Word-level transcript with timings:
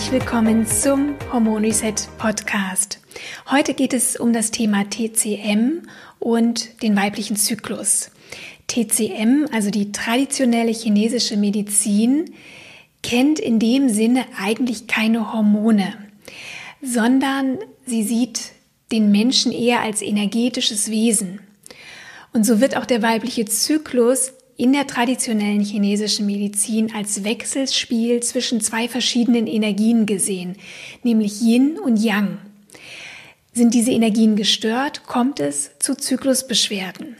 Herzlich 0.00 0.22
willkommen 0.22 0.66
zum 0.66 1.14
Hormon 1.30 1.62
Reset 1.62 1.92
Podcast. 2.16 3.00
Heute 3.50 3.74
geht 3.74 3.92
es 3.92 4.16
um 4.16 4.32
das 4.32 4.50
Thema 4.50 4.88
TCM 4.88 5.82
und 6.18 6.82
den 6.82 6.96
weiblichen 6.96 7.36
Zyklus. 7.36 8.10
TCM, 8.66 9.44
also 9.52 9.70
die 9.70 9.92
traditionelle 9.92 10.72
chinesische 10.72 11.36
Medizin, 11.36 12.32
kennt 13.02 13.38
in 13.38 13.58
dem 13.58 13.90
Sinne 13.90 14.24
eigentlich 14.40 14.86
keine 14.86 15.34
Hormone, 15.34 15.92
sondern 16.80 17.58
sie 17.84 18.02
sieht 18.02 18.52
den 18.92 19.10
Menschen 19.10 19.52
eher 19.52 19.80
als 19.80 20.00
energetisches 20.00 20.90
Wesen. 20.90 21.40
Und 22.32 22.46
so 22.46 22.62
wird 22.62 22.74
auch 22.74 22.86
der 22.86 23.02
weibliche 23.02 23.44
Zyklus 23.44 24.32
in 24.60 24.74
der 24.74 24.86
traditionellen 24.86 25.62
chinesischen 25.62 26.26
Medizin 26.26 26.92
als 26.94 27.24
Wechselspiel 27.24 28.22
zwischen 28.22 28.60
zwei 28.60 28.88
verschiedenen 28.88 29.46
Energien 29.46 30.04
gesehen, 30.04 30.56
nämlich 31.02 31.40
Yin 31.40 31.78
und 31.78 31.96
Yang. 31.96 32.36
Sind 33.54 33.72
diese 33.72 33.90
Energien 33.90 34.36
gestört, 34.36 35.04
kommt 35.06 35.40
es 35.40 35.78
zu 35.78 35.96
Zyklusbeschwerden. 35.96 37.16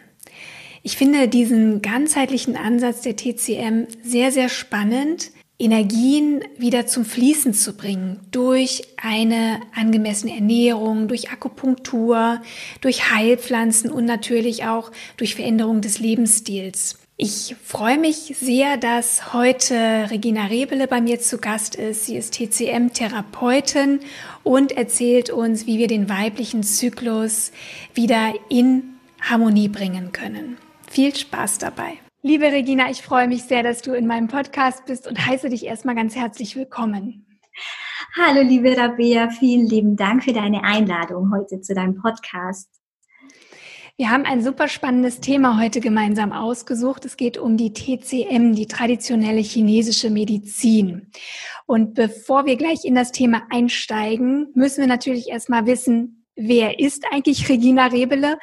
Ich 0.82 0.98
finde 0.98 1.28
diesen 1.28 1.80
ganzheitlichen 1.80 2.56
Ansatz 2.56 3.00
der 3.00 3.16
TCM 3.16 3.86
sehr, 4.02 4.32
sehr 4.32 4.50
spannend, 4.50 5.30
Energien 5.58 6.44
wieder 6.58 6.86
zum 6.86 7.06
Fließen 7.06 7.54
zu 7.54 7.74
bringen 7.74 8.20
durch 8.32 8.82
eine 8.98 9.60
angemessene 9.74 10.34
Ernährung, 10.34 11.08
durch 11.08 11.30
Akupunktur, 11.30 12.42
durch 12.82 13.10
Heilpflanzen 13.10 13.90
und 13.90 14.04
natürlich 14.04 14.64
auch 14.64 14.92
durch 15.16 15.34
Veränderung 15.34 15.80
des 15.80 16.00
Lebensstils. 16.00 16.98
Ich 17.22 17.54
freue 17.62 17.98
mich 17.98 18.34
sehr, 18.40 18.78
dass 18.78 19.34
heute 19.34 20.06
Regina 20.08 20.46
Rebele 20.46 20.88
bei 20.88 21.02
mir 21.02 21.20
zu 21.20 21.36
Gast 21.36 21.74
ist. 21.74 22.06
Sie 22.06 22.16
ist 22.16 22.32
TCM-Therapeutin 22.32 24.00
und 24.42 24.72
erzählt 24.72 25.28
uns, 25.28 25.66
wie 25.66 25.76
wir 25.76 25.86
den 25.86 26.08
weiblichen 26.08 26.62
Zyklus 26.62 27.52
wieder 27.92 28.32
in 28.48 28.94
Harmonie 29.20 29.68
bringen 29.68 30.12
können. 30.12 30.56
Viel 30.88 31.14
Spaß 31.14 31.58
dabei. 31.58 31.98
Liebe 32.22 32.46
Regina, 32.46 32.90
ich 32.90 33.02
freue 33.02 33.28
mich 33.28 33.42
sehr, 33.42 33.62
dass 33.62 33.82
du 33.82 33.92
in 33.92 34.06
meinem 34.06 34.28
Podcast 34.28 34.86
bist 34.86 35.06
und 35.06 35.26
heiße 35.26 35.50
dich 35.50 35.66
erstmal 35.66 35.96
ganz 35.96 36.16
herzlich 36.16 36.56
willkommen. 36.56 37.26
Hallo, 38.16 38.40
liebe 38.40 38.74
Rabea, 38.74 39.28
vielen 39.28 39.66
lieben 39.66 39.94
Dank 39.94 40.24
für 40.24 40.32
deine 40.32 40.64
Einladung 40.64 41.30
heute 41.34 41.60
zu 41.60 41.74
deinem 41.74 42.00
Podcast. 42.00 42.79
Wir 44.00 44.08
haben 44.08 44.24
ein 44.24 44.42
super 44.42 44.66
spannendes 44.66 45.20
Thema 45.20 45.60
heute 45.60 45.82
gemeinsam 45.82 46.32
ausgesucht. 46.32 47.04
Es 47.04 47.18
geht 47.18 47.36
um 47.36 47.58
die 47.58 47.74
TCM, 47.74 48.54
die 48.54 48.66
traditionelle 48.66 49.42
chinesische 49.42 50.08
Medizin. 50.08 51.10
Und 51.66 51.92
bevor 51.92 52.46
wir 52.46 52.56
gleich 52.56 52.86
in 52.86 52.94
das 52.94 53.12
Thema 53.12 53.42
einsteigen, 53.50 54.52
müssen 54.54 54.80
wir 54.80 54.86
natürlich 54.86 55.28
erstmal 55.28 55.66
wissen, 55.66 56.24
wer 56.34 56.78
ist 56.78 57.04
eigentlich 57.12 57.50
Regina 57.50 57.88
Rebele 57.88 58.38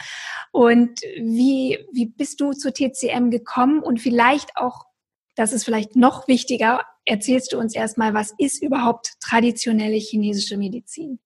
und 0.52 1.00
wie, 1.20 1.80
wie 1.92 2.06
bist 2.06 2.40
du 2.40 2.54
zur 2.54 2.72
TCM 2.72 3.32
gekommen 3.32 3.80
und 3.80 4.00
vielleicht 4.00 4.58
auch, 4.58 4.86
das 5.34 5.54
ist 5.54 5.64
vielleicht 5.64 5.96
noch 5.96 6.28
wichtiger, 6.28 6.84
erzählst 7.04 7.52
du 7.52 7.58
uns 7.58 7.74
erstmal, 7.74 8.14
was 8.14 8.32
ist 8.38 8.62
überhaupt 8.62 9.14
traditionelle 9.22 9.98
chinesische 9.98 10.56
Medizin? 10.56 11.18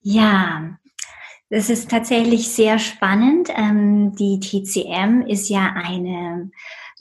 Ja, 0.00 0.76
das 1.52 1.68
ist 1.68 1.90
tatsächlich 1.90 2.48
sehr 2.48 2.78
spannend. 2.78 3.50
Ähm, 3.54 4.16
die 4.16 4.40
TCM 4.40 5.20
ist 5.20 5.50
ja 5.50 5.74
eine 5.76 6.50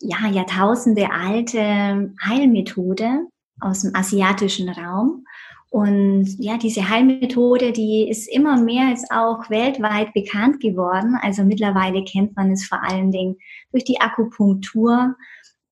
ja, 0.02 0.28
Jahrtausende 0.28 1.10
alte 1.10 2.14
Heilmethode 2.22 3.28
aus 3.62 3.84
dem 3.84 3.96
asiatischen 3.96 4.68
Raum. 4.68 5.24
Und 5.70 6.36
ja, 6.38 6.58
diese 6.58 6.90
Heilmethode, 6.90 7.72
die 7.72 8.10
ist 8.10 8.28
immer 8.28 8.60
mehr 8.62 8.90
als 8.90 9.10
auch 9.10 9.50
weltweit 9.50 10.14
bekannt 10.14 10.60
geworden. 10.60 11.18
Also 11.22 11.46
mittlerweile 11.46 12.04
kennt 12.04 12.36
man 12.36 12.52
es 12.52 12.68
vor 12.68 12.84
allen 12.84 13.10
Dingen 13.10 13.38
durch 13.72 13.86
die 13.86 14.02
Akupunktur 14.02 15.16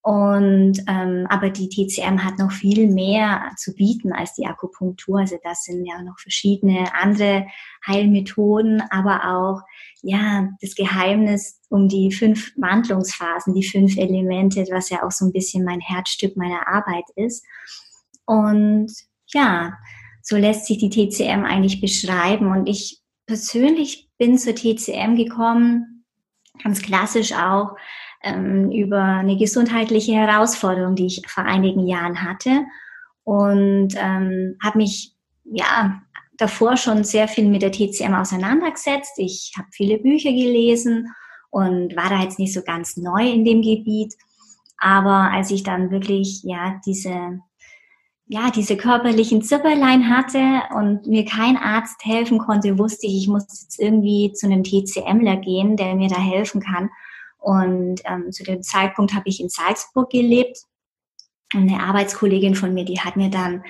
und 0.02 0.78
ähm, 0.88 1.26
aber 1.28 1.50
die 1.50 1.68
TCM 1.68 2.24
hat 2.24 2.38
noch 2.38 2.52
viel 2.52 2.88
mehr 2.88 3.52
zu 3.58 3.74
bieten 3.74 4.14
als 4.14 4.32
die 4.32 4.46
Akupunktur. 4.46 5.20
Also 5.20 5.36
das 5.42 5.64
sind 5.64 5.84
ja 5.84 6.02
noch 6.02 6.18
verschiedene 6.18 6.94
andere 6.94 7.46
Heilmethoden, 7.86 8.82
aber 8.90 9.24
auch 9.26 9.60
ja 10.02 10.48
das 10.62 10.74
Geheimnis 10.74 11.60
um 11.68 11.88
die 11.88 12.12
fünf 12.12 12.52
Wandlungsphasen, 12.56 13.52
die 13.52 13.66
fünf 13.66 13.98
Elemente, 13.98 14.64
was 14.70 14.88
ja 14.88 15.02
auch 15.04 15.10
so 15.10 15.26
ein 15.26 15.32
bisschen 15.32 15.64
mein 15.64 15.80
Herzstück 15.80 16.34
meiner 16.34 16.66
Arbeit 16.66 17.04
ist. 17.16 17.44
Und 18.24 18.90
ja, 19.26 19.74
so 20.22 20.36
lässt 20.36 20.64
sich 20.64 20.78
die 20.78 20.88
TCM 20.88 21.44
eigentlich 21.44 21.82
beschreiben. 21.82 22.46
Und 22.46 22.68
ich 22.68 23.02
persönlich 23.26 24.08
bin 24.16 24.38
zur 24.38 24.54
TCM 24.54 25.16
gekommen, 25.16 26.06
ganz 26.62 26.80
klassisch 26.80 27.32
auch 27.32 27.76
ähm, 28.22 28.70
über 28.70 29.02
eine 29.02 29.36
gesundheitliche 29.36 30.12
Herausforderung, 30.14 30.94
die 30.94 31.06
ich 31.06 31.22
vor 31.26 31.44
einigen 31.44 31.86
Jahren 31.86 32.22
hatte 32.22 32.64
und 33.24 33.94
ähm, 33.96 34.56
habe 34.62 34.78
mich 34.78 35.14
ja 35.44 36.02
davor 36.36 36.76
schon 36.76 37.04
sehr 37.04 37.28
viel 37.28 37.48
mit 37.48 37.62
der 37.62 37.72
TCM 37.72 38.14
auseinandergesetzt. 38.14 39.12
Ich 39.18 39.52
habe 39.56 39.68
viele 39.72 39.98
Bücher 39.98 40.32
gelesen 40.32 41.08
und 41.50 41.96
war 41.96 42.08
da 42.08 42.22
jetzt 42.22 42.38
nicht 42.38 42.54
so 42.54 42.62
ganz 42.62 42.96
neu 42.96 43.28
in 43.28 43.44
dem 43.44 43.62
Gebiet. 43.62 44.14
Aber 44.78 45.30
als 45.32 45.50
ich 45.50 45.62
dann 45.62 45.90
wirklich 45.90 46.42
ja 46.44 46.80
diese 46.86 47.40
ja 48.26 48.50
diese 48.50 48.76
körperlichen 48.76 49.42
Zipperlein 49.42 50.08
hatte 50.08 50.62
und 50.76 51.06
mir 51.06 51.24
kein 51.24 51.56
Arzt 51.56 52.04
helfen 52.04 52.38
konnte, 52.38 52.78
wusste 52.78 53.06
ich, 53.06 53.16
ich 53.16 53.28
muss 53.28 53.42
jetzt 53.62 53.80
irgendwie 53.80 54.32
zu 54.32 54.46
einem 54.46 54.62
TCMler 54.62 55.36
gehen, 55.38 55.76
der 55.76 55.96
mir 55.96 56.08
da 56.08 56.18
helfen 56.18 56.60
kann. 56.60 56.90
Und 57.40 58.02
ähm, 58.04 58.30
zu 58.32 58.44
dem 58.44 58.62
Zeitpunkt 58.62 59.14
habe 59.14 59.28
ich 59.28 59.40
in 59.40 59.48
Salzburg 59.48 60.10
gelebt. 60.10 60.58
Eine 61.54 61.82
Arbeitskollegin 61.82 62.54
von 62.54 62.74
mir, 62.74 62.84
die 62.84 63.00
hat 63.00 63.16
mir 63.16 63.30
dann 63.30 63.64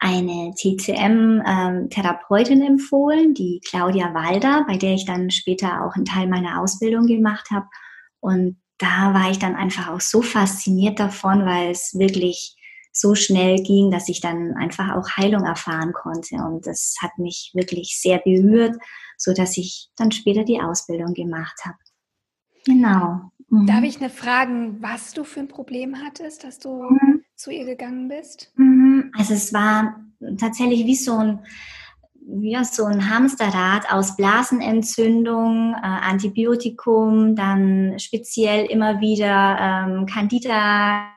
eine 0.00 0.52
TCM-Therapeutin 0.56 2.60
ähm, 2.60 2.66
empfohlen, 2.66 3.34
die 3.34 3.60
Claudia 3.64 4.12
Walder, 4.12 4.64
bei 4.66 4.76
der 4.76 4.94
ich 4.94 5.06
dann 5.06 5.30
später 5.30 5.84
auch 5.84 5.94
einen 5.94 6.04
Teil 6.04 6.26
meiner 6.26 6.60
Ausbildung 6.60 7.06
gemacht 7.06 7.50
habe. 7.52 7.66
Und 8.18 8.60
da 8.78 9.14
war 9.14 9.30
ich 9.30 9.38
dann 9.38 9.54
einfach 9.54 9.88
auch 9.88 10.00
so 10.00 10.20
fasziniert 10.20 10.98
davon, 10.98 11.46
weil 11.46 11.70
es 11.70 11.96
wirklich 11.96 12.56
so 12.92 13.14
schnell 13.14 13.62
ging, 13.62 13.92
dass 13.92 14.08
ich 14.08 14.20
dann 14.20 14.54
einfach 14.54 14.96
auch 14.96 15.16
Heilung 15.16 15.44
erfahren 15.44 15.92
konnte. 15.92 16.34
Und 16.36 16.66
das 16.66 16.96
hat 17.00 17.16
mich 17.18 17.52
wirklich 17.54 18.00
sehr 18.00 18.18
berührt, 18.18 18.76
so 19.16 19.32
dass 19.32 19.56
ich 19.56 19.90
dann 19.96 20.10
später 20.10 20.42
die 20.42 20.60
Ausbildung 20.60 21.14
gemacht 21.14 21.60
habe. 21.64 21.78
Genau. 22.64 23.32
Mhm. 23.48 23.66
Darf 23.66 23.84
ich 23.84 23.98
eine 24.00 24.10
fragen, 24.10 24.82
was 24.82 25.12
du 25.12 25.24
für 25.24 25.40
ein 25.40 25.48
Problem 25.48 25.96
hattest, 26.02 26.44
dass 26.44 26.58
du 26.58 26.84
mhm. 26.84 27.22
zu 27.34 27.50
ihr 27.50 27.64
gegangen 27.64 28.08
bist? 28.08 28.52
Mhm. 28.56 29.12
Also 29.16 29.34
es 29.34 29.52
war 29.52 30.00
tatsächlich 30.38 30.86
wie 30.86 30.96
so 30.96 31.16
ein 31.16 31.40
ja, 32.24 32.64
so 32.64 32.84
ein 32.84 33.10
Hamsterrad 33.10 33.92
aus 33.92 34.16
Blasenentzündung, 34.16 35.74
äh, 35.74 35.80
Antibiotikum, 35.82 37.34
dann 37.34 37.98
speziell 37.98 38.66
immer 38.66 39.00
wieder 39.00 39.58
ähm, 39.60 40.06
Candida, 40.06 41.08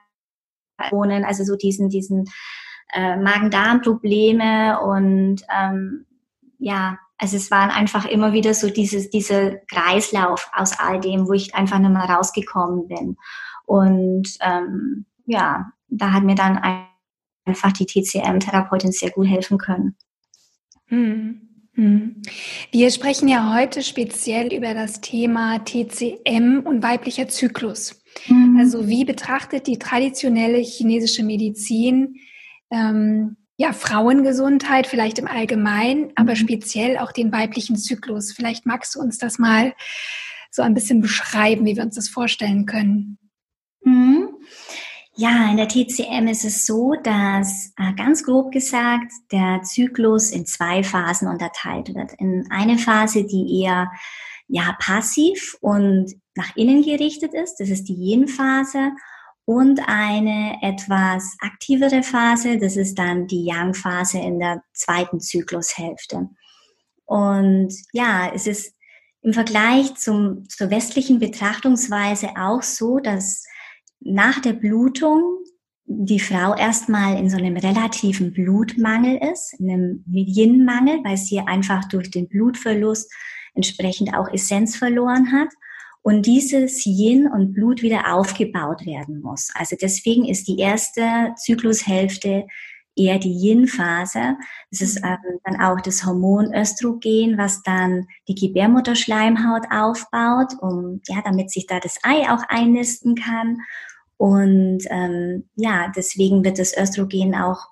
also 0.78 1.44
so 1.44 1.56
diesen, 1.56 1.90
diesen 1.90 2.26
äh, 2.94 3.18
Magen-Darm-Probleme 3.18 4.80
und 4.82 5.44
ähm, 5.56 6.06
ja, 6.58 6.98
also 7.18 7.38
es 7.38 7.50
waren 7.52 7.70
einfach 7.70 8.06
immer 8.06 8.34
wieder 8.34 8.54
so 8.54 8.70
dieses, 8.70 9.10
dieser 9.10 9.56
Kreislauf 9.68 10.50
aus 10.54 10.78
all 10.78 11.00
dem, 11.00 11.28
wo 11.28 11.34
ich 11.34 11.56
einfach 11.56 11.80
nicht 11.80 11.92
mehr 11.92 12.04
rausgekommen 12.04 12.88
bin. 12.88 13.18
Und 13.66 14.38
ähm, 14.42 15.06
ja, 15.26 15.72
da 15.88 16.12
hat 16.12 16.24
mir 16.24 16.36
dann 16.36 16.60
einfach 17.46 17.72
die 17.72 17.86
TCM-Therapeutin 17.86 18.92
sehr 18.92 19.12
gut 19.12 19.28
helfen 19.28 19.58
können. 19.58 19.96
Hm. 20.88 21.42
Hm. 21.74 22.22
Wir 22.72 22.90
sprechen 22.90 23.28
ja 23.28 23.54
heute 23.54 23.84
speziell 23.84 24.54
über 24.54 24.74
das 24.74 25.02
Thema 25.02 25.60
TCM 25.60 26.62
und 26.64 26.82
weiblicher 26.84 27.28
Zyklus. 27.28 28.02
Mhm. 28.28 28.58
Also 28.60 28.88
wie 28.88 29.04
betrachtet 29.04 29.68
die 29.68 29.78
traditionelle 29.78 30.60
chinesische 30.60 31.24
Medizin 31.24 32.16
ähm, 32.72 33.36
ja, 33.58 33.72
Frauengesundheit 33.72 34.88
vielleicht 34.88 35.20
im 35.20 35.28
Allgemeinen, 35.28 36.12
aber 36.16 36.32
mhm. 36.32 36.38
speziell 36.38 36.98
auch 36.98 37.12
den 37.12 37.32
weiblichen 37.32 37.78
Zyklus. 37.78 38.34
Vielleicht 38.34 38.66
magst 38.66 38.96
du 38.96 39.00
uns 39.00 39.18
das 39.18 39.40
mal 39.40 39.74
so 40.52 40.62
ein 40.62 40.74
bisschen 40.74 41.02
beschreiben, 41.02 41.66
wie 41.66 41.76
wir 41.76 41.84
uns 41.84 41.96
das 41.96 42.10
vorstellen 42.10 42.66
können. 42.66 43.18
Mhm. 43.84 44.30
Ja, 45.18 45.50
in 45.50 45.56
der 45.56 45.70
TCM 45.70 46.28
ist 46.28 46.44
es 46.44 46.66
so, 46.66 46.94
dass 47.02 47.72
äh, 47.78 47.94
ganz 47.94 48.24
grob 48.26 48.52
gesagt 48.52 49.14
der 49.32 49.62
Zyklus 49.64 50.30
in 50.30 50.46
zwei 50.46 50.84
Phasen 50.84 51.30
unterteilt 51.30 51.96
wird. 51.96 52.12
In 52.20 52.48
eine 52.50 52.78
Phase, 52.78 53.26
die 53.26 53.62
eher 53.62 53.90
ja 54.48 54.76
passiv 54.78 55.56
und 55.62 56.14
nach 56.36 56.54
innen 56.58 56.84
gerichtet 56.84 57.34
ist, 57.34 57.56
das 57.58 57.70
ist 57.70 57.86
die 57.86 57.96
Yin-Phase 57.96 58.92
und 59.46 59.80
eine 59.86 60.58
etwas 60.62 61.38
aktivere 61.40 62.02
Phase, 62.02 62.58
das 62.58 62.76
ist 62.76 62.98
dann 62.98 63.28
die 63.28 63.46
Yang-Phase 63.46 64.18
in 64.18 64.40
der 64.40 64.64
zweiten 64.74 65.20
Zyklushälfte. 65.20 66.30
Und 67.06 67.74
ja, 67.94 68.32
es 68.34 68.48
ist 68.48 68.74
im 69.22 69.34
Vergleich 69.34 69.96
zum, 69.96 70.50
zur 70.50 70.72
westlichen 70.72 71.20
Betrachtungsweise 71.20 72.30
auch 72.38 72.64
so, 72.64 73.00
dass 73.00 73.46
nach 74.00 74.40
der 74.40 74.54
Blutung 74.54 75.22
die 75.86 76.20
Frau 76.20 76.56
erstmal 76.56 77.18
in 77.18 77.30
so 77.30 77.38
einem 77.38 77.58
relativen 77.58 78.34
Blutmangel 78.34 79.20
ist, 79.32 79.54
in 79.60 79.70
einem 79.70 80.04
Yin-Mangel, 80.08 81.04
weil 81.04 81.18
sie 81.18 81.40
einfach 81.40 81.88
durch 81.88 82.10
den 82.10 82.28
Blutverlust 82.28 83.14
entsprechend 83.54 84.16
auch 84.16 84.28
Essenz 84.34 84.76
verloren 84.76 85.32
hat 85.32 85.50
und 86.06 86.28
dieses 86.28 86.86
Yin 86.86 87.28
und 87.28 87.54
Blut 87.54 87.82
wieder 87.82 88.14
aufgebaut 88.14 88.86
werden 88.86 89.22
muss. 89.22 89.50
Also 89.56 89.76
deswegen 89.82 90.26
ist 90.26 90.48
die 90.48 90.60
erste 90.60 91.34
Zyklushälfte 91.36 92.46
eher 92.96 93.18
die 93.18 93.34
Yin-Phase. 93.34 94.38
Das 94.70 94.82
ist 94.82 95.02
mhm. 95.02 95.08
ähm, 95.08 95.40
dann 95.44 95.60
auch 95.60 95.82
das 95.82 96.06
Hormon 96.06 96.54
Östrogen, 96.54 97.40
was 97.40 97.64
dann 97.64 98.06
die 98.28 98.36
Gebärmutterschleimhaut 98.36 99.64
aufbaut, 99.72 100.54
um 100.62 101.02
ja, 101.08 101.24
damit 101.26 101.50
sich 101.50 101.66
da 101.66 101.80
das 101.80 101.98
Ei 102.04 102.30
auch 102.30 102.44
einnisten 102.50 103.16
kann. 103.16 103.58
Und 104.18 104.84
ähm, 104.92 105.50
ja, 105.56 105.92
deswegen 105.96 106.46
wird 106.46 106.60
das 106.60 106.78
Östrogen 106.78 107.34
auch 107.34 107.70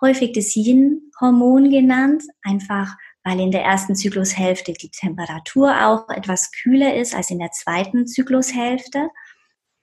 häufig 0.00 0.32
das 0.32 0.56
Yin-Hormon 0.56 1.70
genannt, 1.70 2.24
einfach 2.42 2.96
weil 3.28 3.40
in 3.40 3.50
der 3.50 3.62
ersten 3.62 3.94
Zyklushälfte 3.94 4.72
die 4.72 4.90
Temperatur 4.90 5.86
auch 5.86 6.08
etwas 6.08 6.50
kühler 6.50 6.96
ist 6.96 7.14
als 7.14 7.30
in 7.30 7.38
der 7.38 7.50
zweiten 7.50 8.06
Zyklushälfte. 8.06 9.10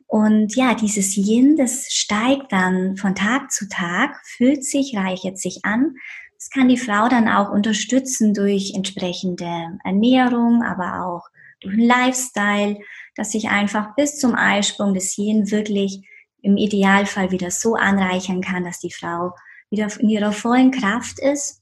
Und 0.08 0.56
ja, 0.56 0.74
dieses 0.74 1.16
Yin, 1.16 1.56
das 1.56 1.86
steigt 1.92 2.52
dann 2.52 2.98
von 2.98 3.14
Tag 3.14 3.52
zu 3.52 3.70
Tag, 3.70 4.20
füllt 4.26 4.66
sich, 4.66 4.98
reichert 4.98 5.38
sich 5.38 5.60
an. 5.64 5.96
Das 6.36 6.50
kann 6.50 6.70
die 6.70 6.78
Frau 6.78 7.08
dann 7.08 7.28
auch 7.28 7.52
unterstützen 7.52 8.34
durch 8.34 8.74
entsprechende 8.74 9.78
Ernährung, 9.84 10.64
aber 10.64 11.06
auch 11.06 11.28
durch 11.62 11.76
einen 11.76 11.88
Lifestyle, 11.88 12.80
dass 13.16 13.32
sich 13.32 13.50
einfach 13.50 13.96
bis 13.96 14.18
zum 14.18 14.34
Eisprung 14.34 14.96
des 14.96 15.20
Yin 15.20 15.52
wirklich 15.52 16.08
im 16.42 16.58
Idealfall 16.58 17.30
wieder 17.30 17.52
so 17.52 17.76
anreichern 17.76 18.42
kann, 18.42 18.64
dass 18.64 18.80
die 18.80 18.92
Frau 18.92 19.36
wieder 19.70 19.88
in 20.00 20.10
ihrer 20.10 20.32
vollen 20.32 20.72
Kraft 20.72 21.20
ist 21.20 21.62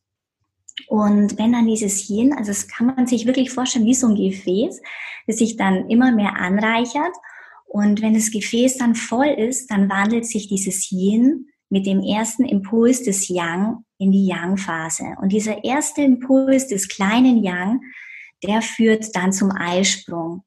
und 0.88 1.38
wenn 1.38 1.54
dann 1.54 1.68
dieses 1.68 2.10
Yin, 2.10 2.34
also 2.34 2.52
das 2.52 2.68
kann 2.68 2.88
man 2.88 3.08
sich 3.08 3.26
wirklich 3.26 3.52
vorstellen 3.52 3.86
wie 3.86 3.94
so 3.94 4.08
ein 4.08 4.16
Gefäß, 4.16 4.82
das 5.28 5.38
sich 5.38 5.56
dann 5.56 5.90
immer 5.90 6.12
mehr 6.12 6.36
anreichert. 6.36 7.14
Und 7.66 8.02
wenn 8.02 8.14
das 8.14 8.32
Gefäß 8.32 8.78
dann 8.78 8.96
voll 8.96 9.28
ist, 9.28 9.72
dann 9.72 9.90
wandelt 9.90 10.26
sich 10.26 10.48
dieses 10.48 10.92
Yin 10.92 11.48
mit 11.70 11.86
dem 11.86 12.02
ersten 12.02 12.46
Impuls 12.46 13.04
des 13.04 13.30
Yang 13.30 13.84
in 13.98 14.12
die 14.12 14.28
Yang-Phase. 14.28 15.16
Und 15.22 15.32
dieser 15.32 15.64
erste 15.64 16.02
Impuls 16.02 16.68
des 16.68 16.88
kleinen 16.88 17.44
Yang, 17.44 17.82
der 18.44 18.62
führt 18.62 19.16
dann 19.16 19.32
zum 19.32 19.52
Eisprung. 19.52 20.44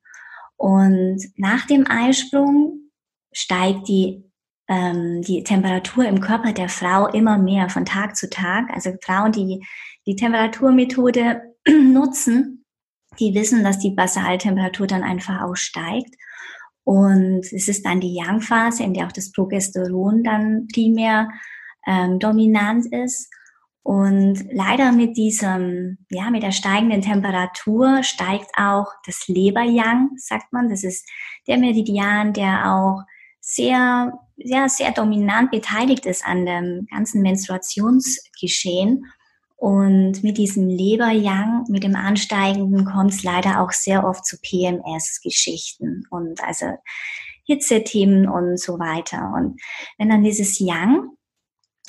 Und 0.57 1.19
nach 1.37 1.67
dem 1.67 1.87
Eisprung 1.89 2.91
steigt 3.33 3.89
die 3.89 4.23
ähm, 4.69 5.23
die 5.23 5.45
Temperatur 5.45 6.07
im 6.07 6.21
Körper 6.21 6.53
der 6.53 6.69
Frau 6.69 7.07
immer 7.07 7.39
mehr 7.39 7.69
von 7.69 7.85
Tag 7.85 8.17
zu 8.17 8.29
Tag. 8.29 8.69
Also 8.73 8.93
Frauen, 9.01 9.33
die 9.33 9.65
die 10.07 10.17
Temperaturmethode 10.17 11.55
nutzen, 11.69 12.65
die 13.19 13.35
wissen, 13.35 13.65
dass 13.65 13.79
die 13.79 13.91
Basaltemperatur 13.91 14.87
dann 14.87 15.03
einfach 15.03 15.43
auch 15.43 15.57
steigt. 15.57 16.15
Und 16.85 17.41
es 17.53 17.69
ist 17.69 17.85
dann 17.85 18.01
die 18.01 18.15
Yang-Phase, 18.15 18.85
in 18.85 18.95
der 18.95 19.07
auch 19.07 19.13
das 19.13 19.33
Progesteron 19.33 20.23
dann 20.23 20.69
primär 20.73 21.29
ähm, 21.87 22.19
dominant 22.19 22.87
ist. 22.93 23.29
Und 23.83 24.47
leider 24.53 24.93
mit 24.93 25.17
diesem, 25.17 25.99
ja, 26.11 26.31
mit 26.31 26.43
der 26.43 26.53
steigenden 26.53 27.03
Temperatur 27.03 28.03
steigt 28.03 28.51
auch 28.57 28.87
das 29.05 29.29
Leber-Yang, 29.29 30.11
sagt 30.17 30.53
man. 30.53 30.69
Das 30.69 30.83
ist 30.83 31.09
der 31.47 31.59
Meridian, 31.59 32.33
der 32.33 32.73
auch 32.73 33.03
sehr, 33.41 34.13
sehr, 34.37 34.69
sehr 34.69 34.91
dominant 34.91 35.53
beteiligt 35.53 36.05
ist 36.05 36.27
an 36.27 36.47
dem 36.47 36.87
ganzen 36.91 37.23
Menstruationsgeschehen. 37.23 39.05
Und 39.57 40.23
mit 40.23 40.37
diesem 40.37 40.69
Leber-Yang, 40.69 41.65
mit 41.69 41.83
dem 41.83 41.97
Ansteigenden, 41.97 42.85
kommt 42.85 43.13
es 43.13 43.23
leider 43.23 43.61
auch 43.61 43.73
sehr 43.73 44.07
oft 44.07 44.27
zu 44.27 44.37
PMS-Geschichten 44.39 46.05
und 46.11 46.43
also 46.45 46.67
Hitzethemen 47.45 48.29
und 48.29 48.61
so 48.61 48.79
weiter. 48.79 49.33
Und 49.35 49.61
wenn 49.99 50.11
dann 50.11 50.25
dieses 50.25 50.59
Yang 50.59 51.11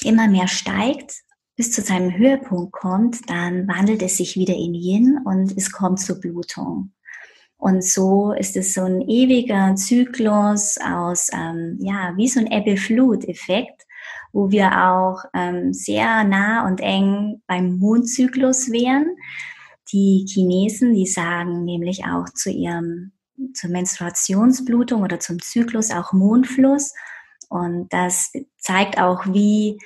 immer 0.04 0.28
mehr 0.28 0.48
steigt, 0.48 1.14
bis 1.58 1.72
zu 1.72 1.82
seinem 1.82 2.16
Höhepunkt 2.16 2.72
kommt, 2.72 3.30
dann 3.30 3.68
wandelt 3.68 4.02
es 4.02 4.18
sich 4.18 4.38
wieder 4.38 4.54
in 4.54 4.74
Yin 4.74 5.20
und 5.26 5.58
es 5.58 5.72
kommt 5.72 6.00
zur 6.00 6.20
Blutung. 6.22 6.94
Und 7.58 7.84
so 7.84 8.34
ist 8.34 8.56
es 8.56 8.76
so 8.76 8.84
ein 8.84 9.02
ewiger 9.02 9.76
Zyklus 9.76 10.78
aus, 10.78 11.30
ähm, 11.34 11.78
ja, 11.82 12.14
wie 12.16 12.28
so 12.28 12.40
ein 12.40 12.52
Ebbe-Flut-Effekt, 12.52 13.87
wo 14.38 14.52
wir 14.52 14.88
auch 14.88 15.24
ähm, 15.34 15.74
sehr 15.74 16.24
nah 16.24 16.68
und 16.68 16.80
eng 16.80 17.42
beim 17.48 17.80
Mondzyklus 17.80 18.72
wären. 18.72 19.18
Die 19.92 20.28
Chinesen, 20.30 20.94
die 20.94 21.08
sagen 21.08 21.66
nämlich 21.66 22.06
auch 22.06 22.26
zu 22.36 22.52
ihrem, 22.52 23.14
zur 23.56 23.72
Menstruationsblutung 23.72 25.02
oder 25.02 25.20
zum 25.20 25.42
Zyklus 25.42 25.90
auch 25.90 26.14
Mondfluss. 26.14 26.94
Und 27.50 27.92
das 27.92 28.32
zeigt 28.60 29.00
auch, 29.00 29.26
wie 29.26 29.80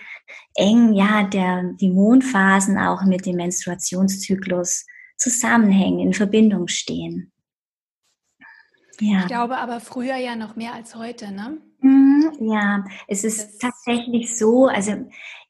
eng 0.56 0.96
ja 0.96 1.24
der, 1.24 1.72
die 1.80 1.90
Mondphasen 1.90 2.78
auch 2.78 3.06
mit 3.06 3.25
dem 3.25 3.38
Menstruationszyklus 3.38 4.86
zusammenhängen, 5.16 6.08
in 6.08 6.14
Verbindung 6.14 6.68
stehen. 6.68 7.32
Ja. 9.00 9.22
Ich 9.22 9.28
glaube 9.28 9.60
aber 9.60 9.80
früher 9.80 10.18
ja 10.18 10.36
noch 10.36 10.58
mehr 10.58 10.74
als 10.74 10.96
heute, 10.96 11.32
ne? 11.32 11.58
Mhm, 11.84 12.32
ja, 12.42 12.86
es 13.08 13.24
ist 13.24 13.60
tatsächlich 13.60 14.38
so, 14.38 14.68
also 14.68 14.92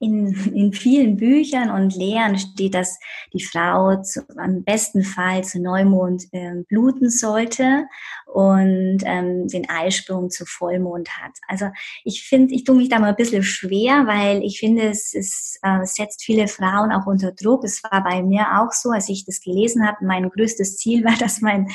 in, 0.01 0.33
in 0.53 0.73
vielen 0.73 1.15
Büchern 1.15 1.69
und 1.69 1.95
Lehren 1.95 2.37
steht, 2.37 2.73
dass 2.73 2.99
die 3.33 3.43
Frau 3.43 4.01
zu, 4.01 4.21
am 4.35 4.63
besten 4.63 5.03
Fall 5.03 5.43
zu 5.43 5.61
Neumond 5.61 6.23
äh, 6.31 6.63
bluten 6.67 7.11
sollte 7.11 7.85
und 8.25 8.99
ähm, 9.05 9.47
den 9.47 9.69
Eisprung 9.69 10.31
zu 10.31 10.45
Vollmond 10.45 11.09
hat. 11.21 11.33
Also 11.47 11.67
ich 12.03 12.23
finde, 12.23 12.55
ich 12.55 12.63
tue 12.63 12.75
mich 12.75 12.89
da 12.89 12.97
mal 12.97 13.09
ein 13.09 13.15
bisschen 13.15 13.43
schwer, 13.43 14.07
weil 14.07 14.43
ich 14.43 14.59
finde, 14.59 14.83
es, 14.83 15.13
es 15.13 15.59
äh, 15.61 15.85
setzt 15.85 16.23
viele 16.23 16.47
Frauen 16.47 16.91
auch 16.91 17.05
unter 17.05 17.31
Druck. 17.31 17.63
Es 17.63 17.83
war 17.83 18.03
bei 18.03 18.23
mir 18.23 18.59
auch 18.59 18.71
so, 18.71 18.89
als 18.89 19.07
ich 19.07 19.25
das 19.25 19.39
gelesen 19.41 19.85
habe. 19.85 20.03
Mein 20.03 20.29
größtes 20.29 20.77
Ziel 20.77 21.03
war, 21.03 21.15
dass 21.19 21.41
mein 21.41 21.67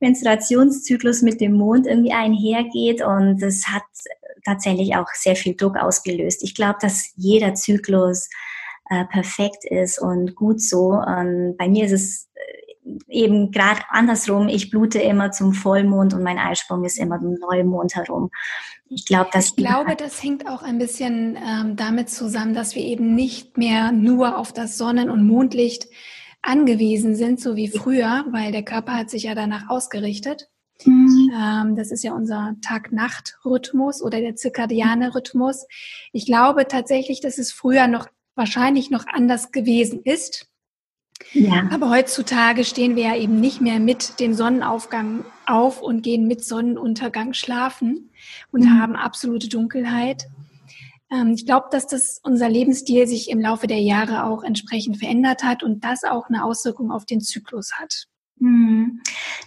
Menstruationszyklus 0.00 1.22
mit 1.22 1.40
dem 1.40 1.52
Mond 1.52 1.86
irgendwie 1.86 2.12
einhergeht 2.12 3.02
und 3.02 3.40
das 3.40 3.68
hat 3.68 3.82
tatsächlich 4.44 4.96
auch 4.96 5.08
sehr 5.14 5.36
viel 5.36 5.54
Druck 5.56 5.76
ausgelöst. 5.76 6.42
Ich 6.42 6.54
glaube, 6.54 6.78
dass 6.80 7.12
jeder 7.16 7.54
Zyklus 7.54 8.28
äh, 8.90 9.04
perfekt 9.04 9.64
ist 9.64 10.00
und 10.00 10.34
gut 10.34 10.60
so. 10.60 10.90
Und 10.90 11.56
bei 11.56 11.68
mir 11.68 11.86
ist 11.86 11.92
es 11.92 12.28
äh, 12.34 12.98
eben 13.08 13.52
gerade 13.52 13.82
andersrum. 13.88 14.48
Ich 14.48 14.70
blute 14.70 14.98
immer 14.98 15.30
zum 15.30 15.54
Vollmond 15.54 16.12
und 16.12 16.22
mein 16.22 16.38
Eisprung 16.38 16.84
ist 16.84 16.98
immer 16.98 17.20
um 17.22 17.34
Neumond 17.34 17.94
herum. 17.94 18.30
Ich 18.88 19.06
glaube, 19.06 19.30
dass 19.32 19.50
ich 19.50 19.56
glaube, 19.56 19.94
das 19.94 20.20
hängt 20.22 20.48
auch 20.48 20.62
ein 20.62 20.78
bisschen 20.78 21.36
ähm, 21.36 21.76
damit 21.76 22.10
zusammen, 22.10 22.52
dass 22.52 22.74
wir 22.74 22.82
eben 22.82 23.14
nicht 23.14 23.56
mehr 23.56 23.92
nur 23.92 24.36
auf 24.36 24.52
das 24.52 24.76
Sonnen- 24.76 25.10
und 25.10 25.24
Mondlicht 25.24 25.86
angewiesen 26.42 27.14
sind, 27.14 27.40
so 27.40 27.54
wie 27.54 27.68
früher, 27.68 28.24
weil 28.30 28.50
der 28.50 28.64
Körper 28.64 28.96
hat 28.96 29.10
sich 29.10 29.24
ja 29.24 29.34
danach 29.34 29.68
ausgerichtet. 29.68 30.48
Mhm. 30.86 31.32
Ähm, 31.34 31.76
das 31.76 31.90
ist 31.90 32.02
ja 32.02 32.12
unser 32.12 32.56
Tag-Nacht-Rhythmus 32.62 34.02
oder 34.02 34.20
der 34.20 34.36
zirkadiane 34.36 35.14
Rhythmus. 35.14 35.66
Ich 36.12 36.26
glaube 36.26 36.66
tatsächlich, 36.68 37.20
dass 37.20 37.38
es 37.38 37.52
früher 37.52 37.86
noch 37.86 38.08
wahrscheinlich 38.34 38.90
noch 38.90 39.06
anders 39.06 39.52
gewesen 39.52 40.02
ist. 40.02 40.46
Ja. 41.32 41.68
Aber 41.70 41.90
heutzutage 41.90 42.64
stehen 42.64 42.96
wir 42.96 43.04
ja 43.04 43.16
eben 43.16 43.40
nicht 43.40 43.60
mehr 43.60 43.78
mit 43.78 44.20
dem 44.20 44.34
Sonnenaufgang 44.34 45.24
auf 45.46 45.82
und 45.82 46.02
gehen 46.02 46.26
mit 46.26 46.44
Sonnenuntergang 46.44 47.34
schlafen 47.34 48.10
und 48.50 48.62
mhm. 48.62 48.80
haben 48.80 48.96
absolute 48.96 49.48
Dunkelheit. 49.48 50.28
Ähm, 51.10 51.34
ich 51.34 51.46
glaube, 51.46 51.68
dass 51.70 51.86
das 51.86 52.20
unser 52.22 52.48
Lebensstil 52.48 53.06
sich 53.06 53.30
im 53.30 53.40
Laufe 53.40 53.66
der 53.66 53.80
Jahre 53.80 54.24
auch 54.24 54.42
entsprechend 54.42 54.98
verändert 54.98 55.42
hat 55.42 55.62
und 55.62 55.84
das 55.84 56.04
auch 56.04 56.28
eine 56.28 56.44
Auswirkung 56.44 56.90
auf 56.90 57.04
den 57.04 57.20
Zyklus 57.20 57.72
hat. 57.74 58.06
Mhm. 58.40 59.02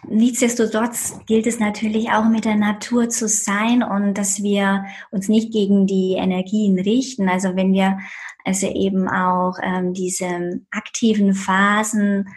Nichtsdestotrotz 0.08 1.20
gilt 1.26 1.48
es 1.48 1.60
natürlich 1.60 2.12
auch 2.12 2.26
mit 2.26 2.46
der 2.46 2.56
Natur 2.56 3.10
zu 3.10 3.28
sein 3.28 3.84
und 3.84 4.18
dass 4.18 4.44
wir 4.44 4.86
uns 5.12 5.28
nicht 5.28 5.52
gegen 5.52 5.88
die 5.88 6.14
Energien 6.14 6.80
richten. 6.80 7.28
Also 7.28 7.56
wenn 7.56 7.74
wir 7.74 7.98
also 8.46 8.68
eben 8.68 9.08
auch 9.08 9.58
ähm, 9.62 9.94
diese 9.94 10.62
aktiven 10.72 11.34
Phasen 11.34 12.30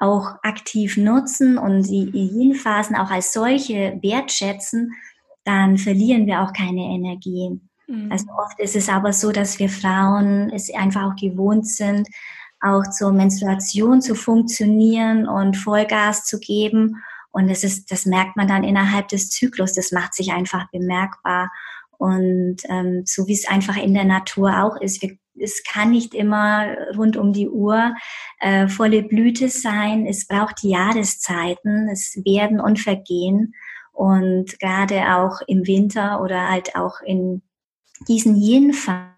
auch 0.00 0.36
aktiv 0.42 0.96
nutzen 0.96 1.58
und 1.58 1.88
die 1.88 2.10
Yin-Phasen 2.12 2.96
auch 2.96 3.10
als 3.10 3.32
solche 3.32 3.98
wertschätzen, 4.02 4.92
dann 5.44 5.78
verlieren 5.78 6.26
wir 6.26 6.42
auch 6.42 6.52
keine 6.52 6.82
Energie. 6.82 7.60
Mhm. 7.86 8.10
Also 8.10 8.26
oft 8.36 8.58
ist 8.58 8.74
es 8.74 8.88
aber 8.88 9.12
so, 9.12 9.30
dass 9.30 9.60
wir 9.60 9.68
Frauen 9.68 10.50
es 10.50 10.72
einfach 10.74 11.04
auch 11.04 11.16
gewohnt 11.16 11.68
sind, 11.68 12.08
auch 12.62 12.88
zur 12.90 13.12
Menstruation 13.12 14.00
zu 14.00 14.14
funktionieren 14.14 15.26
und 15.26 15.56
Vollgas 15.56 16.24
zu 16.24 16.38
geben. 16.38 17.02
Und 17.30 17.50
das 17.50 17.64
ist, 17.64 17.90
das 17.90 18.06
merkt 18.06 18.36
man 18.36 18.46
dann 18.46 18.62
innerhalb 18.62 19.08
des 19.08 19.30
Zyklus. 19.30 19.72
Das 19.72 19.90
macht 19.90 20.14
sich 20.14 20.32
einfach 20.32 20.70
bemerkbar. 20.70 21.50
Und 21.98 22.58
ähm, 22.68 23.02
so 23.04 23.26
wie 23.26 23.32
es 23.32 23.48
einfach 23.48 23.76
in 23.76 23.94
der 23.94 24.04
Natur 24.04 24.62
auch 24.62 24.80
ist, 24.80 25.02
wir, 25.02 25.16
es 25.38 25.62
kann 25.64 25.90
nicht 25.90 26.14
immer 26.14 26.76
rund 26.96 27.16
um 27.16 27.32
die 27.32 27.48
Uhr 27.48 27.94
äh, 28.40 28.68
volle 28.68 29.02
Blüte 29.02 29.48
sein. 29.48 30.06
Es 30.06 30.26
braucht 30.26 30.62
Jahreszeiten, 30.62 31.88
es 31.88 32.20
werden 32.24 32.60
und 32.60 32.78
vergehen. 32.80 33.54
Und 33.92 34.58
gerade 34.58 35.16
auch 35.16 35.40
im 35.46 35.66
Winter 35.66 36.20
oder 36.22 36.48
halt 36.50 36.76
auch 36.76 37.00
in 37.00 37.42
diesen 38.08 38.36
Yin-Phasen 38.36 39.12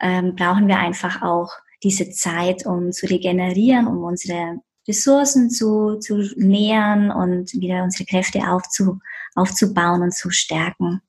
ähm, 0.00 0.34
brauchen 0.34 0.68
wir 0.68 0.78
einfach 0.78 1.22
auch 1.22 1.50
diese 1.82 2.10
Zeit, 2.10 2.66
um 2.66 2.92
zu 2.92 3.06
regenerieren, 3.06 3.86
um 3.86 4.04
unsere 4.04 4.60
Ressourcen 4.88 5.50
zu, 5.50 5.98
zu 5.98 6.22
nähern 6.36 7.10
und 7.10 7.52
wieder 7.54 7.82
unsere 7.82 8.04
Kräfte 8.04 8.48
aufzu, 8.48 9.00
aufzubauen 9.34 10.02
und 10.02 10.14
zu 10.14 10.30
stärken. 10.30 11.00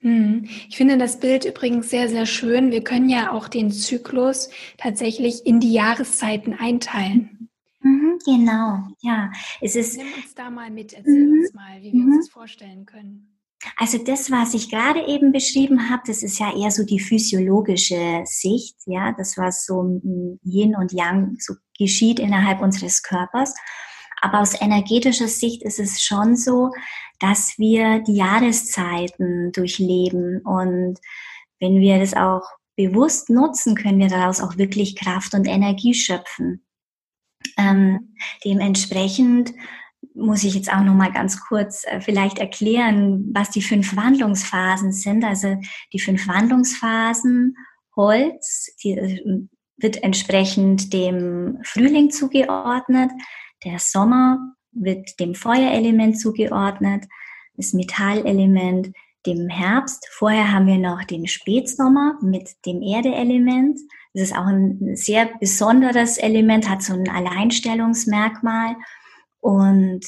Hm. 0.00 0.48
Ich 0.68 0.76
finde 0.76 0.98
das 0.98 1.20
Bild 1.20 1.44
übrigens 1.44 1.90
sehr, 1.90 2.08
sehr 2.08 2.26
schön. 2.26 2.72
Wir 2.72 2.82
können 2.82 3.08
ja 3.08 3.30
auch 3.30 3.48
den 3.48 3.70
Zyklus 3.70 4.50
tatsächlich 4.76 5.46
in 5.46 5.60
die 5.60 5.72
Jahreszeiten 5.72 6.54
einteilen. 6.54 7.48
Mhm, 7.80 8.18
genau, 8.24 8.84
ja. 9.00 9.30
Es 9.60 9.76
ist, 9.76 9.96
Nimm 9.96 10.06
uns 10.14 10.34
da 10.34 10.50
mal 10.50 10.70
mit, 10.70 10.92
erzähl 10.92 11.26
mhm. 11.26 11.40
uns 11.40 11.54
mal, 11.54 11.80
wie 11.82 11.92
wir 11.92 12.00
uns 12.00 12.14
mhm. 12.14 12.18
das 12.18 12.28
vorstellen 12.30 12.86
können. 12.86 13.31
Also 13.76 13.98
das, 13.98 14.30
was 14.30 14.54
ich 14.54 14.70
gerade 14.70 15.06
eben 15.06 15.32
beschrieben 15.32 15.88
habe, 15.90 16.02
das 16.06 16.22
ist 16.22 16.38
ja 16.38 16.56
eher 16.56 16.70
so 16.70 16.84
die 16.84 17.00
physiologische 17.00 18.22
Sicht, 18.24 18.76
ja, 18.86 19.12
das 19.12 19.36
was 19.36 19.64
so 19.64 20.00
Yin 20.44 20.74
und 20.76 20.92
Yang 20.92 21.36
so 21.38 21.54
geschieht 21.78 22.18
innerhalb 22.18 22.60
unseres 22.60 23.02
Körpers. 23.02 23.54
Aber 24.20 24.40
aus 24.40 24.60
energetischer 24.60 25.28
Sicht 25.28 25.62
ist 25.62 25.80
es 25.80 26.02
schon 26.02 26.36
so, 26.36 26.70
dass 27.18 27.54
wir 27.58 28.00
die 28.00 28.16
Jahreszeiten 28.16 29.52
durchleben 29.52 30.40
und 30.42 30.98
wenn 31.60 31.80
wir 31.80 31.98
das 31.98 32.14
auch 32.14 32.42
bewusst 32.76 33.30
nutzen, 33.30 33.76
können 33.76 33.98
wir 33.98 34.08
daraus 34.08 34.40
auch 34.40 34.56
wirklich 34.58 34.96
Kraft 34.96 35.34
und 35.34 35.46
Energie 35.46 35.94
schöpfen. 35.94 36.64
Ähm, 37.56 38.14
dementsprechend 38.44 39.52
muss 40.14 40.44
ich 40.44 40.54
jetzt 40.54 40.72
auch 40.72 40.82
noch 40.82 40.94
mal 40.94 41.12
ganz 41.12 41.40
kurz 41.40 41.84
äh, 41.84 42.00
vielleicht 42.00 42.38
erklären, 42.38 43.30
was 43.32 43.50
die 43.50 43.62
fünf 43.62 43.96
Wandlungsphasen 43.96 44.92
sind. 44.92 45.24
Also 45.24 45.56
die 45.92 46.00
fünf 46.00 46.28
Wandlungsphasen 46.28 47.56
Holz, 47.96 48.74
die 48.82 48.92
äh, 48.92 49.46
wird 49.78 50.02
entsprechend 50.02 50.92
dem 50.92 51.58
Frühling 51.64 52.10
zugeordnet, 52.10 53.10
der 53.64 53.78
Sommer 53.78 54.38
wird 54.72 55.20
dem 55.20 55.34
Feuerelement 55.34 56.18
zugeordnet, 56.18 57.04
das 57.56 57.72
Metallelement 57.72 58.92
dem 59.26 59.48
Herbst. 59.48 60.08
Vorher 60.10 60.52
haben 60.52 60.66
wir 60.66 60.78
noch 60.78 61.04
den 61.04 61.26
Spätsommer 61.26 62.18
mit 62.22 62.50
dem 62.66 62.82
Erdeelement. 62.82 63.78
Das 64.14 64.24
ist 64.24 64.36
auch 64.36 64.46
ein 64.46 64.96
sehr 64.96 65.26
besonderes 65.38 66.18
Element, 66.18 66.68
hat 66.68 66.82
so 66.82 66.92
ein 66.92 67.08
Alleinstellungsmerkmal. 67.08 68.76
Und 69.42 70.06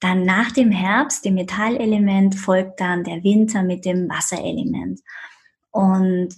dann 0.00 0.24
nach 0.24 0.50
dem 0.50 0.70
Herbst, 0.72 1.24
dem 1.24 1.34
Metallelement, 1.34 2.34
folgt 2.34 2.80
dann 2.80 3.04
der 3.04 3.22
Winter 3.22 3.62
mit 3.62 3.84
dem 3.84 4.08
Wasserelement. 4.08 5.00
Und 5.70 6.30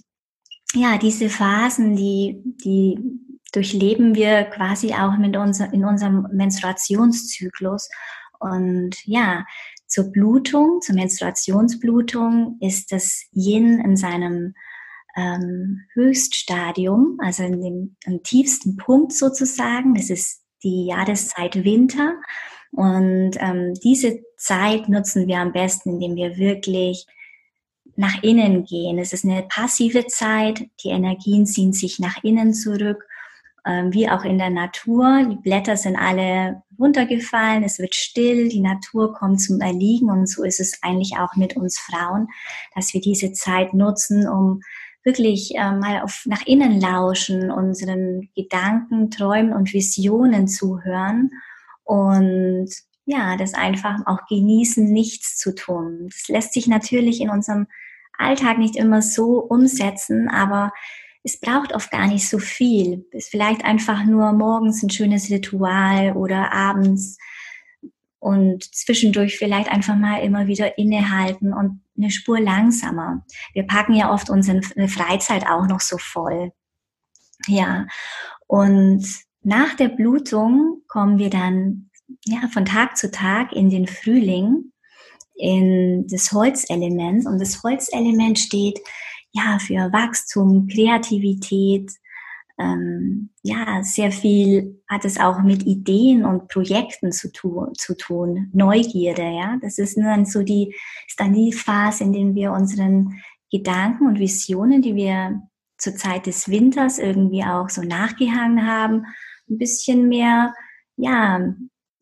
ja, 0.73 0.97
diese 0.97 1.29
Phasen, 1.29 1.95
die, 1.95 2.41
die 2.63 2.99
durchleben 3.53 4.15
wir 4.15 4.43
quasi 4.43 4.93
auch 4.93 5.17
mit 5.17 5.37
unser, 5.37 5.71
in 5.73 5.85
unserem 5.85 6.27
Menstruationszyklus. 6.33 7.89
Und 8.39 8.97
ja, 9.05 9.45
zur 9.87 10.11
Blutung, 10.11 10.81
zur 10.81 10.95
Menstruationsblutung 10.95 12.57
ist 12.59 12.91
das 12.91 13.23
Yin 13.31 13.79
in 13.79 13.95
seinem 13.95 14.55
ähm, 15.15 15.81
Höchststadium, 15.93 17.19
also 17.19 17.43
in 17.43 17.61
dem, 17.61 17.95
im 18.05 18.23
tiefsten 18.23 18.75
Punkt 18.75 19.13
sozusagen. 19.13 19.93
Das 19.95 20.09
ist 20.09 20.42
die 20.63 20.85
Jahreszeit 20.87 21.63
Winter. 21.63 22.15
Und 22.71 23.33
ähm, 23.39 23.75
diese 23.83 24.23
Zeit 24.37 24.89
nutzen 24.89 25.27
wir 25.27 25.37
am 25.37 25.51
besten, 25.51 25.91
indem 25.91 26.15
wir 26.15 26.37
wirklich 26.37 27.05
nach 27.95 28.23
innen 28.23 28.65
gehen. 28.65 28.97
Es 28.97 29.13
ist 29.13 29.25
eine 29.25 29.43
passive 29.43 30.07
Zeit. 30.07 30.65
Die 30.83 30.89
Energien 30.89 31.45
ziehen 31.45 31.73
sich 31.73 31.99
nach 31.99 32.23
innen 32.23 32.53
zurück, 32.53 33.05
ähm, 33.65 33.93
wie 33.93 34.09
auch 34.09 34.23
in 34.23 34.39
der 34.39 34.49
Natur. 34.49 35.27
Die 35.29 35.35
Blätter 35.35 35.77
sind 35.77 35.95
alle 35.95 36.63
runtergefallen. 36.79 37.63
Es 37.63 37.79
wird 37.79 37.93
still. 37.93 38.49
Die 38.49 38.61
Natur 38.61 39.13
kommt 39.13 39.41
zum 39.41 39.61
Erliegen. 39.61 40.09
Und 40.09 40.27
so 40.27 40.43
ist 40.43 40.59
es 40.59 40.81
eigentlich 40.81 41.17
auch 41.17 41.35
mit 41.35 41.55
uns 41.55 41.79
Frauen, 41.79 42.27
dass 42.73 42.93
wir 42.93 43.01
diese 43.01 43.33
Zeit 43.33 43.73
nutzen, 43.73 44.27
um 44.27 44.61
wirklich 45.03 45.55
äh, 45.55 45.71
mal 45.71 46.01
auf, 46.01 46.23
nach 46.25 46.45
innen 46.45 46.79
lauschen, 46.79 47.51
unseren 47.51 48.29
Gedanken, 48.35 49.11
Träumen 49.11 49.53
und 49.53 49.73
Visionen 49.73 50.47
zuhören 50.47 51.31
und 51.83 52.69
ja, 53.05 53.35
das 53.35 53.53
einfach 53.53 53.99
auch 54.05 54.25
genießen, 54.29 54.85
nichts 54.91 55.37
zu 55.37 55.53
tun. 55.53 56.07
Das 56.09 56.27
lässt 56.29 56.53
sich 56.53 56.67
natürlich 56.67 57.19
in 57.19 57.29
unserem 57.29 57.67
Alltag 58.17 58.57
nicht 58.57 58.75
immer 58.75 59.01
so 59.01 59.39
umsetzen, 59.39 60.29
aber 60.29 60.71
es 61.23 61.39
braucht 61.39 61.73
oft 61.73 61.91
gar 61.91 62.07
nicht 62.07 62.29
so 62.29 62.39
viel. 62.39 63.05
Es 63.11 63.25
ist 63.25 63.31
vielleicht 63.31 63.65
einfach 63.65 64.05
nur 64.05 64.31
morgens 64.33 64.83
ein 64.83 64.89
schönes 64.89 65.29
Ritual 65.29 66.13
oder 66.15 66.53
abends 66.53 67.17
und 68.23 68.63
zwischendurch 68.63 69.37
vielleicht 69.37 69.69
einfach 69.69 69.97
mal 69.97 70.23
immer 70.23 70.47
wieder 70.47 70.77
innehalten 70.77 71.53
und 71.53 71.81
eine 71.97 72.09
Spur 72.09 72.39
langsamer. 72.39 73.25
Wir 73.53 73.63
packen 73.63 73.93
ja 73.95 74.13
oft 74.13 74.29
unsere 74.29 74.61
Freizeit 74.87 75.45
auch 75.45 75.67
noch 75.67 75.81
so 75.81 75.97
voll. 75.97 76.53
Ja, 77.47 77.85
und 78.47 79.05
nach 79.41 79.73
der 79.75 79.89
Blutung 79.89 80.83
kommen 80.87 81.17
wir 81.17 81.29
dann 81.29 81.89
ja 82.25 82.47
von 82.47 82.63
Tag 82.63 82.95
zu 82.95 83.11
Tag 83.11 83.51
in 83.51 83.69
den 83.69 83.87
Frühling, 83.87 84.71
in 85.35 86.07
das 86.07 86.31
Holzelement 86.31 87.25
und 87.25 87.39
das 87.39 87.61
Holzelement 87.61 88.39
steht 88.39 88.79
ja 89.33 89.59
für 89.59 89.91
Wachstum, 89.91 90.67
Kreativität, 90.67 91.91
ähm, 92.59 93.29
ja, 93.41 93.83
sehr 93.83 94.11
viel 94.11 94.81
hat 94.87 95.05
es 95.05 95.19
auch 95.19 95.41
mit 95.41 95.63
Ideen 95.63 96.23
und 96.23 96.49
Projekten 96.49 97.11
zu 97.11 97.31
tun, 97.31 97.73
zu 97.75 97.95
tun. 97.95 98.49
Neugierde, 98.53 99.23
ja. 99.23 99.57
Das 99.61 99.77
ist 99.79 99.97
dann 99.97 100.25
so 100.25 100.43
die, 100.43 100.75
ist 101.07 101.19
dann 101.19 101.33
die 101.33 101.51
Phase, 101.51 102.03
in 102.03 102.13
der 102.13 102.35
wir 102.35 102.51
unseren 102.51 103.21
Gedanken 103.51 104.07
und 104.07 104.19
Visionen, 104.19 104.81
die 104.81 104.95
wir 104.95 105.41
zur 105.77 105.95
Zeit 105.95 106.27
des 106.27 106.47
Winters 106.47 106.99
irgendwie 106.99 107.43
auch 107.43 107.69
so 107.69 107.81
nachgehangen 107.81 108.65
haben, 108.65 109.05
ein 109.49 109.57
bisschen 109.57 110.07
mehr, 110.07 110.53
ja, 110.95 111.39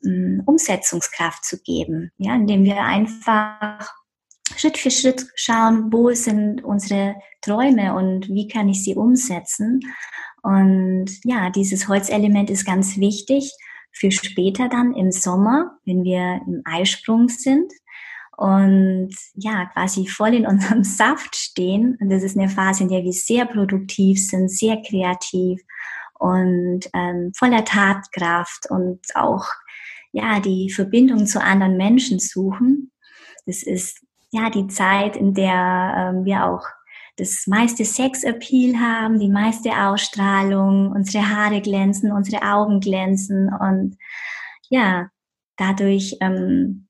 mm, 0.01 0.41
Umsetzungskraft 0.45 1.45
zu 1.45 1.61
geben, 1.61 2.11
ja, 2.17 2.35
indem 2.35 2.65
wir 2.65 2.83
einfach 2.83 3.89
Schritt 4.57 4.77
für 4.77 4.91
Schritt 4.91 5.27
schauen, 5.35 5.91
wo 5.93 6.13
sind 6.13 6.63
unsere 6.63 7.15
Träume 7.41 7.95
und 7.95 8.27
wie 8.27 8.47
kann 8.47 8.67
ich 8.67 8.83
sie 8.83 8.95
umsetzen 8.95 9.79
und 10.41 11.07
ja, 11.23 11.49
dieses 11.49 11.87
Holzelement 11.87 12.49
ist 12.49 12.65
ganz 12.65 12.97
wichtig 12.97 13.53
für 13.91 14.11
später 14.11 14.69
dann 14.69 14.93
im 14.93 15.11
Sommer, 15.11 15.77
wenn 15.85 16.03
wir 16.03 16.41
im 16.47 16.61
Eisprung 16.65 17.29
sind 17.29 17.71
und 18.37 19.13
ja, 19.35 19.65
quasi 19.67 20.07
voll 20.07 20.33
in 20.33 20.47
unserem 20.47 20.83
Saft 20.83 21.35
stehen. 21.35 21.97
Und 22.01 22.09
das 22.09 22.23
ist 22.23 22.37
eine 22.37 22.49
Phase, 22.49 22.83
in 22.83 22.89
der 22.89 23.03
wir 23.03 23.13
sehr 23.13 23.45
produktiv 23.45 24.25
sind, 24.25 24.49
sehr 24.49 24.81
kreativ 24.81 25.61
und 26.17 26.89
ähm, 26.93 27.31
voller 27.35 27.65
Tatkraft 27.65 28.69
und 28.69 28.99
auch 29.15 29.45
ja 30.11 30.39
die 30.39 30.71
Verbindung 30.71 31.27
zu 31.27 31.41
anderen 31.41 31.77
Menschen 31.77 32.19
suchen. 32.19 32.91
Das 33.45 33.63
ist 33.63 34.03
ja 34.31 34.49
die 34.49 34.67
Zeit, 34.67 35.15
in 35.15 35.33
der 35.33 36.13
ähm, 36.13 36.25
wir 36.25 36.45
auch 36.45 36.63
das 37.17 37.45
meiste 37.47 37.85
Sexappeal 37.85 38.79
haben, 38.79 39.19
die 39.19 39.29
meiste 39.29 39.71
Ausstrahlung, 39.71 40.91
unsere 40.91 41.29
Haare 41.29 41.61
glänzen, 41.61 42.11
unsere 42.11 42.41
Augen 42.43 42.79
glänzen 42.79 43.53
und 43.53 43.97
ja, 44.69 45.09
dadurch 45.57 46.17
ähm, 46.21 46.87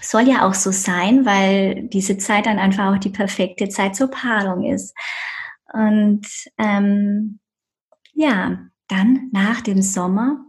soll 0.00 0.28
ja 0.28 0.48
auch 0.48 0.54
so 0.54 0.70
sein, 0.70 1.26
weil 1.26 1.88
diese 1.88 2.16
Zeit 2.18 2.46
dann 2.46 2.58
einfach 2.58 2.92
auch 2.92 2.98
die 2.98 3.10
perfekte 3.10 3.68
Zeit 3.68 3.96
zur 3.96 4.08
Paarung 4.08 4.64
ist. 4.64 4.94
Und 5.72 6.26
ähm, 6.58 7.40
ja, 8.12 8.58
dann 8.88 9.28
nach 9.32 9.60
dem 9.60 9.82
Sommer 9.82 10.44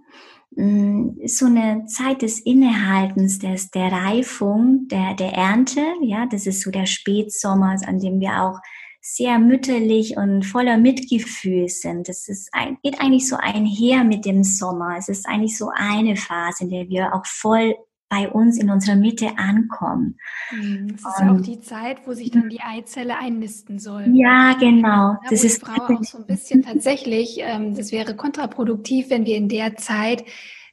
mm, 0.52 1.20
ist 1.20 1.38
so 1.38 1.46
eine 1.46 1.86
Zeit 1.86 2.22
des 2.22 2.40
Innehaltens, 2.40 3.40
des, 3.40 3.70
der 3.72 3.92
Reifung, 3.92 4.88
der, 4.88 5.14
der 5.16 5.34
Ernte. 5.34 5.82
Ja, 6.02 6.26
das 6.26 6.48
ist 6.48 6.62
so 6.62 6.72
der 6.72 6.86
Spätsommer, 6.86 7.76
an 7.86 8.00
dem 8.00 8.20
wir 8.20 8.42
auch 8.42 8.60
sehr 9.02 9.40
mütterlich 9.40 10.16
und 10.16 10.44
voller 10.46 10.78
Mitgefühl 10.78 11.68
sind. 11.68 12.08
Das 12.08 12.30
ist 12.30 12.50
ein, 12.54 12.78
geht 12.84 13.02
eigentlich 13.02 13.28
so 13.28 13.36
einher 13.36 14.04
mit 14.04 14.26
dem 14.26 14.44
Sommer. 14.44 14.96
Es 14.98 15.10
ist 15.10 15.28
eigentlich 15.28 15.58
so 15.58 15.72
eine 15.74 16.16
Phase, 16.16 16.66
in 16.66 16.70
der 16.70 16.88
wir 16.88 17.16
auch 17.16 17.26
voll 17.26 17.76
bei 18.10 18.30
uns 18.30 18.60
in 18.60 18.70
unserer 18.70 18.98
Mitte 18.98 19.38
ankommen. 19.38 20.20
Mhm. 20.52 20.98
Das 21.02 21.14
ist 21.14 21.20
ja 21.22 21.32
auch 21.32 21.42
die 21.42 21.62
Zeit, 21.62 22.06
wo 22.06 22.14
sich 22.14 22.30
dann 22.30 22.50
die 22.50 22.60
Eizelle 22.60 23.18
einnisten 23.18 23.80
soll. 23.80 24.06
Ja, 24.14 24.54
genau. 24.60 25.14
Ja, 25.14 25.20
das 25.30 25.46
ist 25.46 25.66
Frau 25.66 25.82
auch 25.82 26.04
so 26.04 26.18
ein 26.18 26.26
bisschen 26.28 26.62
tatsächlich, 26.62 27.38
ähm, 27.40 27.74
das 27.74 27.94
wäre 27.94 28.16
kontraproduktiv, 28.16 29.10
wenn 29.10 29.26
wir 29.26 29.38
in 29.38 29.48
der 29.48 29.78
Zeit 29.78 30.26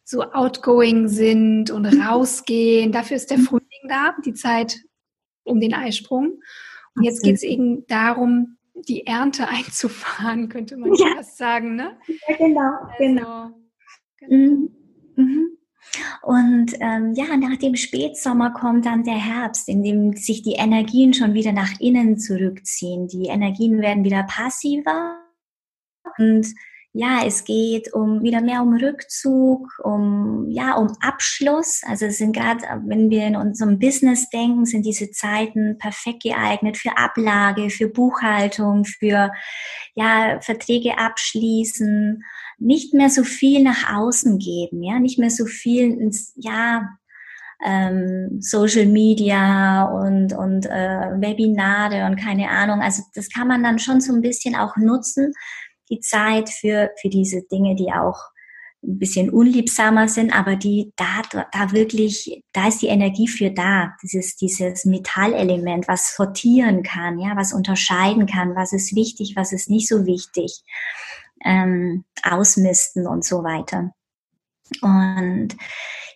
so 0.05 0.23
outgoing 0.23 1.07
sind 1.07 1.71
und 1.71 1.83
mhm. 1.83 2.03
rausgehen. 2.03 2.91
Dafür 2.91 3.17
ist 3.17 3.31
der 3.31 3.39
Frühling 3.39 3.89
da, 3.89 4.17
die 4.25 4.35
Zeit 4.35 4.81
um 5.45 5.61
den 5.61 5.75
Eisprung. 5.75 6.41
Jetzt 7.03 7.23
geht 7.23 7.37
es 7.37 7.43
eben 7.43 7.87
darum, 7.87 8.59
die 8.75 9.07
Ernte 9.07 9.49
einzufahren, 9.49 10.49
könnte 10.49 10.77
man 10.77 10.95
ja. 10.95 11.15
fast 11.17 11.37
sagen, 11.37 11.77
ne? 11.77 11.97
Ja, 12.29 12.37
genau, 12.37 12.73
also, 12.81 12.95
genau. 12.99 13.51
genau. 14.19 14.69
Mhm. 15.17 15.59
Und 16.23 16.75
ähm, 16.81 17.15
ja, 17.15 17.37
nach 17.37 17.57
dem 17.57 17.75
Spätsommer 17.75 18.51
kommt 18.51 18.87
dann 18.87 19.05
der 19.05 19.15
Herbst, 19.15 19.69
in 19.69 19.83
dem 19.83 20.15
sich 20.15 20.43
die 20.43 20.53
Energien 20.53 21.15
schon 21.15 21.35
wieder 21.35 21.53
nach 21.53 21.81
innen 21.81 22.19
zurückziehen. 22.19 23.09
Die 23.09 23.27
Energien 23.27 23.81
werden 23.81 24.05
wieder 24.05 24.23
passiver 24.25 25.19
und 26.19 26.47
ja, 27.01 27.21
es 27.25 27.45
geht 27.45 27.95
um 27.95 28.25
wieder 28.25 28.41
mehr 28.41 28.61
um 28.61 28.75
Rückzug, 28.75 29.69
um 29.85 30.47
ja, 30.49 30.75
um 30.75 30.89
Abschluss. 31.01 31.83
Also 31.87 32.07
es 32.07 32.19
sind 32.19 32.35
gerade, 32.35 32.61
wenn 32.87 33.09
wir 33.09 33.25
in 33.25 33.37
unserem 33.37 33.79
Business 33.79 34.29
denken, 34.31 34.67
sind 34.67 34.85
diese 34.85 35.13
Zeiten 35.13 35.79
perfekt 35.79 36.25
geeignet 36.25 36.77
für 36.77 36.99
Ablage, 36.99 37.71
für 37.71 37.87
Buchhaltung, 37.87 38.85
für 38.85 39.31
ja, 39.95 40.41
Verträge 40.41 40.99
abschließen 40.99 42.25
nicht 42.59 42.93
mehr 42.95 43.11
so 43.11 43.23
viel 43.23 43.63
nach 43.63 43.95
außen 43.95 44.41
geben, 44.41 44.83
ja, 44.83 44.99
nicht 44.99 45.21
mehr 45.21 45.31
so 45.31 45.47
viel 45.47 45.93
ins, 46.01 46.33
ja, 46.35 46.99
ähm, 47.65 48.39
Social 48.41 48.87
Media 48.87 49.85
und, 49.85 50.33
und 50.33 50.67
äh, 50.67 51.11
Webinare 51.21 52.07
und 52.07 52.17
keine 52.17 52.49
Ahnung. 52.51 52.81
Also 52.81 53.03
das 53.15 53.31
kann 53.31 53.47
man 53.47 53.63
dann 53.63 53.79
schon 53.79 54.01
so 54.01 54.13
ein 54.13 54.21
bisschen 54.21 54.57
auch 54.57 54.77
nutzen, 54.77 55.33
die 55.91 56.01
Zeit 56.01 56.51
für, 56.51 56.91
für 57.01 57.09
diese 57.09 57.43
Dinge, 57.43 57.75
die 57.75 57.93
auch 57.93 58.19
ein 58.83 58.99
bisschen 58.99 59.31
unliebsamer 59.31 60.09
sind, 60.09 60.33
aber 60.33 60.55
die 60.55 60.93
da, 60.97 61.23
da 61.53 61.73
wirklich, 61.73 62.45
da 62.53 62.69
ist 62.69 62.81
die 62.81 62.87
Energie 62.87 63.27
für 63.27 63.51
da. 63.51 63.95
Dieses, 64.03 64.37
dieses 64.37 64.85
Metallelement, 64.85 65.89
was 65.89 66.15
sortieren 66.15 66.83
kann, 66.85 67.19
ja, 67.19 67.37
was 67.37 67.53
unterscheiden 67.53 68.27
kann, 68.27 68.55
was 68.55 68.73
ist 68.73 68.95
wichtig, 68.95 69.35
was 69.35 69.53
ist 69.53 69.69
nicht 69.69 69.89
so 69.89 70.07
wichtig 70.07 70.63
ähm, 71.45 72.05
ausmisten 72.23 73.07
und 73.07 73.25
so 73.25 73.43
weiter. 73.43 73.93
Und 74.81 75.57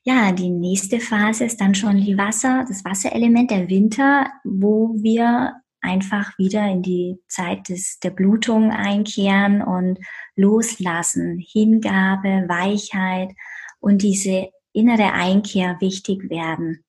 ja, 0.04 0.32
die 0.32 0.50
nächste 0.50 1.00
Phase 1.00 1.44
ist 1.44 1.60
dann 1.60 1.74
schon 1.74 2.00
die 2.00 2.18
Wasser, 2.18 2.64
das 2.68 2.84
Wasserelement, 2.84 3.50
der 3.50 3.68
Winter, 3.68 4.26
wo 4.44 4.94
wir 4.96 5.54
einfach 5.82 6.38
wieder 6.38 6.66
in 6.68 6.82
die 6.82 7.18
Zeit 7.28 7.68
des, 7.68 7.98
der 7.98 8.10
Blutung 8.10 8.70
einkehren 8.70 9.60
und 9.62 9.98
loslassen, 10.36 11.38
Hingabe, 11.38 12.46
Weichheit 12.48 13.32
und 13.80 14.02
diese 14.02 14.48
innere 14.72 15.12
Einkehr 15.12 15.76
wichtig 15.80 16.30
werden. 16.30 16.84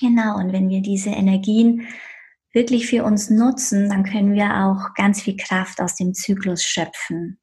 Genau, 0.00 0.36
und 0.36 0.52
wenn 0.52 0.68
wir 0.68 0.82
diese 0.82 1.10
Energien 1.10 1.86
wirklich 2.52 2.86
für 2.86 3.04
uns 3.04 3.30
nutzen, 3.30 3.88
dann 3.88 4.04
können 4.04 4.34
wir 4.34 4.64
auch 4.64 4.94
ganz 4.94 5.22
viel 5.22 5.36
Kraft 5.36 5.80
aus 5.80 5.96
dem 5.96 6.14
Zyklus 6.14 6.62
schöpfen. 6.62 7.38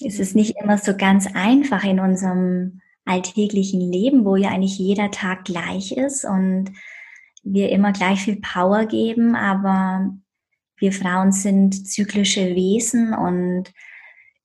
Es 0.00 0.18
ist 0.18 0.34
nicht 0.34 0.56
immer 0.60 0.78
so 0.78 0.96
ganz 0.96 1.26
einfach 1.34 1.84
in 1.84 2.00
unserem 2.00 2.80
alltäglichen 3.04 3.80
Leben, 3.80 4.24
wo 4.24 4.36
ja 4.36 4.50
eigentlich 4.50 4.78
jeder 4.78 5.10
Tag 5.10 5.44
gleich 5.44 5.92
ist 5.92 6.24
und 6.24 6.72
wir 7.52 7.70
immer 7.70 7.92
gleich 7.92 8.20
viel 8.20 8.40
Power 8.40 8.86
geben, 8.86 9.34
aber 9.34 10.10
wir 10.78 10.92
Frauen 10.92 11.32
sind 11.32 11.88
zyklische 11.88 12.54
Wesen 12.54 13.14
und 13.14 13.72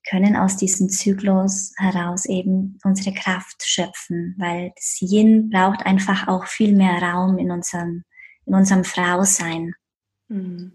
können 0.10 0.36
aus 0.36 0.58
diesem 0.58 0.90
Zyklus 0.90 1.74
heraus 1.78 2.26
eben 2.26 2.78
unsere 2.84 3.14
Kraft 3.16 3.64
schöpfen, 3.64 4.36
weil 4.38 4.72
das 4.76 4.98
Yin 5.00 5.50
braucht 5.50 5.86
einfach 5.86 6.28
auch 6.28 6.46
viel 6.46 6.76
mehr 6.76 7.02
Raum 7.02 7.38
in 7.38 7.52
unserem 7.52 8.04
in 8.46 8.54
unserem 8.56 8.84
Frausein. 8.84 9.74
Mhm. 10.28 10.74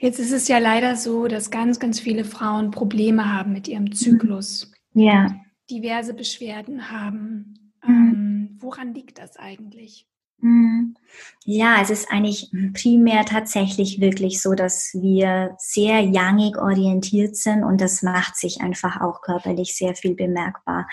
Jetzt 0.00 0.18
ist 0.18 0.32
es 0.32 0.48
ja 0.48 0.58
leider 0.58 0.96
so, 0.96 1.28
dass 1.28 1.50
ganz, 1.50 1.78
ganz 1.78 1.98
viele 1.98 2.24
Frauen 2.24 2.70
Probleme 2.70 3.32
haben 3.32 3.52
mit 3.52 3.68
ihrem 3.68 3.92
Zyklus. 3.92 4.72
Ja. 4.92 5.34
Diverse 5.70 6.14
Beschwerden 6.14 6.90
haben. 6.90 7.72
Mhm. 7.84 7.94
Ähm, 7.94 8.56
woran 8.60 8.94
liegt 8.94 9.18
das 9.18 9.36
eigentlich? 9.36 10.06
Mhm. 10.38 10.96
Ja, 11.44 11.80
es 11.80 11.90
ist 11.90 12.10
eigentlich 12.10 12.50
primär 12.74 13.24
tatsächlich 13.24 14.00
wirklich 14.00 14.42
so, 14.42 14.54
dass 14.54 14.90
wir 14.94 15.54
sehr 15.58 16.02
youngig 16.02 16.58
orientiert 16.58 17.36
sind 17.36 17.62
und 17.62 17.80
das 17.80 18.02
macht 18.02 18.36
sich 18.36 18.60
einfach 18.60 19.00
auch 19.00 19.22
körperlich 19.22 19.76
sehr 19.76 19.94
viel 19.94 20.14
bemerkbar. 20.14 20.88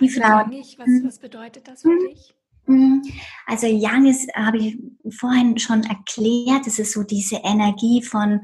Die 0.00 0.06
also 0.06 0.20
Frauen. 0.20 0.52
Was, 0.52 0.86
mhm. 0.86 1.02
was 1.04 1.18
bedeutet 1.18 1.66
das 1.68 1.82
für 1.82 1.98
dich? 2.08 2.34
Mhm. 2.66 3.02
Also 3.46 3.66
Yang 3.66 4.06
ist, 4.06 4.34
habe 4.34 4.58
ich 4.58 4.78
vorhin 5.18 5.58
schon 5.58 5.82
erklärt, 5.84 6.66
es 6.66 6.78
ist 6.78 6.92
so 6.92 7.02
diese 7.02 7.36
Energie 7.36 8.02
von 8.02 8.42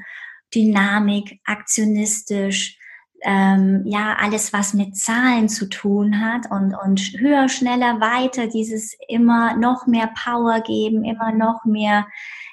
Dynamik, 0.55 1.41
aktionistisch, 1.45 2.79
ähm, 3.25 3.83
ja, 3.87 4.17
alles, 4.21 4.53
was 4.53 4.75
mit 4.75 4.97
Zahlen 4.97 5.49
zu 5.49 5.67
tun 5.69 6.21
hat 6.21 6.51
und, 6.51 6.75
und 6.75 7.01
höher, 7.19 7.49
schneller, 7.49 8.01
weiter, 8.01 8.49
dieses 8.49 8.95
immer 9.09 9.57
noch 9.57 9.87
mehr 9.87 10.11
Power 10.23 10.61
geben, 10.61 11.05
immer 11.05 11.33
noch 11.33 11.65
mehr 11.65 12.07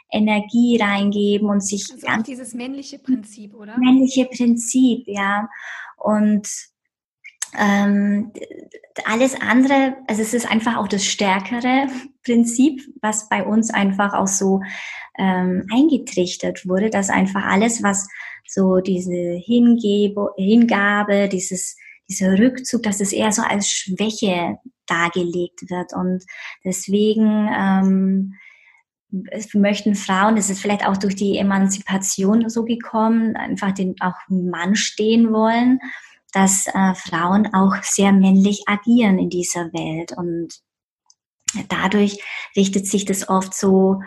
Energie 0.10 0.80
reingeben 0.82 1.50
und 1.50 1.62
sich 1.62 1.88
also 2.06 2.24
dieses 2.24 2.54
männliche 2.54 3.00
Prinzip, 3.00 3.54
oder? 3.54 3.78
Männliche 3.78 4.26
Prinzip, 4.26 5.04
ja. 5.08 5.50
Und 5.98 6.48
ähm, 7.58 8.32
alles 9.06 9.40
andere, 9.40 9.96
also 10.08 10.22
es 10.22 10.34
ist 10.34 10.50
einfach 10.50 10.78
auch 10.78 10.88
das 10.88 11.06
stärkere 11.06 11.88
Prinzip, 12.24 12.82
was 13.02 13.30
bei 13.30 13.44
uns 13.44 13.74
einfach 13.74 14.14
auch 14.14 14.28
so 14.28 14.62
ähm, 15.18 15.66
eingetrichtert 15.74 16.68
wurde, 16.68 16.90
dass 16.90 17.10
einfach 17.10 17.46
alles, 17.46 17.84
was 17.84 18.08
so 18.48 18.80
diese 18.80 19.40
Hingebe, 19.46 20.32
Hingabe, 20.38 21.30
dieses, 21.30 21.78
dieser 22.10 22.38
Rückzug, 22.38 22.84
dass 22.84 23.00
es 23.00 23.14
eher 23.14 23.32
so 23.32 23.42
als 23.42 23.70
Schwäche 23.70 24.58
dargelegt 24.88 25.70
wird. 25.70 25.94
Und 25.94 26.24
deswegen 26.66 27.50
ähm, 27.58 28.34
möchten 29.54 29.96
Frauen, 29.96 30.36
das 30.36 30.50
ist 30.50 30.62
vielleicht 30.62 30.86
auch 30.86 30.98
durch 30.98 31.16
die 31.16 31.38
Emanzipation 31.38 32.50
so 32.50 32.64
gekommen, 32.64 33.36
einfach 33.36 33.72
den 33.74 33.96
auch 34.00 34.16
Mann 34.30 34.76
stehen 34.76 35.32
wollen 35.34 35.80
dass 36.32 36.68
äh, 36.68 36.94
Frauen 36.96 37.54
auch 37.54 37.82
sehr 37.84 38.14
männlich 38.14 38.64
agieren 38.68 39.20
in 39.20 39.30
dieser 39.30 39.72
Welt 39.74 40.14
und 40.16 40.50
dadurch 41.68 42.20
richtet 42.56 42.88
sich 42.88 43.06
das 43.06 43.28
oft 43.28 43.54
so 43.54 44.02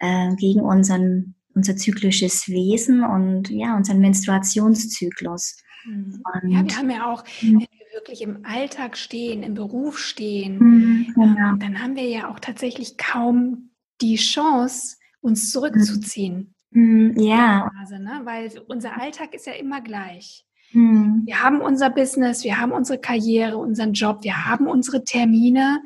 äh, 0.00 0.34
gegen 0.36 0.60
unseren 0.60 1.34
unser 1.54 1.76
zyklisches 1.76 2.48
Wesen 2.48 3.04
und 3.04 3.48
ja 3.50 3.76
unseren 3.76 4.00
Menstruationszyklus. 4.00 5.56
Mhm. 5.86 6.22
ja, 6.48 6.64
wir 6.64 6.76
haben 6.76 6.90
ja 6.90 7.12
auch, 7.12 7.24
wenn 7.40 7.60
wir 7.60 7.68
wirklich 7.92 8.22
im 8.22 8.44
Alltag 8.44 8.96
stehen, 8.96 9.42
im 9.42 9.54
Beruf 9.54 9.98
stehen, 9.98 10.58
mhm, 10.58 11.12
genau. 11.14 11.56
dann 11.56 11.80
haben 11.80 11.94
wir 11.94 12.08
ja 12.08 12.30
auch 12.30 12.40
tatsächlich 12.40 12.96
kaum 12.96 13.70
die 14.00 14.16
Chance, 14.16 14.96
uns 15.20 15.50
zurückzuziehen. 15.52 16.54
Mhm, 16.70 17.14
ja. 17.18 17.70
Phase, 17.78 17.98
ne? 18.00 18.22
Weil 18.24 18.50
unser 18.66 19.00
Alltag 19.00 19.34
ist 19.34 19.46
ja 19.46 19.52
immer 19.52 19.80
gleich. 19.80 20.44
Mhm. 20.74 21.22
Wir 21.24 21.42
haben 21.42 21.60
unser 21.60 21.90
Business, 21.90 22.44
wir 22.44 22.60
haben 22.60 22.72
unsere 22.72 23.00
Karriere, 23.00 23.56
unseren 23.56 23.92
Job, 23.92 24.18
wir 24.22 24.46
haben 24.46 24.66
unsere 24.66 25.04
Termine 25.04 25.82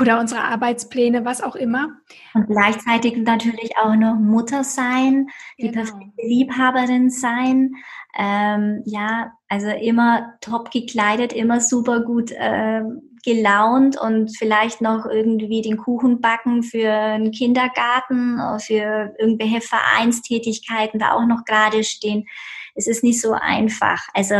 oder 0.00 0.18
unsere 0.18 0.42
Arbeitspläne, 0.42 1.24
was 1.24 1.42
auch 1.42 1.56
immer. 1.56 1.88
Und 2.32 2.46
gleichzeitig 2.46 3.16
natürlich 3.18 3.76
auch 3.76 3.94
noch 3.94 4.16
Mutter 4.16 4.64
sein, 4.64 5.28
die 5.58 5.68
genau. 5.70 5.84
perfekte 5.84 6.26
Liebhaberin 6.26 7.10
sein. 7.10 7.72
Ähm, 8.16 8.82
ja, 8.86 9.32
also 9.48 9.68
immer 9.68 10.34
top 10.40 10.70
gekleidet, 10.70 11.32
immer 11.32 11.60
super 11.60 12.00
gut 12.00 12.30
äh, 12.32 12.82
gelaunt 13.24 13.98
und 14.00 14.36
vielleicht 14.36 14.80
noch 14.80 15.06
irgendwie 15.06 15.62
den 15.62 15.76
Kuchen 15.76 16.20
backen 16.20 16.62
für 16.62 16.90
einen 16.90 17.30
Kindergarten, 17.30 18.34
oder 18.34 18.58
für 18.58 19.14
irgendwelche 19.18 19.60
Vereinstätigkeiten 19.60 21.00
da 21.00 21.12
auch 21.12 21.26
noch 21.26 21.44
gerade 21.44 21.84
stehen. 21.84 22.26
Es 22.74 22.86
ist 22.86 23.02
nicht 23.02 23.20
so 23.20 23.32
einfach. 23.32 24.02
Also 24.12 24.34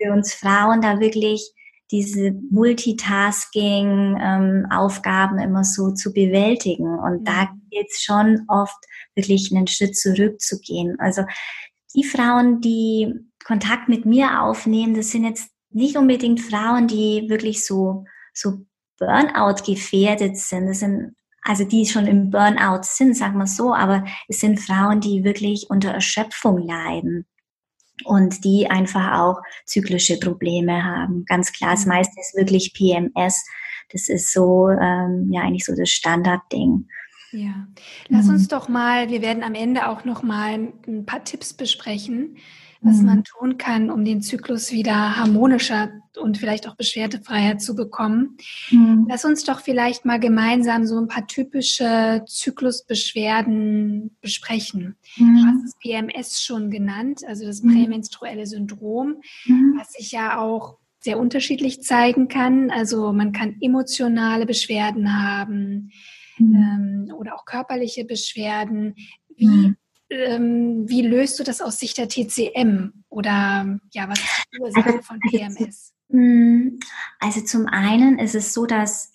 für 0.00 0.12
uns 0.12 0.32
Frauen 0.34 0.80
da 0.80 1.00
wirklich 1.00 1.52
diese 1.90 2.32
Multitasking-Aufgaben 2.50 5.38
ähm, 5.38 5.44
immer 5.44 5.64
so 5.64 5.90
zu 5.92 6.12
bewältigen. 6.12 6.98
Und 6.98 7.20
mhm. 7.20 7.24
da 7.24 7.48
geht 7.70 7.86
es 7.90 8.02
schon 8.02 8.42
oft 8.48 8.76
wirklich 9.14 9.50
einen 9.54 9.66
Schritt 9.66 9.96
zurückzugehen. 9.96 11.00
Also 11.00 11.24
die 11.94 12.04
Frauen, 12.04 12.60
die 12.60 13.14
Kontakt 13.44 13.88
mit 13.88 14.04
mir 14.04 14.42
aufnehmen, 14.42 14.92
das 14.94 15.10
sind 15.10 15.24
jetzt 15.24 15.50
nicht 15.70 15.96
unbedingt 15.96 16.40
Frauen, 16.40 16.86
die 16.86 17.24
wirklich 17.28 17.64
so, 17.64 18.04
so 18.34 18.66
Burnout 18.98 19.62
gefährdet 19.64 20.36
sind. 20.36 20.66
Das 20.66 20.80
sind 20.80 21.14
also 21.42 21.64
die 21.64 21.86
schon 21.86 22.06
im 22.06 22.30
Burnout 22.30 22.82
sind, 22.82 23.16
sagen 23.16 23.38
wir 23.38 23.46
so, 23.46 23.72
aber 23.72 24.04
es 24.28 24.40
sind 24.40 24.60
Frauen, 24.60 25.00
die 25.00 25.24
wirklich 25.24 25.70
unter 25.70 25.90
Erschöpfung 25.90 26.58
leiden 26.58 27.26
und 28.04 28.44
die 28.44 28.68
einfach 28.70 29.18
auch 29.18 29.42
zyklische 29.64 30.18
Probleme 30.18 30.84
haben. 30.84 31.24
Ganz 31.26 31.52
klar, 31.52 31.72
das 31.72 31.84
mhm. 31.84 31.92
meiste 31.92 32.20
ist 32.20 32.34
wirklich 32.36 32.72
PMS. 32.74 33.44
Das 33.90 34.08
ist 34.08 34.32
so, 34.32 34.68
ähm, 34.68 35.28
ja, 35.30 35.42
eigentlich 35.42 35.64
so 35.64 35.74
das 35.74 35.90
Standardding. 35.90 36.86
Ja, 37.30 37.66
lass 38.08 38.26
mhm. 38.26 38.34
uns 38.34 38.48
doch 38.48 38.68
mal, 38.68 39.10
wir 39.10 39.20
werden 39.20 39.42
am 39.42 39.54
Ende 39.54 39.88
auch 39.88 40.04
noch 40.04 40.22
mal 40.22 40.72
ein 40.86 41.04
paar 41.04 41.24
Tipps 41.24 41.52
besprechen, 41.52 42.38
was 42.80 42.98
mhm. 42.98 43.06
man 43.06 43.24
tun 43.24 43.58
kann, 43.58 43.90
um 43.90 44.04
den 44.04 44.22
Zyklus 44.22 44.72
wieder 44.72 45.16
harmonischer 45.16 45.90
und 46.16 46.38
vielleicht 46.38 46.68
auch 46.68 46.76
beschwerdefreier 46.76 47.58
zu 47.58 47.74
bekommen. 47.74 48.36
Mhm. 48.70 49.06
Lass 49.08 49.24
uns 49.24 49.44
doch 49.44 49.60
vielleicht 49.60 50.04
mal 50.04 50.20
gemeinsam 50.20 50.86
so 50.86 50.98
ein 50.98 51.08
paar 51.08 51.26
typische 51.26 52.24
Zyklusbeschwerden 52.26 54.16
besprechen. 54.20 54.96
Mhm. 55.16 55.36
Du 55.36 55.46
hast 55.46 55.64
das 55.64 55.78
PMS 55.80 56.42
schon 56.42 56.70
genannt, 56.70 57.22
also 57.26 57.44
das 57.44 57.62
mhm. 57.62 57.72
prämenstruelle 57.72 58.46
Syndrom, 58.46 59.16
mhm. 59.46 59.74
was 59.78 59.92
sich 59.92 60.12
ja 60.12 60.38
auch 60.38 60.78
sehr 61.00 61.18
unterschiedlich 61.18 61.82
zeigen 61.82 62.28
kann. 62.28 62.70
Also 62.70 63.12
man 63.12 63.32
kann 63.32 63.56
emotionale 63.60 64.46
Beschwerden 64.46 65.20
haben 65.20 65.90
mhm. 66.38 67.08
ähm, 67.08 67.14
oder 67.16 67.34
auch 67.34 67.44
körperliche 67.44 68.04
Beschwerden. 68.04 68.94
Wie 69.36 69.74
ähm, 70.10 70.88
wie 70.88 71.02
löst 71.02 71.38
du 71.38 71.44
das 71.44 71.60
aus 71.60 71.78
Sicht 71.78 71.98
der 71.98 72.08
TCM? 72.08 73.04
Oder 73.08 73.78
ja, 73.92 74.08
was 74.08 74.18
ist 74.18 74.46
die 74.52 74.60
Ursache 74.60 74.86
also, 74.86 75.02
von 75.02 75.20
PMS? 75.20 75.92
Hm, 76.10 76.78
also 77.20 77.40
zum 77.42 77.66
einen 77.66 78.18
ist 78.18 78.34
es 78.34 78.54
so, 78.54 78.66
dass 78.66 79.12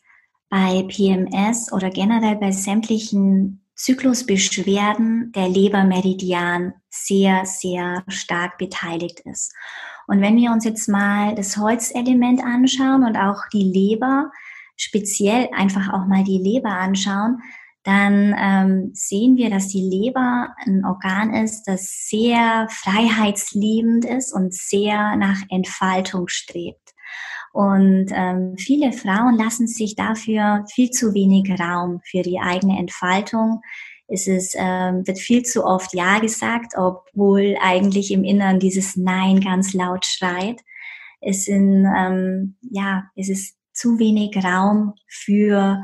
bei 0.49 0.83
PMS 0.87 1.71
oder 1.71 1.89
generell 1.89 2.35
bei 2.35 2.51
sämtlichen 2.51 3.63
Zyklusbeschwerden 3.75 5.31
der 5.31 5.49
Lebermeridian 5.49 6.73
sehr, 6.89 7.45
sehr 7.45 8.03
stark 8.07 8.59
beteiligt 8.59 9.21
ist. 9.21 9.51
Und 10.05 10.21
wenn 10.21 10.37
wir 10.37 10.51
uns 10.51 10.63
jetzt 10.63 10.87
mal 10.87 11.33
das 11.33 11.57
Holzelement 11.57 12.43
anschauen 12.43 13.03
und 13.03 13.17
auch 13.17 13.41
die 13.51 13.63
Leber, 13.63 14.31
speziell 14.75 15.49
einfach 15.53 15.91
auch 15.91 16.05
mal 16.05 16.23
die 16.23 16.37
Leber 16.37 16.69
anschauen, 16.69 17.41
dann 17.83 18.33
ähm, 18.39 18.91
sehen 18.93 19.35
wir, 19.35 19.49
dass 19.49 19.67
die 19.67 19.81
Leber 19.81 20.55
ein 20.65 20.85
Organ 20.85 21.33
ist, 21.33 21.63
das 21.65 22.07
sehr 22.07 22.67
freiheitsliebend 22.69 24.05
ist 24.05 24.33
und 24.33 24.53
sehr 24.53 25.15
nach 25.17 25.41
Entfaltung 25.49 26.29
strebt. 26.29 26.93
Und 27.51 28.07
ähm, 28.11 28.55
viele 28.57 28.93
Frauen 28.93 29.37
lassen 29.37 29.67
sich 29.67 29.95
dafür 29.95 30.65
viel 30.73 30.89
zu 30.89 31.13
wenig 31.13 31.51
Raum 31.59 32.01
für 32.03 32.23
die 32.23 32.39
eigene 32.39 32.79
Entfaltung. 32.79 33.61
Es 34.07 34.27
ist, 34.27 34.55
ähm, 34.57 35.05
wird 35.05 35.19
viel 35.19 35.43
zu 35.43 35.63
oft 35.63 35.93
Ja 35.93 36.19
gesagt, 36.19 36.73
obwohl 36.77 37.55
eigentlich 37.61 38.11
im 38.11 38.23
Inneren 38.23 38.59
dieses 38.59 38.95
Nein 38.95 39.39
ganz 39.39 39.73
laut 39.73 40.05
schreit. 40.05 40.61
Es 41.21 41.45
sind, 41.45 41.85
ähm, 41.85 42.55
ja, 42.61 43.05
es 43.15 43.29
ist 43.29 43.55
zu 43.71 43.99
wenig 43.99 44.35
Raum 44.43 44.93
für 45.07 45.83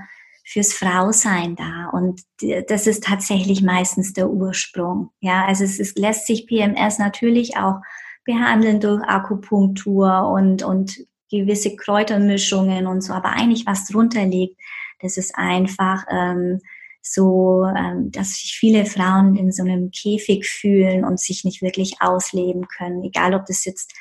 fürs 0.50 0.74
Frausein 0.74 1.56
da. 1.56 1.90
Und 1.94 2.22
das 2.68 2.88
ist 2.88 3.04
tatsächlich 3.04 3.62
meistens 3.62 4.14
der 4.14 4.32
Ursprung. 4.32 5.12
Ja, 5.20 5.46
also 5.46 5.64
es, 5.64 5.80
es 5.80 5.94
lässt 5.94 6.26
sich 6.26 6.48
PMS 6.48 6.98
natürlich 6.98 7.56
auch 7.58 7.76
behandeln 8.26 8.80
durch 8.80 9.04
Akupunktur 9.04 10.28
und, 10.28 10.64
und 10.64 10.98
gewisse 11.30 11.76
Kräutermischungen 11.76 12.88
und 12.88 13.02
so. 13.02 13.14
Aber 13.14 13.30
eigentlich 13.30 13.68
was 13.68 13.86
drunter 13.86 14.26
liegt, 14.26 14.60
das 15.02 15.18
ist 15.18 15.36
einfach 15.36 16.06
ähm, 16.10 16.60
so, 17.04 17.64
ähm, 17.66 18.12
dass 18.12 18.34
sich 18.34 18.58
viele 18.60 18.86
Frauen 18.88 19.36
in 19.36 19.52
so 19.52 19.62
einem 19.62 19.92
Käfig 19.92 20.48
fühlen 20.48 21.06
und 21.06 21.20
sich 21.20 21.44
nicht 21.44 21.62
wirklich 21.62 21.98
ausleben 22.00 22.68
können. 22.68 23.04
Egal, 23.04 23.36
ob 23.36 23.46
das 23.46 23.66
jetzt 23.66 23.94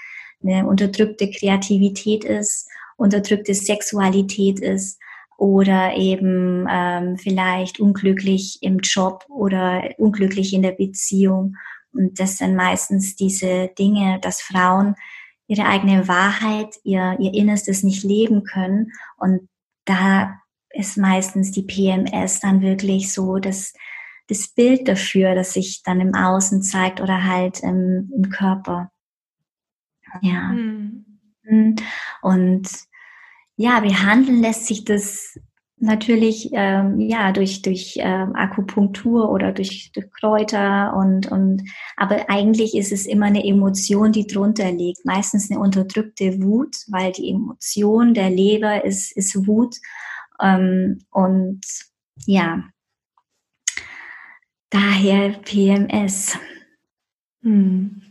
eine 0.43 0.67
unterdrückte 0.67 1.31
Kreativität 1.31 2.25
ist, 2.25 2.69
unterdrückte 2.97 3.53
Sexualität 3.53 4.61
ist 4.61 4.99
oder 5.39 5.95
eben 5.95 6.67
ähm, 6.69 7.17
vielleicht 7.17 7.79
unglücklich 7.79 8.59
im 8.61 8.81
Job 8.81 9.25
oder 9.29 9.89
unglücklich 9.97 10.53
in 10.53 10.63
der 10.63 10.73
Beziehung. 10.73 11.57
Und 11.93 12.19
das 12.19 12.39
sind 12.39 12.57
meistens 12.57 13.15
diese 13.15 13.71
Dinge, 13.79 14.19
dass 14.21 14.43
Frauen 14.43 14.97
ihre 15.47 15.65
eigene 15.65 16.09
Wahrheit, 16.09 16.75
ihr, 16.83 17.17
ihr 17.21 17.33
Innerstes 17.33 17.85
nicht 17.85 18.03
leben 18.03 18.43
können. 18.43 18.91
Und 19.17 19.49
da 19.85 20.41
ist 20.71 20.99
meistens 20.99 21.53
die 21.53 21.63
PMS 21.63 22.41
dann 22.41 22.61
wirklich 22.61 23.13
so 23.13 23.39
das, 23.39 23.73
das 24.27 24.49
Bild 24.49 24.89
dafür, 24.89 25.37
das 25.37 25.53
sich 25.53 25.83
dann 25.85 26.01
im 26.01 26.17
Außen 26.17 26.63
zeigt 26.63 27.01
oder 27.01 27.25
halt 27.25 27.61
im, 27.61 28.11
im 28.13 28.29
Körper. 28.29 28.91
Ja. 30.21 30.49
Mhm. 30.49 31.77
Und 32.23 32.88
ja, 33.59 33.81
behandeln 33.81 34.41
lässt 34.41 34.67
sich 34.67 34.85
das 34.85 35.37
natürlich 35.81 36.51
ähm, 36.53 37.01
ja 37.01 37.33
durch 37.33 37.63
durch 37.63 37.97
ähm, 37.99 38.35
Akupunktur 38.35 39.31
oder 39.31 39.53
durch, 39.53 39.91
durch 39.93 40.11
Kräuter 40.13 40.95
und 40.97 41.31
und 41.31 41.65
aber 41.97 42.31
eigentlich 42.31 42.77
ist 42.77 42.93
es 42.93 43.05
immer 43.07 43.27
eine 43.27 43.45
Emotion, 43.45 44.13
die 44.13 44.29
drunter 44.29 44.71
liegt. 44.71 45.05
Meistens 45.05 45.51
eine 45.51 45.59
unterdrückte 45.61 46.41
Wut, 46.41 46.77
weil 46.89 47.11
die 47.13 47.31
Emotion 47.31 48.15
der 48.15 48.31
Leber 48.31 48.85
ist 48.85 49.17
ist 49.17 49.47
Wut 49.49 49.75
ähm, 50.41 51.01
und 51.11 51.61
ja 52.27 52.63
daher 54.71 55.31
PMS. 55.31 56.39
Hm. 57.43 58.08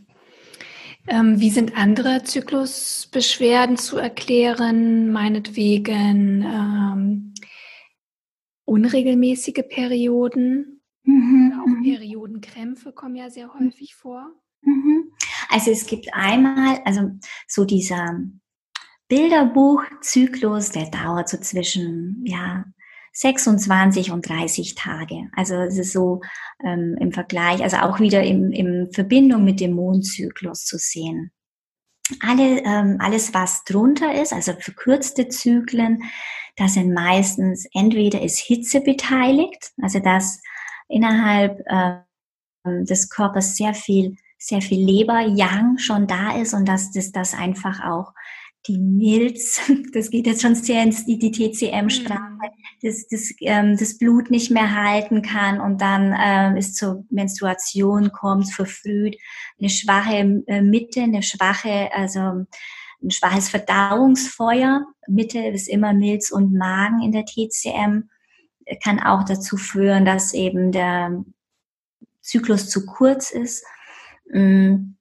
Ähm, 1.10 1.40
wie 1.40 1.50
sind 1.50 1.76
andere 1.76 2.22
Zyklusbeschwerden 2.22 3.78
zu 3.78 3.96
erklären? 3.96 5.10
Meinetwegen 5.10 6.42
ähm, 6.42 7.34
unregelmäßige 8.66 9.64
Perioden 9.68 10.82
mhm. 11.04 11.60
auch 11.62 11.66
mhm. 11.66 11.82
Periodenkrämpfe 11.82 12.92
kommen 12.92 13.16
ja 13.16 13.30
sehr 13.30 13.54
häufig 13.54 13.94
vor. 13.94 14.30
Mhm. 14.60 15.12
Also 15.48 15.70
es 15.70 15.86
gibt 15.86 16.12
einmal, 16.12 16.80
also 16.84 17.10
so 17.46 17.64
dieser 17.64 18.20
Bilderbuchzyklus, 19.08 20.70
der 20.70 20.90
dauert 20.90 21.30
so 21.30 21.38
zwischen 21.38 22.22
ja 22.26 22.64
26 23.18 24.12
und 24.12 24.28
30 24.28 24.76
Tage. 24.76 25.28
Also 25.34 25.56
es 25.56 25.76
ist 25.76 25.92
so 25.92 26.20
ähm, 26.64 26.96
im 27.00 27.10
Vergleich, 27.10 27.62
also 27.64 27.78
auch 27.78 27.98
wieder 27.98 28.22
im, 28.22 28.52
im 28.52 28.92
Verbindung 28.92 29.42
mit 29.42 29.58
dem 29.58 29.72
Mondzyklus 29.72 30.64
zu 30.64 30.78
sehen. 30.78 31.32
Alle, 32.20 32.62
ähm, 32.64 32.98
alles, 33.00 33.34
was 33.34 33.64
drunter 33.64 34.14
ist, 34.22 34.32
also 34.32 34.52
verkürzte 34.52 35.28
Zyklen, 35.28 36.04
da 36.56 36.68
sind 36.68 36.94
meistens 36.94 37.66
entweder 37.74 38.22
ist 38.22 38.38
Hitze 38.38 38.80
beteiligt, 38.80 39.72
also 39.82 39.98
dass 39.98 40.40
innerhalb 40.88 41.60
ähm, 41.68 42.84
des 42.84 43.10
Körpers 43.10 43.56
sehr 43.56 43.74
viel, 43.74 44.14
sehr 44.38 44.62
viel 44.62 44.84
Leber, 44.84 45.22
Yang 45.22 45.78
schon 45.78 46.06
da 46.06 46.36
ist 46.36 46.54
und 46.54 46.68
dass 46.68 46.92
das, 46.92 47.10
das 47.10 47.34
einfach 47.34 47.84
auch 47.84 48.12
die 48.66 48.78
Milz, 48.78 49.60
das 49.92 50.10
geht 50.10 50.26
jetzt 50.26 50.42
schon 50.42 50.54
sehr 50.54 50.82
ins 50.82 51.06
die, 51.06 51.18
die 51.18 51.32
TCM-Sprache, 51.32 52.18
mhm. 52.18 52.40
das, 52.82 53.06
das, 53.08 53.32
ähm, 53.40 53.76
das 53.76 53.98
Blut 53.98 54.30
nicht 54.30 54.50
mehr 54.50 54.74
halten 54.74 55.22
kann 55.22 55.60
und 55.60 55.80
dann 55.80 56.14
ähm, 56.20 56.56
ist 56.56 56.76
zur 56.76 57.04
Menstruation 57.10 58.12
kommt, 58.12 58.52
verfrüht, 58.52 59.16
eine 59.58 59.70
schwache 59.70 60.42
äh, 60.46 60.62
Mitte, 60.62 61.02
eine 61.02 61.22
schwache, 61.22 61.90
also 61.92 62.20
ein 63.00 63.10
schwaches 63.10 63.48
Verdauungsfeuer. 63.48 64.84
Mitte 65.06 65.38
ist 65.38 65.68
immer 65.68 65.92
Milz 65.92 66.30
und 66.30 66.52
Magen 66.52 67.00
in 67.02 67.12
der 67.12 67.24
TCM, 67.24 68.10
kann 68.82 69.00
auch 69.00 69.24
dazu 69.24 69.56
führen, 69.56 70.04
dass 70.04 70.34
eben 70.34 70.72
der 70.72 71.24
Zyklus 72.20 72.68
zu 72.68 72.84
kurz 72.84 73.30
ist. 73.30 73.64
Ähm, 74.32 74.96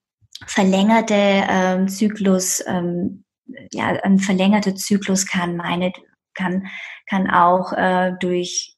verlängerte 0.46 1.16
ähm, 1.16 1.88
Zyklus 1.88 2.64
ähm, 2.66 3.26
ja, 3.72 3.88
ein 4.04 4.20
verlängerter 4.20 4.76
Zyklus 4.76 5.26
kann 5.26 5.56
meine, 5.56 5.92
kann, 6.34 6.68
kann 7.10 7.30
auch 7.30 7.74
äh, 7.74 8.14
durch 8.20 8.76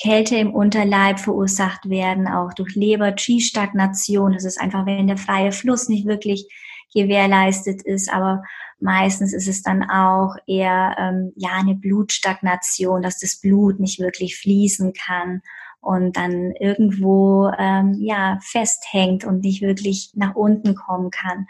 Kälte 0.00 0.36
im 0.36 0.54
Unterleib 0.54 1.20
verursacht 1.20 1.88
werden, 1.88 2.26
auch 2.26 2.52
durch 2.54 2.74
Leber-Qi-Stagnation. 2.74 4.32
Das 4.32 4.44
ist 4.44 4.60
einfach, 4.60 4.86
wenn 4.86 5.06
der 5.06 5.18
freie 5.18 5.52
Fluss 5.52 5.88
nicht 5.88 6.06
wirklich 6.06 6.46
gewährleistet 6.94 7.82
ist, 7.82 8.12
aber 8.12 8.42
meistens 8.80 9.32
ist 9.32 9.48
es 9.48 9.62
dann 9.62 9.88
auch 9.88 10.34
eher 10.46 10.96
ähm, 10.98 11.32
ja 11.36 11.50
eine 11.52 11.74
Blutstagnation, 11.74 13.02
dass 13.02 13.18
das 13.18 13.40
Blut 13.40 13.80
nicht 13.80 14.00
wirklich 14.00 14.36
fließen 14.36 14.92
kann 14.92 15.42
und 15.80 16.16
dann 16.16 16.52
irgendwo 16.60 17.50
ähm, 17.58 17.96
ja 18.00 18.38
festhängt 18.42 19.24
und 19.24 19.40
nicht 19.40 19.62
wirklich 19.62 20.12
nach 20.14 20.34
unten 20.34 20.74
kommen 20.74 21.10
kann. 21.10 21.46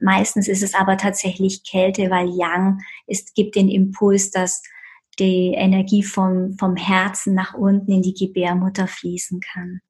Meistens 0.00 0.48
ist 0.48 0.62
es 0.62 0.74
aber 0.74 0.96
tatsächlich 0.96 1.64
Kälte, 1.64 2.10
weil 2.10 2.28
Yang 2.28 2.80
ist, 3.06 3.34
gibt 3.34 3.56
den 3.56 3.68
Impuls, 3.68 4.30
dass 4.30 4.62
die 5.18 5.52
Energie 5.54 6.02
vom, 6.02 6.56
vom 6.58 6.76
Herzen 6.76 7.34
nach 7.34 7.54
unten 7.54 7.92
in 7.92 8.02
die 8.02 8.14
Gebärmutter 8.14 8.88
fließen 8.88 9.40
kann. 9.40 9.80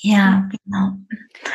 Ja, 0.00 0.48
genau. 0.64 0.92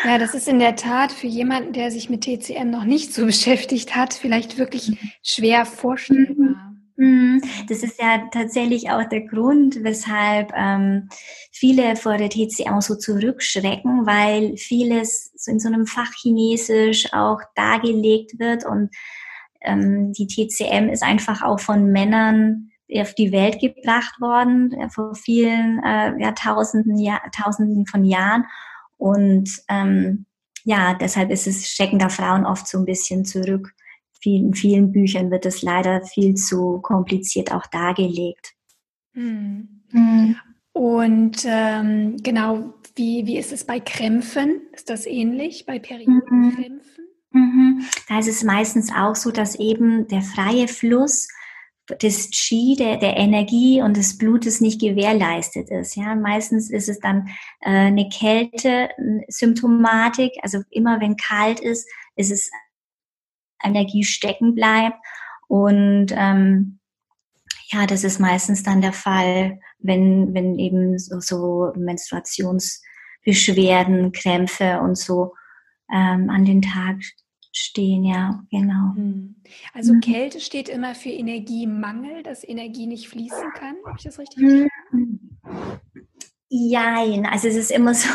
Ja, 0.03 0.17
das 0.17 0.33
ist 0.33 0.47
in 0.47 0.59
der 0.59 0.75
Tat 0.75 1.11
für 1.11 1.27
jemanden, 1.27 1.73
der 1.73 1.91
sich 1.91 2.09
mit 2.09 2.21
TCM 2.21 2.69
noch 2.69 2.83
nicht 2.85 3.13
so 3.13 3.25
beschäftigt 3.27 3.95
hat, 3.95 4.13
vielleicht 4.13 4.57
wirklich 4.57 4.89
mhm. 4.89 4.97
schwer 5.23 5.65
vorstellbar. 5.65 6.70
Mhm. 6.95 7.41
Das 7.67 7.83
ist 7.83 7.99
ja 7.99 8.27
tatsächlich 8.31 8.89
auch 8.91 9.03
der 9.05 9.21
Grund, 9.21 9.83
weshalb 9.83 10.51
ähm, 10.55 11.09
viele 11.51 11.95
vor 11.95 12.17
der 12.17 12.29
TCM 12.29 12.79
so 12.81 12.95
zurückschrecken, 12.95 14.05
weil 14.05 14.57
vieles 14.57 15.31
so 15.35 15.51
in 15.51 15.59
so 15.59 15.67
einem 15.67 15.87
Fachchinesisch 15.87 17.13
auch 17.13 17.39
dargelegt 17.55 18.39
wird 18.39 18.65
und 18.65 18.89
ähm, 19.61 20.13
die 20.13 20.27
TCM 20.27 20.89
ist 20.89 21.03
einfach 21.03 21.41
auch 21.41 21.59
von 21.59 21.91
Männern 21.91 22.71
auf 22.93 23.13
die 23.13 23.31
Welt 23.31 23.59
gebracht 23.59 24.19
worden 24.19 24.73
äh, 24.73 24.89
vor 24.89 25.15
vielen 25.15 25.81
äh, 25.83 26.19
Jahrtausenden, 26.21 26.97
Jahr, 26.97 27.21
Tausenden 27.31 27.85
von 27.85 28.03
Jahren 28.03 28.45
und 28.97 29.49
ähm, 29.69 30.25
ja, 30.63 30.93
deshalb 30.93 31.31
ist 31.31 31.47
es 31.47 31.67
Stecken 31.67 31.99
der 31.99 32.09
Frauen 32.09 32.45
oft 32.45 32.67
so 32.67 32.77
ein 32.77 32.85
bisschen 32.85 33.25
zurück 33.25 33.73
vielen, 34.21 34.53
vielen 34.53 34.91
Büchern 34.91 35.31
wird 35.31 35.45
es 35.45 35.61
leider 35.61 36.05
viel 36.05 36.35
zu 36.35 36.79
kompliziert 36.81 37.51
auch 37.51 37.65
dargelegt. 37.67 38.53
Hm. 39.13 39.83
Hm. 39.91 40.35
Und 40.73 41.45
ähm, 41.45 42.17
genau, 42.23 42.73
wie, 42.95 43.25
wie 43.25 43.37
ist 43.37 43.51
es 43.51 43.65
bei 43.65 43.79
Krämpfen? 43.79 44.61
Ist 44.73 44.89
das 44.89 45.05
ähnlich 45.05 45.65
bei 45.65 45.79
Periodenkrämpfen? 45.79 47.07
Mhm. 47.31 47.85
Da 48.07 48.19
ist 48.19 48.27
es 48.27 48.43
meistens 48.43 48.91
auch 48.93 49.15
so, 49.15 49.31
dass 49.31 49.55
eben 49.55 50.07
der 50.07 50.21
freie 50.21 50.67
Fluss 50.67 51.27
des 52.01 52.29
Qi, 52.31 52.75
der, 52.77 52.97
der 52.97 53.17
Energie 53.17 53.81
und 53.81 53.97
des 53.97 54.17
Blutes 54.17 54.61
nicht 54.61 54.79
gewährleistet 54.79 55.69
ist. 55.69 55.95
Ja, 55.95 56.15
meistens 56.15 56.69
ist 56.69 56.87
es 56.89 56.99
dann 56.99 57.27
äh, 57.61 57.69
eine 57.69 58.07
Kälte-Symptomatik. 58.09 60.33
Also 60.41 60.59
immer 60.69 61.01
wenn 61.01 61.17
kalt 61.17 61.59
ist, 61.59 61.89
ist 62.15 62.31
es 62.31 62.49
Energie 63.63 64.03
stecken 64.03 64.55
bleibt. 64.55 64.97
Und 65.47 66.07
ähm, 66.11 66.79
ja, 67.71 67.85
das 67.85 68.03
ist 68.03 68.19
meistens 68.19 68.63
dann 68.63 68.81
der 68.81 68.93
Fall, 68.93 69.59
wenn, 69.79 70.33
wenn 70.33 70.57
eben 70.59 70.97
so, 70.99 71.19
so 71.19 71.71
Menstruationsbeschwerden, 71.75 74.11
Krämpfe 74.11 74.79
und 74.81 74.97
so 74.97 75.33
ähm, 75.91 76.29
an 76.29 76.45
den 76.45 76.61
Tag 76.61 76.97
stehen, 77.53 78.03
ja, 78.03 78.43
genau. 78.49 78.95
Hm. 78.95 79.35
Also 79.73 79.93
mhm. 79.93 80.01
Kälte 80.01 80.39
steht 80.39 80.69
immer 80.69 80.95
für 80.95 81.09
Energiemangel, 81.09 82.23
dass 82.23 82.47
Energie 82.47 82.87
nicht 82.87 83.09
fließen 83.09 83.51
kann. 83.53 83.75
Habe 83.85 83.97
ich 83.97 84.05
das 84.05 84.17
richtig 84.19 84.39
verstanden? 84.39 85.37
Jein, 86.53 87.25
also 87.25 87.47
es 87.47 87.55
ist 87.55 87.71
immer 87.71 87.93
so, 87.95 88.09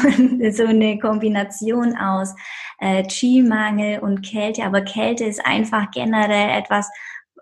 so 0.50 0.64
eine 0.66 0.98
Kombination 0.98 1.96
aus 1.96 2.34
äh, 2.78 3.02
Qi-Mangel 3.02 4.00
und 4.00 4.20
Kälte, 4.20 4.64
aber 4.64 4.82
Kälte 4.82 5.24
ist 5.24 5.44
einfach 5.44 5.90
generell 5.90 6.50
etwas, 6.50 6.86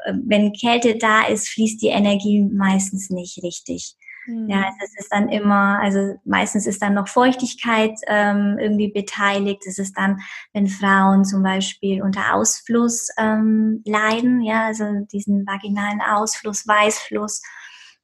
äh, 0.04 0.12
wenn 0.24 0.52
Kälte 0.52 0.96
da 0.96 1.26
ist, 1.26 1.48
fließt 1.48 1.82
die 1.82 1.88
Energie 1.88 2.42
meistens 2.42 3.10
nicht 3.10 3.42
richtig. 3.42 3.96
Mhm. 4.28 4.48
Ja, 4.48 4.70
es 4.84 4.96
ist 4.96 5.08
dann 5.10 5.28
immer, 5.30 5.80
also 5.82 6.14
meistens 6.24 6.64
ist 6.64 6.80
dann 6.80 6.94
noch 6.94 7.08
Feuchtigkeit 7.08 7.98
ähm, 8.06 8.56
irgendwie 8.60 8.92
beteiligt. 8.92 9.66
Es 9.66 9.78
ist 9.78 9.98
dann, 9.98 10.20
wenn 10.52 10.68
Frauen 10.68 11.24
zum 11.24 11.42
Beispiel 11.42 12.02
unter 12.02 12.34
Ausfluss 12.34 13.08
ähm, 13.18 13.82
leiden, 13.84 14.42
ja, 14.42 14.66
also 14.66 14.84
diesen 15.12 15.44
vaginalen 15.44 16.00
Ausfluss, 16.00 16.68
Weißfluss, 16.68 17.42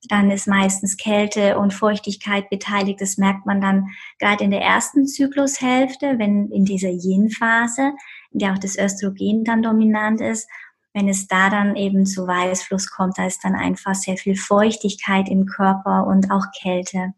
dann 0.09 0.31
ist 0.31 0.47
meistens 0.47 0.97
Kälte 0.97 1.59
und 1.59 1.75
Feuchtigkeit 1.75 2.49
beteiligt. 2.49 3.01
Das 3.01 3.19
merkt 3.19 3.47
man 3.47 3.61
dann 3.61 3.89
gerade 4.19 4.45
in 4.45 4.51
der 4.51 4.63
ersten 4.63 5.07
Zyklushälfte, 5.07 6.19
wenn 6.19 6.51
in 6.51 6.65
dieser 6.65 6.91
Yin-Phase, 6.91 7.93
in 8.31 8.39
der 8.39 8.53
auch 8.53 8.59
das 8.59 8.79
Östrogen 8.79 9.45
dann 9.45 9.63
dominant 9.63 10.21
ist. 10.21 10.49
Wenn 10.93 11.09
es 11.09 11.29
da 11.29 11.51
dann 11.51 11.77
eben 11.77 12.07
zu 12.07 12.27
Weißfluss 12.27 12.91
kommt, 12.91 13.19
da 13.19 13.27
ist 13.27 13.45
dann 13.45 13.55
einfach 13.55 13.95
sehr 13.95 14.17
viel 14.17 14.37
Feuchtigkeit 14.37 15.29
im 15.29 15.47
Körper 15.47 16.07
und 16.07 16.31
auch 16.31 16.47
Kälte. 16.61 17.13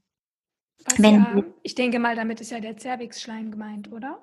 Ja, 0.98 1.42
ich 1.62 1.74
denke 1.74 1.98
mal, 1.98 2.16
damit 2.16 2.40
ist 2.40 2.50
ja 2.50 2.60
der 2.60 2.76
Zervixschleim 2.76 3.50
gemeint, 3.52 3.92
oder? 3.92 4.20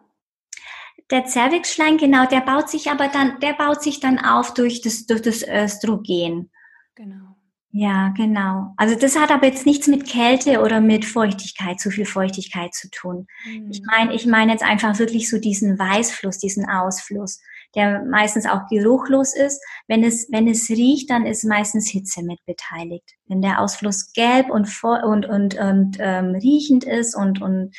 Der 1.09 1.25
Zervixschleim, 1.25 1.97
genau, 1.97 2.25
der 2.25 2.41
baut 2.41 2.69
sich 2.69 2.91
aber 2.91 3.07
dann, 3.07 3.39
der 3.39 3.53
baut 3.53 3.81
sich 3.81 3.99
dann 3.99 4.19
auf 4.19 4.53
durch 4.53 4.81
das, 4.81 5.07
durch 5.07 5.21
das 5.21 5.41
Östrogen. 5.47 6.51
Genau. 6.95 7.28
Ja, 7.71 8.09
genau. 8.17 8.73
Also 8.77 8.95
das 8.95 9.15
hat 9.15 9.29
aber 9.29 9.45
jetzt 9.45 9.67
nichts 9.67 9.87
mit 9.87 10.07
Kälte 10.07 10.61
oder 10.61 10.81
mit 10.81 11.05
Feuchtigkeit, 11.05 11.79
zu 11.79 11.91
viel 11.91 12.05
Feuchtigkeit 12.05 12.73
zu 12.73 12.89
tun. 12.89 13.27
Mhm. 13.45 13.69
Ich 13.69 13.81
meine, 13.83 14.13
ich 14.15 14.25
meine 14.25 14.51
jetzt 14.51 14.63
einfach 14.63 14.97
wirklich 14.97 15.29
so 15.29 15.37
diesen 15.37 15.77
Weißfluss, 15.77 16.39
diesen 16.39 16.67
Ausfluss, 16.67 17.39
der 17.75 18.03
meistens 18.05 18.47
auch 18.47 18.67
geruchlos 18.69 19.35
ist. 19.35 19.63
Wenn 19.87 20.03
es, 20.03 20.27
wenn 20.31 20.47
es 20.47 20.67
riecht, 20.69 21.11
dann 21.11 21.27
ist 21.27 21.43
meistens 21.43 21.87
Hitze 21.89 22.23
mit 22.23 22.43
beteiligt. 22.47 23.13
Wenn 23.27 23.43
der 23.43 23.61
Ausfluss 23.61 24.13
gelb 24.13 24.49
und, 24.49 24.67
und, 24.83 25.27
und, 25.27 25.55
und 25.59 25.97
ähm, 25.99 26.33
riechend 26.33 26.85
ist 26.85 27.15
und, 27.15 27.39
und 27.39 27.75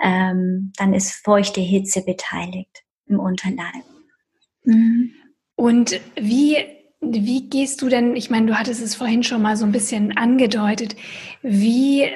ähm, 0.00 0.72
dann 0.76 0.94
ist 0.94 1.12
feuchte 1.12 1.60
Hitze 1.60 2.02
beteiligt 2.02 2.84
im 3.06 3.18
Unterleib. 3.18 3.84
Mhm. 4.62 5.12
Und 5.56 6.00
wie 6.16 6.56
wie 7.12 7.48
gehst 7.48 7.82
du 7.82 7.88
denn, 7.88 8.16
ich 8.16 8.30
meine, 8.30 8.46
du 8.46 8.58
hattest 8.58 8.82
es 8.82 8.94
vorhin 8.94 9.22
schon 9.22 9.42
mal 9.42 9.56
so 9.56 9.64
ein 9.64 9.72
bisschen 9.72 10.16
angedeutet, 10.16 10.96
wie, 11.42 12.08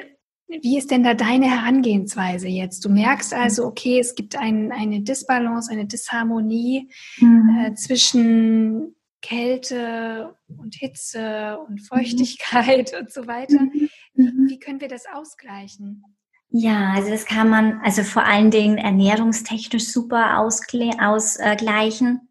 wie 0.47 0.77
ist 0.77 0.91
denn 0.91 1.03
da 1.03 1.13
deine 1.13 1.49
Herangehensweise 1.49 2.47
jetzt? 2.47 2.83
Du 2.85 2.89
merkst 2.89 3.33
also, 3.33 3.65
okay, 3.65 3.99
es 3.99 4.15
gibt 4.15 4.35
ein, 4.35 4.71
eine 4.71 5.01
Disbalance, 5.01 5.71
eine 5.71 5.85
Disharmonie 5.85 6.89
mhm. 7.19 7.65
äh, 7.65 7.73
zwischen 7.75 8.95
Kälte 9.21 10.35
und 10.47 10.75
Hitze 10.75 11.59
und 11.67 11.81
Feuchtigkeit 11.81 12.91
mhm. 12.93 12.99
und 13.01 13.11
so 13.11 13.27
weiter. 13.27 13.59
Mhm. 13.59 13.89
Wie, 14.13 14.49
wie 14.49 14.59
können 14.59 14.81
wir 14.81 14.87
das 14.87 15.05
ausgleichen? 15.11 16.03
Ja, 16.51 16.93
also 16.95 17.11
das 17.11 17.25
kann 17.25 17.49
man 17.49 17.79
also 17.83 18.03
vor 18.03 18.23
allen 18.25 18.49
Dingen 18.49 18.77
ernährungstechnisch 18.79 19.87
super 19.87 20.39
ausgleichen, 20.39 22.27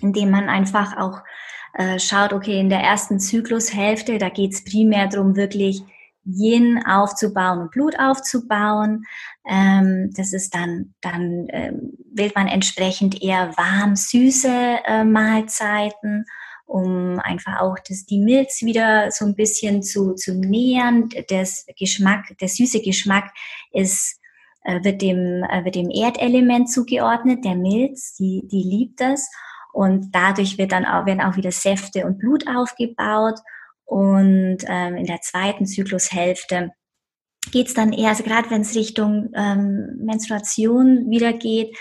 indem 0.00 0.30
man 0.30 0.50
einfach 0.50 0.98
auch 0.98 1.22
äh, 1.76 1.98
schaut, 1.98 2.32
okay, 2.32 2.58
in 2.58 2.70
der 2.70 2.80
ersten 2.80 3.20
Zyklushälfte, 3.20 4.18
da 4.18 4.28
geht 4.30 4.54
es 4.54 4.64
primär 4.64 5.08
darum, 5.08 5.36
wirklich 5.36 5.82
Yin 6.24 6.82
aufzubauen 6.84 7.60
und 7.60 7.70
Blut 7.70 7.98
aufzubauen. 7.98 9.04
Ähm, 9.48 10.10
das 10.16 10.32
ist 10.32 10.54
dann, 10.54 10.94
dann 11.00 11.46
ähm, 11.50 11.92
wählt 12.12 12.34
man 12.34 12.48
entsprechend 12.48 13.22
eher 13.22 13.56
warm, 13.56 13.94
süße 13.94 14.78
äh, 14.84 15.04
Mahlzeiten, 15.04 16.24
um 16.64 17.20
einfach 17.20 17.60
auch 17.60 17.76
das, 17.86 18.06
die 18.06 18.18
Milz 18.18 18.62
wieder 18.62 19.10
so 19.12 19.24
ein 19.26 19.36
bisschen 19.36 19.82
zu, 19.82 20.14
zu 20.14 20.34
nähern. 20.34 21.10
Das 21.28 21.66
Geschmack, 21.78 22.36
der 22.40 22.48
süße 22.48 22.80
Geschmack 22.80 23.30
ist 23.70 24.18
äh, 24.64 24.82
wird 24.82 25.00
dem, 25.00 25.44
äh, 25.44 25.64
wird 25.64 25.76
dem 25.76 25.90
Erdelement 25.90 26.70
zugeordnet, 26.70 27.44
der 27.44 27.54
Milz, 27.54 28.14
die, 28.14 28.48
die 28.50 28.62
liebt 28.62 29.00
das. 29.00 29.30
Und 29.76 30.10
dadurch 30.12 30.56
wird 30.56 30.72
dann 30.72 30.86
auch, 30.86 31.04
werden 31.04 31.20
auch 31.20 31.36
wieder 31.36 31.52
Säfte 31.52 32.06
und 32.06 32.18
Blut 32.18 32.46
aufgebaut 32.48 33.38
und 33.84 34.58
ähm, 34.66 34.96
in 34.96 35.04
der 35.04 35.20
zweiten 35.20 35.66
Zyklushälfte 35.66 36.72
geht 37.52 37.68
es 37.68 37.74
dann 37.74 37.92
eher, 37.92 38.08
also 38.08 38.24
gerade 38.24 38.50
wenn 38.50 38.62
es 38.62 38.74
Richtung 38.74 39.30
ähm, 39.34 39.96
Menstruation 39.98 41.10
wieder 41.10 41.32
geht, 41.32 41.76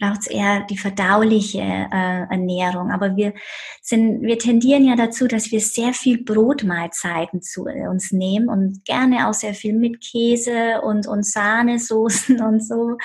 braucht 0.00 0.20
es 0.20 0.26
eher 0.28 0.64
die 0.70 0.78
verdauliche 0.78 1.58
äh, 1.60 2.22
Ernährung. 2.30 2.90
Aber 2.90 3.16
wir 3.16 3.34
sind, 3.82 4.22
wir 4.22 4.38
tendieren 4.38 4.86
ja 4.86 4.96
dazu, 4.96 5.26
dass 5.26 5.50
wir 5.50 5.60
sehr 5.60 5.92
viel 5.92 6.24
Brotmahlzeiten 6.24 7.42
zu 7.42 7.64
uns 7.64 8.10
nehmen 8.10 8.48
und 8.48 8.84
gerne 8.86 9.28
auch 9.28 9.34
sehr 9.34 9.52
viel 9.52 9.74
mit 9.74 10.00
Käse 10.00 10.80
und, 10.82 11.06
und 11.06 11.26
Sahnesoßen 11.26 12.40
und 12.46 12.66
so. 12.66 12.96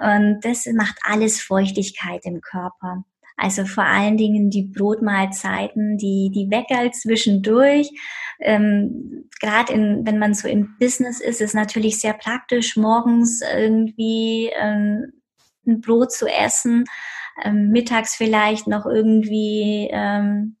Und 0.00 0.38
das 0.42 0.64
macht 0.72 0.98
alles 1.02 1.42
Feuchtigkeit 1.42 2.24
im 2.24 2.40
Körper. 2.40 3.04
Also 3.38 3.64
vor 3.64 3.84
allen 3.84 4.16
Dingen 4.16 4.50
die 4.50 4.64
Brotmahlzeiten, 4.64 5.96
die, 5.96 6.30
die 6.34 6.50
Weckerl 6.50 6.90
zwischendurch. 6.90 7.88
Ähm, 8.40 9.28
Gerade 9.40 9.72
wenn 9.74 10.18
man 10.18 10.34
so 10.34 10.48
im 10.48 10.76
Business 10.80 11.20
ist, 11.20 11.40
ist 11.40 11.54
natürlich 11.54 12.00
sehr 12.00 12.14
praktisch, 12.14 12.76
morgens 12.76 13.40
irgendwie 13.42 14.50
ähm, 14.60 15.12
ein 15.66 15.80
Brot 15.80 16.12
zu 16.12 16.26
essen, 16.26 16.84
ähm, 17.44 17.70
mittags 17.70 18.16
vielleicht 18.16 18.66
noch 18.66 18.86
irgendwie 18.86 19.88
ähm, 19.92 20.56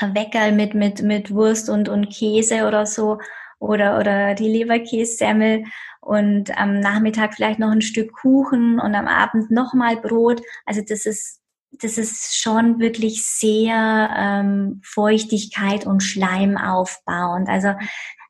Weckerl 0.00 0.52
mit, 0.52 0.74
mit, 0.74 1.02
mit 1.02 1.32
Wurst 1.32 1.70
und, 1.70 1.88
und 1.88 2.10
Käse 2.10 2.66
oder 2.66 2.86
so 2.86 3.18
oder, 3.58 3.98
oder 3.98 4.34
die 4.34 4.48
Leberkässemmel 4.48 5.64
und 6.00 6.58
am 6.58 6.80
Nachmittag 6.80 7.34
vielleicht 7.34 7.60
noch 7.60 7.70
ein 7.70 7.80
Stück 7.80 8.12
Kuchen 8.12 8.80
und 8.80 8.94
am 8.94 9.06
Abend 9.06 9.50
nochmal 9.50 9.96
Brot. 9.96 10.42
Also 10.66 10.82
das 10.86 11.06
ist 11.06 11.41
das 11.80 11.98
ist 11.98 12.36
schon 12.36 12.78
wirklich 12.78 13.24
sehr 13.24 14.10
ähm, 14.16 14.80
Feuchtigkeit 14.84 15.86
und 15.86 16.02
Schleim 16.02 16.56
aufbauend. 16.56 17.48
Also 17.48 17.74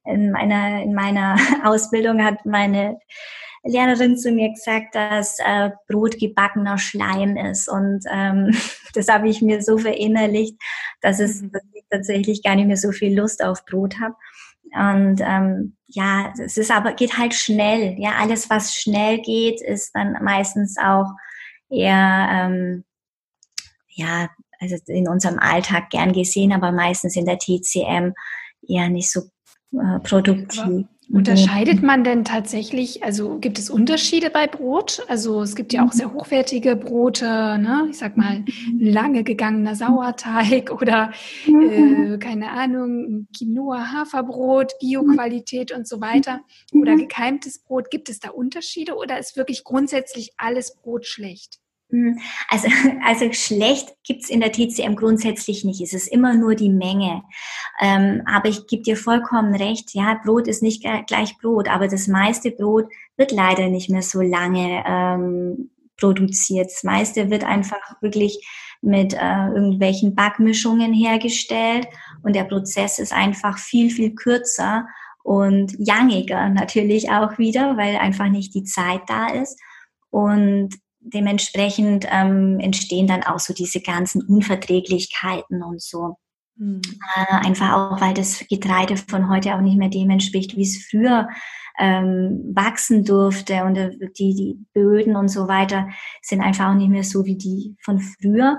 in 0.05 0.31
meiner, 0.31 0.83
in 0.83 0.95
meiner 0.95 1.37
Ausbildung 1.65 2.25
hat 2.25 2.47
meine 2.47 2.99
Lehrerin 3.65 4.17
zu 4.17 4.33
mir 4.33 4.51
gesagt, 4.51 4.95
dass 4.95 5.39
äh, 5.39 5.71
Brot 5.89 6.19
gebackener 6.19 6.79
Schleim 6.79 7.37
ist. 7.37 7.69
Und 7.69 8.05
ähm, 8.11 8.51
das 8.95 9.09
habe 9.09 9.29
ich 9.29 9.43
mir 9.43 9.63
so 9.63 9.79
verinnerlicht, 9.79 10.57
dass, 11.01 11.21
es, 11.21 11.43
mhm. 11.43 11.53
dass 11.53 11.63
ich 11.73 11.85
tatsächlich 11.91 12.43
gar 12.43 12.57
nicht 12.57 12.67
mehr 12.67 12.77
so 12.77 12.93
viel 12.93 13.17
Lust 13.17 13.43
auf 13.45 13.65
Brot 13.65 13.97
habe. 14.01 14.15
Und 14.75 15.21
ähm, 15.21 15.77
ja, 15.87 16.33
es 16.43 16.57
ist 16.57 16.71
aber 16.71 16.95
geht 16.95 17.19
halt 17.19 17.35
schnell. 17.35 17.97
Ja, 17.99 18.13
alles 18.19 18.49
was 18.49 18.75
schnell 18.75 19.21
geht, 19.21 19.61
ist 19.61 19.95
dann 19.95 20.17
meistens 20.23 20.79
auch 20.79 21.09
eher 21.69 22.29
ähm, 22.31 22.85
ja, 23.95 24.29
also 24.61 24.77
in 24.87 25.09
unserem 25.09 25.39
Alltag 25.39 25.91
gern 25.91 26.13
gesehen, 26.13 26.53
aber 26.53 26.73
meistens 26.73 27.17
in 27.17 27.25
der 27.25 27.39
TCM 27.39 28.13
eher 28.67 28.89
nicht 28.89 29.11
so 29.11 29.23
äh, 29.73 29.99
produktiv. 30.01 30.61
Aber 30.63 30.85
unterscheidet 31.11 31.83
man 31.83 32.05
denn 32.05 32.25
tatsächlich, 32.25 33.03
also 33.03 33.39
gibt 33.39 33.59
es 33.59 33.71
Unterschiede 33.71 34.31
bei 34.31 34.47
Brot? 34.47 35.05
Also 35.09 35.43
es 35.43 35.57
gibt 35.57 35.73
ja 35.73 35.85
auch 35.85 35.93
sehr 35.93 36.13
hochwertige 36.13 36.77
Brote, 36.77 37.25
ne? 37.59 37.89
ich 37.91 37.99
sag 37.99 38.17
mal 38.17 38.45
lange 38.79 39.25
gegangener 39.25 39.75
Sauerteig 39.75 40.71
oder 40.81 41.13
äh, 41.47 42.19
keine 42.19 42.51
Ahnung, 42.53 43.27
Quinoa-Haferbrot, 43.37 44.73
Bioqualität 44.81 45.73
und 45.73 45.87
so 45.87 46.01
weiter 46.01 46.41
oder 46.73 46.97
gekeimtes 46.97 47.59
Brot. 47.59 47.91
Gibt 47.91 48.09
es 48.09 48.21
da 48.21 48.31
Unterschiede 48.31 48.95
oder 48.95 49.19
ist 49.19 49.37
wirklich 49.37 49.65
grundsätzlich 49.65 50.33
alles 50.39 50.77
Brot 50.77 51.07
schlecht? 51.07 51.59
Hm, 51.93 52.19
also, 52.49 52.69
also 53.05 53.33
schlecht 53.33 53.95
gibt's 54.03 54.31
in 54.31 54.41
der 54.41 54.51
TCM 54.51 54.97
grundsätzlich 54.97 55.63
nicht. 55.65 55.83
Es 55.83 55.93
ist 55.93 56.09
immer 56.09 56.35
nur 56.35 56.55
die 56.55 56.71
Menge. 56.71 57.23
Ähm, 57.81 58.23
aber 58.27 58.49
ich 58.49 58.67
gebe 58.67 58.83
dir 58.83 58.97
vollkommen 58.97 59.55
recht, 59.55 59.95
ja, 59.95 60.19
Brot 60.25 60.49
ist 60.49 60.63
nicht 60.63 60.83
gleich 61.07 61.37
Brot, 61.39 61.69
aber 61.69 61.89
das 61.89 62.09
meiste 62.09 62.51
Brot 62.51 62.87
wird 63.17 63.31
leider 63.31 63.69
nicht 63.69 63.91
mehr 63.91 64.03
so 64.03 64.23
lange 64.23 64.83
ähm, 64.87 65.71
produziert. 65.99 66.67
Das 66.67 66.83
meiste 66.83 67.31
wird 67.31 67.45
einfach 67.45 68.01
wirklich 68.01 68.45
mit 68.81 69.13
äh, 69.13 69.47
irgendwelchen 69.49 70.15
Backmischungen 70.15 70.93
hergestellt 70.93 71.87
und 72.23 72.35
der 72.35 72.45
Prozess 72.45 72.99
ist 72.99 73.13
einfach 73.13 73.59
viel, 73.59 73.91
viel 73.91 74.15
kürzer 74.15 74.87
und 75.23 75.77
jangiger 75.79 76.49
natürlich 76.49 77.11
auch 77.11 77.39
wieder, 77.39 77.77
weil 77.77 77.97
einfach 77.97 78.29
nicht 78.29 78.55
die 78.55 78.65
Zeit 78.65 79.03
da 79.07 79.29
ist. 79.29 79.61
Und 80.11 80.75
dementsprechend 81.05 82.07
ähm, 82.11 82.59
entstehen 82.61 83.07
dann 83.07 83.23
auch 83.23 83.39
so 83.39 83.53
diese 83.53 83.81
ganzen 83.81 84.23
Unverträglichkeiten 84.23 85.63
und 85.63 85.83
so. 85.83 86.17
Mhm. 86.57 86.83
Äh, 87.17 87.47
einfach 87.47 87.73
auch, 87.73 88.01
weil 88.01 88.15
das 88.15 88.45
Getreide 88.49 88.97
von 88.97 89.29
heute 89.29 89.55
auch 89.55 89.61
nicht 89.61 89.79
mehr 89.79 89.89
dem 89.89 90.11
entspricht, 90.11 90.57
wie 90.57 90.63
es 90.63 90.87
früher 90.91 91.29
ähm, 91.79 92.53
wachsen 92.55 93.05
durfte 93.05 93.65
und 93.65 93.77
äh, 93.77 93.91
die, 94.19 94.35
die 94.35 94.59
Böden 94.75 95.17
und 95.17 95.29
so 95.29 95.49
weiter 95.49 95.89
sind 96.21 96.41
einfach 96.41 96.71
auch 96.71 96.75
nicht 96.75 96.91
mehr 96.91 97.05
so 97.05 97.25
wie 97.25 97.37
die 97.37 97.77
von 97.83 97.99
früher. 97.99 98.59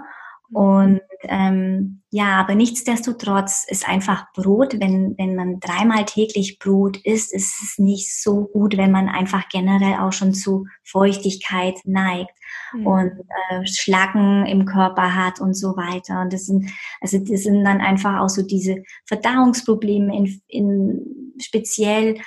Und 0.52 1.02
ähm, 1.24 2.02
ja, 2.12 2.40
aber 2.40 2.54
nichtsdestotrotz 2.54 3.66
ist 3.68 3.88
einfach 3.88 4.32
Brot, 4.34 4.80
wenn, 4.80 5.16
wenn 5.18 5.36
man 5.36 5.60
dreimal 5.60 6.06
täglich 6.06 6.60
Brot 6.60 6.98
isst, 6.98 7.34
ist 7.34 7.62
es 7.62 7.80
nicht 7.80 8.22
so 8.22 8.46
gut, 8.46 8.78
wenn 8.78 8.92
man 8.92 9.10
einfach 9.10 9.50
generell 9.50 10.00
auch 10.00 10.14
schon 10.14 10.34
zu 10.34 10.68
Feuchtigkeit 10.84 11.80
neigt 11.86 12.38
mhm. 12.74 12.88
und 12.88 13.12
äh, 13.50 13.66
Schlacken 13.66 14.46
im 14.46 14.66
Körper 14.66 15.16
hat 15.16 15.40
und 15.40 15.56
so 15.56 15.76
weiter. 15.76 16.22
Und 16.22 16.34
das 16.34 16.46
sind, 16.46 16.70
also 17.02 17.18
das 17.18 17.44
sind 17.44 17.64
dann 17.64 17.82
einfach 17.82 18.20
auch 18.20 18.30
so 18.30 18.44
diese 18.44 18.84
Verdauungsprobleme 19.06 20.16
in, 20.16 20.42
in 20.48 21.34
speziell 21.40 22.20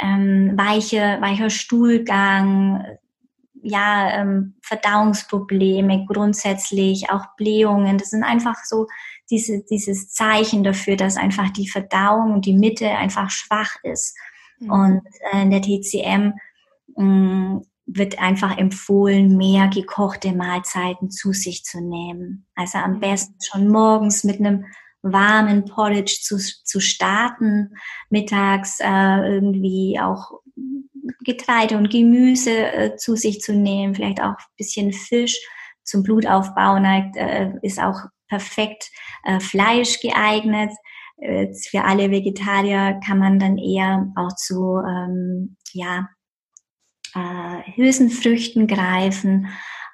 ähm, 0.00 0.52
weiche, 0.56 1.18
weicher 1.20 1.50
Stuhlgang, 1.50 2.84
ja, 3.62 4.10
ähm, 4.10 4.54
Verdauungsprobleme 4.62 6.06
grundsätzlich, 6.06 7.10
auch 7.10 7.26
Blähungen. 7.36 7.98
Das 7.98 8.10
sind 8.10 8.24
einfach 8.24 8.56
so 8.64 8.86
diese, 9.30 9.62
dieses 9.70 10.10
Zeichen 10.10 10.64
dafür, 10.64 10.96
dass 10.96 11.16
einfach 11.16 11.50
die 11.50 11.68
Verdauung 11.68 12.34
und 12.34 12.46
die 12.46 12.56
Mitte 12.56 12.90
einfach 12.90 13.30
schwach 13.30 13.76
ist. 13.82 14.16
Mhm. 14.58 14.70
Und 14.70 15.02
äh, 15.32 15.42
in 15.42 15.50
der 15.50 15.62
TCM 15.62 16.32
mh, 16.96 17.04
mm, 17.04 17.66
wird 17.86 18.18
einfach 18.18 18.56
empfohlen, 18.58 19.36
mehr 19.36 19.68
gekochte 19.68 20.32
Mahlzeiten 20.32 21.10
zu 21.10 21.32
sich 21.32 21.64
zu 21.64 21.80
nehmen. 21.80 22.46
Also 22.54 22.78
am 22.78 22.94
mhm. 22.94 23.00
besten 23.00 23.34
schon 23.42 23.68
morgens 23.68 24.24
mit 24.24 24.38
einem 24.38 24.66
warmen 25.02 25.64
Porridge 25.64 26.18
zu, 26.22 26.38
zu 26.38 26.80
starten, 26.80 27.74
mittags 28.08 28.78
äh, 28.80 29.34
irgendwie 29.34 29.98
auch 30.00 30.42
Getreide 31.24 31.76
und 31.76 31.90
Gemüse 31.90 32.72
äh, 32.72 32.96
zu 32.96 33.16
sich 33.16 33.40
zu 33.40 33.52
nehmen, 33.54 33.94
vielleicht 33.94 34.20
auch 34.20 34.38
ein 34.38 34.56
bisschen 34.56 34.92
Fisch 34.92 35.38
zum 35.82 36.02
Blutaufbau 36.02 36.78
neigt, 36.78 37.16
äh, 37.16 37.52
ist 37.62 37.80
auch 37.80 38.00
perfekt 38.28 38.90
äh, 39.24 39.40
Fleisch 39.40 40.00
geeignet. 40.00 40.70
Für 41.70 41.84
alle 41.84 42.10
Vegetarier 42.10 42.98
kann 43.06 43.18
man 43.18 43.38
dann 43.38 43.56
eher 43.56 44.10
auch 44.16 44.34
zu 44.34 44.78
ähm, 44.84 45.56
ja, 45.72 46.08
äh, 47.14 47.76
Hülsenfrüchten 47.76 48.66
greifen 48.66 49.46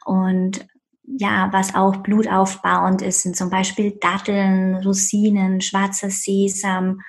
und 0.06 0.66
ja, 1.02 1.48
was 1.52 1.74
auch 1.74 1.98
blutaufbauend 1.98 3.02
ist, 3.02 3.22
sind 3.22 3.36
zum 3.36 3.50
Beispiel 3.50 3.98
Datteln, 4.00 4.76
Rosinen, 4.76 5.60
schwarzer 5.60 6.10
Sesam, 6.10 7.00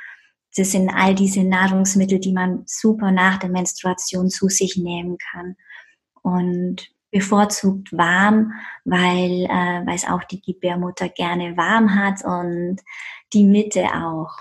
das 0.59 0.71
sind 0.71 0.89
all 0.89 1.15
diese 1.15 1.43
Nahrungsmittel, 1.43 2.19
die 2.19 2.33
man 2.33 2.63
super 2.65 3.11
nach 3.11 3.37
der 3.37 3.49
Menstruation 3.49 4.29
zu 4.29 4.49
sich 4.49 4.77
nehmen 4.77 5.17
kann. 5.17 5.55
Und 6.21 6.89
bevorzugt 7.11 7.91
warm, 7.91 8.53
weil, 8.85 9.47
äh, 9.49 9.95
es 9.95 10.05
auch 10.05 10.23
die 10.25 10.41
Gebärmutter 10.41 11.09
gerne 11.09 11.57
warm 11.57 11.95
hat 11.95 12.23
und 12.23 12.81
die 13.33 13.45
Mitte 13.45 13.85
auch. 13.85 14.31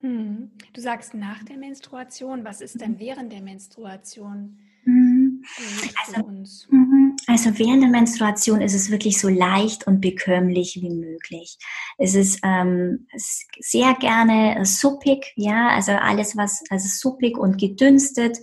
Hm. 0.00 0.52
Du 0.72 0.80
sagst 0.80 1.14
nach 1.14 1.42
der 1.42 1.56
Menstruation. 1.56 2.44
Was 2.44 2.60
ist 2.60 2.80
denn 2.80 3.00
während 3.00 3.32
der 3.32 3.40
Menstruation? 3.40 4.58
Also, 6.06 6.28
mhm. 6.70 7.16
also, 7.26 7.58
während 7.58 7.82
der 7.82 7.90
Menstruation 7.90 8.60
ist 8.60 8.74
es 8.74 8.90
wirklich 8.90 9.20
so 9.20 9.28
leicht 9.28 9.86
und 9.86 10.00
bekömmlich 10.00 10.78
wie 10.80 10.90
möglich. 10.90 11.58
Es 11.96 12.14
ist 12.14 12.40
ähm, 12.42 13.06
sehr 13.58 13.94
gerne 13.94 14.64
suppig, 14.64 15.32
ja, 15.36 15.68
also 15.70 15.92
alles 15.92 16.36
was, 16.36 16.62
also 16.70 16.86
suppig 16.88 17.36
und 17.38 17.58
gedünstet, 17.58 18.38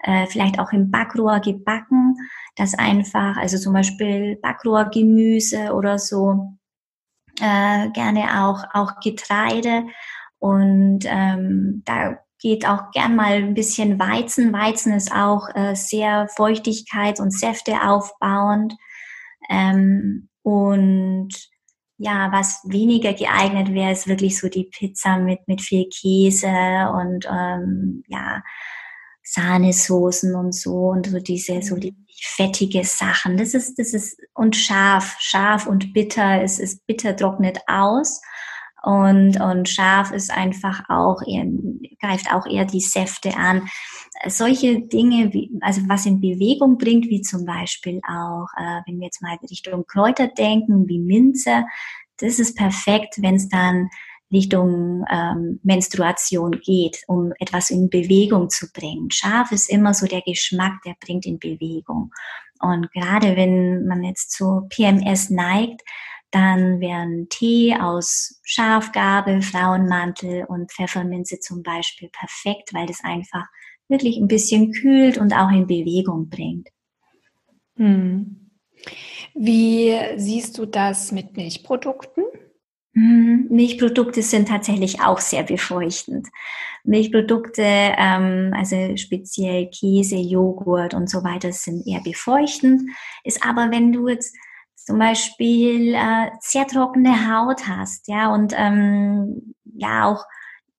äh, 0.00 0.26
vielleicht 0.26 0.58
auch 0.58 0.72
im 0.72 0.90
Backrohr 0.90 1.40
gebacken, 1.40 2.16
das 2.56 2.74
einfach, 2.74 3.36
also 3.36 3.58
zum 3.58 3.72
Beispiel 3.72 4.36
Backrohrgemüse 4.36 5.72
oder 5.74 5.98
so, 5.98 6.56
äh, 7.40 7.90
gerne 7.90 8.44
auch, 8.44 8.64
auch 8.72 9.00
Getreide 9.00 9.84
und 10.38 11.00
ähm, 11.04 11.82
da 11.84 12.18
geht 12.40 12.66
auch 12.66 12.90
gern 12.92 13.16
mal 13.16 13.34
ein 13.34 13.54
bisschen 13.54 13.98
Weizen. 13.98 14.52
Weizen 14.52 14.92
ist 14.94 15.12
auch 15.12 15.48
äh, 15.54 15.74
sehr 15.74 16.28
Feuchtigkeit 16.34 17.20
und 17.20 17.32
Säfte 17.32 17.82
aufbauend. 17.82 18.74
Ähm, 19.48 20.28
und 20.42 21.28
ja, 21.98 22.32
was 22.32 22.62
weniger 22.64 23.12
geeignet 23.12 23.74
wäre, 23.74 23.92
ist 23.92 24.08
wirklich 24.08 24.38
so 24.38 24.48
die 24.48 24.64
Pizza 24.64 25.18
mit, 25.18 25.46
mit 25.46 25.60
viel 25.60 25.86
Käse 25.90 26.48
und 26.94 27.26
ähm, 27.30 28.02
ja, 28.08 28.42
Sahnesoßen 29.22 30.34
und 30.34 30.54
so 30.54 30.88
und 30.88 31.06
so 31.06 31.18
diese, 31.18 31.62
so 31.62 31.76
die 31.76 31.92
mhm. 31.92 32.06
fettige 32.22 32.84
Sachen. 32.84 33.36
Das 33.36 33.54
ist, 33.54 33.78
das 33.78 33.92
ist, 33.92 34.18
und 34.34 34.56
scharf, 34.56 35.16
scharf 35.20 35.66
und 35.66 35.92
bitter, 35.92 36.42
es 36.42 36.58
ist 36.58 36.86
bitter 36.86 37.14
trocknet 37.14 37.58
aus. 37.66 38.20
Und, 38.82 39.40
und 39.40 39.68
scharf 39.68 40.10
ist 40.10 40.30
einfach 40.30 40.84
auch 40.88 41.22
greift 42.00 42.32
auch 42.32 42.46
eher 42.46 42.64
die 42.64 42.80
Säfte 42.80 43.36
an. 43.36 43.68
Solche 44.26 44.80
Dinge, 44.80 45.32
wie, 45.32 45.50
also 45.60 45.82
was 45.86 46.06
in 46.06 46.20
Bewegung 46.20 46.78
bringt, 46.78 47.06
wie 47.06 47.20
zum 47.20 47.44
Beispiel 47.44 48.00
auch, 48.08 48.46
äh, 48.56 48.80
wenn 48.86 48.98
wir 48.98 49.06
jetzt 49.06 49.22
mal 49.22 49.36
Richtung 49.50 49.84
Kräuter 49.86 50.28
denken, 50.28 50.88
wie 50.88 50.98
Minze, 50.98 51.64
das 52.18 52.38
ist 52.38 52.56
perfekt, 52.56 53.16
wenn 53.18 53.36
es 53.36 53.48
dann 53.48 53.88
Richtung 54.32 55.04
ähm, 55.10 55.60
Menstruation 55.62 56.60
geht, 56.60 57.02
um 57.08 57.32
etwas 57.38 57.70
in 57.70 57.90
Bewegung 57.90 58.48
zu 58.48 58.70
bringen. 58.72 59.10
Scharf 59.10 59.50
ist 59.52 59.68
immer 59.68 59.92
so 59.92 60.06
der 60.06 60.22
Geschmack, 60.22 60.80
der 60.84 60.94
bringt 61.00 61.26
in 61.26 61.38
Bewegung. 61.38 62.12
Und 62.60 62.92
gerade 62.92 63.36
wenn 63.36 63.86
man 63.86 64.04
jetzt 64.04 64.32
zu 64.32 64.66
PMS 64.68 65.30
neigt, 65.30 65.82
dann 66.30 66.80
wären 66.80 67.28
Tee 67.28 67.74
aus 67.74 68.40
Schafgabe, 68.44 69.42
Frauenmantel 69.42 70.44
und 70.44 70.70
Pfefferminze 70.72 71.40
zum 71.40 71.62
Beispiel 71.62 72.08
perfekt, 72.10 72.72
weil 72.72 72.86
das 72.86 73.02
einfach 73.02 73.46
wirklich 73.88 74.16
ein 74.16 74.28
bisschen 74.28 74.72
kühlt 74.72 75.18
und 75.18 75.32
auch 75.32 75.50
in 75.50 75.66
Bewegung 75.66 76.28
bringt. 76.28 76.68
Hm. 77.76 78.50
Wie 79.34 79.96
siehst 80.16 80.58
du 80.58 80.66
das 80.66 81.12
mit 81.12 81.36
Milchprodukten? 81.36 82.24
Mhm. 82.92 83.46
Milchprodukte 83.50 84.22
sind 84.22 84.48
tatsächlich 84.48 85.00
auch 85.00 85.20
sehr 85.20 85.44
befeuchtend. 85.44 86.28
Milchprodukte, 86.82 87.62
ähm, 87.62 88.52
also 88.56 88.96
speziell 88.96 89.68
Käse, 89.68 90.16
Joghurt 90.16 90.94
und 90.94 91.08
so 91.08 91.22
weiter, 91.22 91.52
sind 91.52 91.86
eher 91.86 92.00
befeuchtend. 92.00 92.82
Ist 93.22 93.44
aber, 93.44 93.70
wenn 93.70 93.92
du 93.92 94.08
jetzt 94.08 94.34
zum 94.84 94.98
Beispiel 94.98 95.94
äh, 95.94 96.30
sehr 96.40 96.66
trockene 96.66 97.30
Haut 97.30 97.68
hast, 97.68 98.08
ja, 98.08 98.32
und 98.32 98.52
ähm, 98.56 99.54
ja 99.64 100.06
auch 100.06 100.24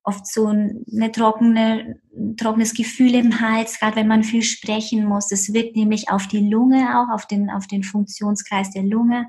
oft 0.03 0.25
so 0.25 0.47
eine 0.47 1.11
trockene, 1.11 1.99
trockenes 2.37 2.73
Gefühl 2.73 3.15
im 3.15 3.39
Hals, 3.39 3.79
gerade 3.79 3.97
wenn 3.97 4.07
man 4.07 4.23
viel 4.23 4.41
sprechen 4.41 5.05
muss. 5.05 5.27
Das 5.27 5.53
wirkt 5.53 5.75
nämlich 5.75 6.09
auf 6.09 6.27
die 6.27 6.49
Lunge 6.49 6.99
auch, 6.99 7.13
auf 7.13 7.27
den, 7.27 7.49
auf 7.49 7.67
den 7.67 7.83
Funktionskreis 7.83 8.71
der 8.71 8.83
Lunge. 8.83 9.27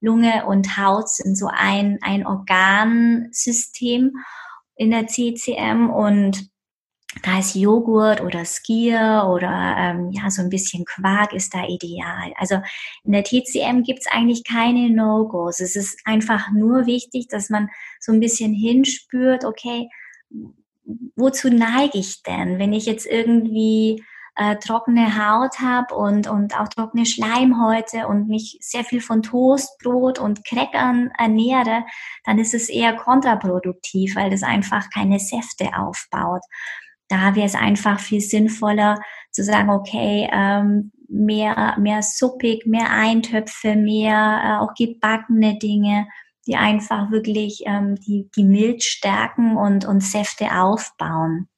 Lunge 0.00 0.46
und 0.46 0.76
Haut 0.76 1.08
sind 1.08 1.36
so 1.36 1.48
ein, 1.52 1.98
ein 2.02 2.26
Organsystem 2.26 4.12
in 4.76 4.90
der 4.90 5.06
CCM 5.06 5.90
und 5.90 6.48
da 7.22 7.38
ist 7.38 7.54
Joghurt 7.54 8.20
oder 8.20 8.44
Skier 8.44 9.30
oder 9.32 9.76
ähm, 9.78 10.10
ja 10.10 10.30
so 10.30 10.42
ein 10.42 10.50
bisschen 10.50 10.84
Quark 10.84 11.32
ist 11.32 11.54
da 11.54 11.66
ideal. 11.66 12.32
Also 12.36 12.56
in 13.04 13.12
der 13.12 13.24
TCM 13.24 13.82
gibt's 13.82 14.06
eigentlich 14.10 14.44
keine 14.44 14.90
No-Gos. 14.90 15.60
Es 15.60 15.76
ist 15.76 16.00
einfach 16.04 16.50
nur 16.52 16.86
wichtig, 16.86 17.28
dass 17.28 17.50
man 17.50 17.68
so 18.00 18.12
ein 18.12 18.20
bisschen 18.20 18.52
hinspürt, 18.52 19.44
okay, 19.44 19.88
wozu 21.16 21.48
neige 21.48 21.98
ich 21.98 22.22
denn, 22.22 22.58
wenn 22.58 22.72
ich 22.72 22.86
jetzt 22.86 23.06
irgendwie 23.06 24.02
äh, 24.36 24.56
trockene 24.56 25.16
Haut 25.16 25.60
habe 25.60 25.94
und, 25.94 26.26
und 26.28 26.58
auch 26.58 26.68
trockene 26.68 27.06
Schleimhäute 27.06 28.08
und 28.08 28.28
mich 28.28 28.58
sehr 28.60 28.84
viel 28.84 29.00
von 29.00 29.22
Toastbrot 29.22 30.18
und 30.18 30.44
Crackern 30.44 31.12
ernähre, 31.16 31.84
dann 32.24 32.38
ist 32.38 32.54
es 32.54 32.68
eher 32.68 32.96
kontraproduktiv, 32.96 34.16
weil 34.16 34.30
das 34.30 34.42
einfach 34.42 34.90
keine 34.90 35.20
Säfte 35.20 35.70
aufbaut. 35.76 36.42
Da 37.08 37.34
wäre 37.34 37.46
es 37.46 37.54
einfach 37.54 38.00
viel 38.00 38.20
sinnvoller 38.20 39.00
zu 39.30 39.44
sagen, 39.44 39.70
okay, 39.70 40.28
ähm, 40.32 40.92
mehr, 41.08 41.76
mehr 41.78 42.02
suppig, 42.02 42.66
mehr 42.66 42.90
Eintöpfe, 42.90 43.76
mehr 43.76 44.42
äh, 44.44 44.64
auch 44.64 44.74
gebackene 44.74 45.58
Dinge, 45.58 46.06
die 46.46 46.56
einfach 46.56 47.10
wirklich 47.10 47.62
ähm, 47.66 47.96
die, 47.96 48.28
die 48.36 48.44
Milch 48.44 48.84
stärken 48.84 49.56
und, 49.56 49.84
und 49.84 50.02
Säfte 50.02 50.52
aufbauen. 50.52 51.48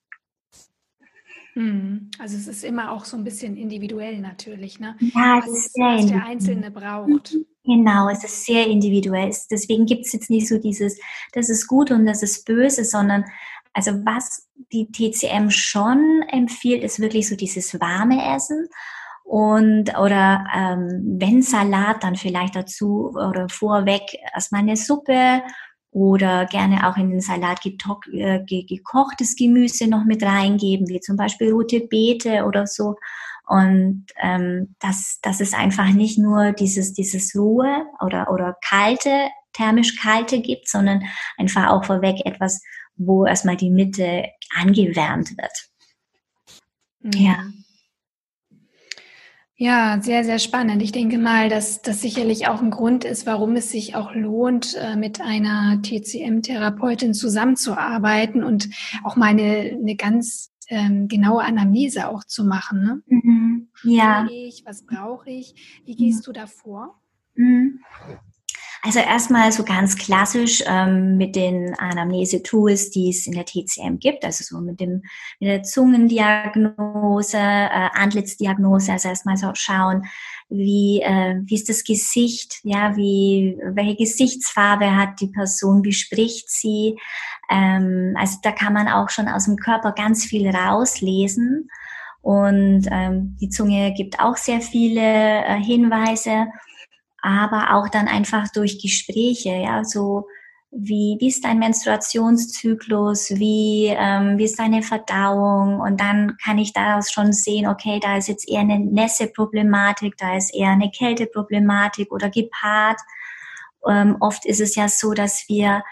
Hm. 1.55 2.11
Also 2.19 2.37
es 2.37 2.49
ist 2.49 2.65
immer 2.65 2.93
auch 2.93 3.07
so 3.07 3.17
ein 3.17 3.25
bisschen 3.25 3.57
individuell 3.57 4.19
natürlich, 4.21 4.79
ne? 4.79 4.95
Ja, 5.01 5.39
es 5.39 5.49
ist 5.49 5.73
sehr 5.73 5.87
was 5.87 6.07
der 6.07 6.25
Einzelne 6.27 6.71
braucht. 6.71 7.35
Genau, 7.65 8.11
es 8.11 8.23
ist 8.23 8.45
sehr 8.45 8.67
individuell. 8.67 9.35
Deswegen 9.51 9.87
gibt 9.87 10.05
es 10.05 10.13
jetzt 10.13 10.29
nicht 10.29 10.49
so 10.49 10.59
dieses, 10.59 11.01
das 11.33 11.49
ist 11.49 11.67
gut 11.67 11.91
und 11.91 12.05
das 12.05 12.23
ist 12.23 12.45
böse, 12.45 12.85
sondern 12.85 13.25
also 13.77 13.93
was 14.07 14.49
die 14.73 14.91
TCM 14.91 15.51
schon 15.51 16.25
empfiehlt, 16.33 16.83
ist 16.83 16.99
wirklich 16.99 17.29
so 17.29 17.37
dieses 17.37 17.79
warme 17.79 18.35
Essen 18.35 18.69
und 19.23 19.99
oder 19.99 20.47
ähm, 20.55 21.17
wenn 21.19 21.43
Salat, 21.43 22.03
dann 22.03 22.17
vielleicht 22.17 22.57
dazu 22.57 23.13
oder 23.15 23.49
vorweg 23.51 24.03
erstmal 24.35 24.63
eine 24.63 24.77
Suppe 24.77 25.43
oder 25.91 26.47
gerne 26.47 26.89
auch 26.89 26.97
in 26.97 27.11
den 27.11 27.21
Salat 27.21 27.61
äh, 27.67 28.41
gekochtes 28.45 29.37
Gemüse 29.37 29.89
noch 29.89 30.05
mit 30.05 30.23
reingeben, 30.23 30.89
wie 30.89 31.01
zum 31.01 31.17
Beispiel 31.17 31.53
rote 31.53 31.81
Beete 31.81 32.45
oder 32.45 32.67
so. 32.67 32.95
Und 33.47 34.07
ähm, 34.23 34.75
dass, 34.79 35.19
dass 35.23 35.41
es 35.41 35.53
einfach 35.53 35.89
nicht 35.89 36.19
nur 36.19 36.53
dieses, 36.53 36.95
dieses 36.95 37.35
Ruhe 37.37 37.85
oder, 38.01 38.31
oder 38.33 38.57
kalte, 38.67 39.29
thermisch 39.53 40.01
kalte 40.01 40.41
gibt, 40.41 40.69
sondern 40.69 41.03
einfach 41.37 41.69
auch 41.69 41.85
vorweg 41.85 42.25
etwas, 42.25 42.63
wo 42.97 43.27
erstmal 43.27 43.57
die 43.57 43.71
Mitte 43.71 44.25
angewärmt 44.55 45.37
wird. 45.37 45.71
Mhm. 47.01 47.13
Ja. 47.13 47.47
Ja, 49.59 50.03
sehr, 50.03 50.23
sehr 50.23 50.39
spannend. 50.39 50.83
Ich 50.83 50.93
denke 50.93 51.17
mal, 51.17 51.49
dass 51.49 51.81
das 51.81 52.03
sicherlich 52.03 52.47
auch 52.47 52.61
ein 52.61 52.71
Grund 52.71 53.05
ist, 53.05 53.25
warum 53.25 53.57
es 53.57 53.71
sich 53.71 53.95
auch 53.95 54.15
lohnt, 54.15 54.77
äh, 54.77 54.97
mit 54.97 55.23
einer 55.23 55.81
TCM-Therapeutin 55.81 57.15
zusammenzuarbeiten 57.15 58.45
und 58.45 58.69
auch 59.03 59.17
mal 59.17 59.29
eine, 59.29 59.79
eine 59.81 59.97
ganz 59.97 60.53
ähm, 60.69 61.09
genaue 61.09 61.43
Anamnese 61.43 62.09
auch 62.09 62.25
zu 62.25 62.45
machen. 62.45 62.85
Ne? 62.85 63.03
Mhm. 63.07 63.69
Ja. 63.83 64.27
Ich, 64.31 64.63
was 64.67 64.85
brauche 64.85 65.31
ich? 65.31 65.83
Wie 65.87 65.97
gehst 65.97 66.27
du 66.27 66.33
da 66.33 66.47
vor? 66.47 67.01
Mhm. 67.35 67.81
Also 68.83 69.01
erstmal 69.01 69.51
so 69.53 69.65
ganz 69.65 69.97
klassisch 69.97 70.63
ähm, 70.67 71.17
mit 71.17 71.35
den 71.35 71.75
Anamnese-Tools, 71.79 72.91
die 72.91 73.11
es 73.11 73.27
in 73.27 73.33
der 73.33 73.45
TCM 73.45 73.99
gibt, 73.99 74.25
also 74.25 74.45
so 74.45 74.61
mit 74.61 74.81
dem 74.81 75.03
mit 75.41 75.49
der 75.49 75.63
Zungendiagnose, 75.63 77.39
äh, 77.39 77.89
Antlitzdiagnose, 77.95 78.93
also 78.93 79.09
erstmal 79.09 79.37
so 79.37 79.51
schauen, 79.55 80.05
wie 80.49 81.01
äh, 81.03 81.41
wie 81.45 81.55
ist 81.55 81.69
das 81.69 81.85
Gesicht, 81.85 82.61
ja, 82.63 82.97
wie 82.97 83.59
welche 83.73 83.97
Gesichtsfarbe 83.97 84.95
hat 84.95 85.21
die 85.21 85.29
Person, 85.29 85.83
wie 85.85 85.93
spricht 85.93 86.51
sie, 86.51 86.97
ähm, 87.51 88.15
also 88.17 88.39
da 88.43 88.53
kann 88.53 88.73
man 88.73 88.89
auch 88.89 89.11
schon 89.11 89.29
aus 89.29 89.45
dem 89.45 89.57
Körper 89.57 89.93
ganz 89.93 90.25
viel 90.25 90.49
rauslesen. 90.49 91.71
Und 92.23 92.87
ähm, 92.91 93.37
die 93.41 93.51
Zunge 93.51 93.95
gibt 93.95 94.19
auch 94.19 94.37
sehr 94.37 94.61
viele 94.61 95.01
äh, 95.01 95.61
Hinweise 95.63 96.49
aber 97.27 97.75
auch 97.75 97.89
dann 97.89 98.07
einfach 98.07 98.49
durch 98.53 98.81
Gespräche, 98.81 99.51
ja, 99.51 99.85
so 99.85 100.29
wie, 100.71 101.17
wie 101.21 101.29
ist 101.29 101.45
dein 101.45 101.59
Menstruationszyklus, 101.59 103.31
wie, 103.31 103.87
ähm, 103.97 104.39
wie 104.39 104.45
ist 104.45 104.59
deine 104.59 104.83
Verdauung 104.83 105.81
und 105.81 106.01
dann 106.01 106.37
kann 106.43 106.59
ich 106.59 106.73
daraus 106.73 107.11
schon 107.11 107.33
sehen, 107.33 107.67
okay, 107.67 107.99
da 108.01 108.17
ist 108.17 108.29
jetzt 108.29 108.49
eher 108.49 108.61
eine 108.61 108.79
Nässe-Problematik, 108.79 110.17
da 110.19 110.37
ist 110.37 110.55
eher 110.55 110.71
eine 110.71 110.91
Kälte-Problematik 110.91 112.13
oder 112.13 112.31
gepaart. 112.31 113.01
Ähm, 113.89 114.17
oft 114.21 114.45
ist 114.45 114.61
es 114.61 114.75
ja 114.77 114.89
so, 114.89 115.13
dass 115.13 115.49
wir 115.49 115.83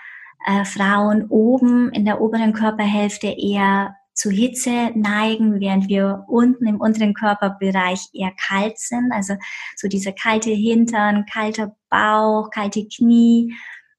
äh, 0.47 0.65
Frauen 0.65 1.27
oben 1.29 1.91
in 1.93 2.05
der 2.05 2.21
oberen 2.21 2.53
Körperhälfte 2.53 3.29
eher 3.29 3.97
zu 4.15 4.31
Hitze 4.31 4.93
neigen, 4.95 5.61
während 5.61 5.89
wir 5.89 6.25
unten 6.29 6.67
im 6.67 6.81
unteren 6.81 7.15
Körperbereich 7.15 8.09
eher 8.13 8.33
kalt 8.49 8.79
sind. 8.79 9.13
Also 9.13 9.35
so 9.77 9.89
dieser 9.89 10.13
kalte 10.13 10.51
Hintern, 10.51 11.27
kalter 11.27 11.77
Bauch, 11.91 12.51
kalte 12.51 12.87
Knie. 12.87 13.55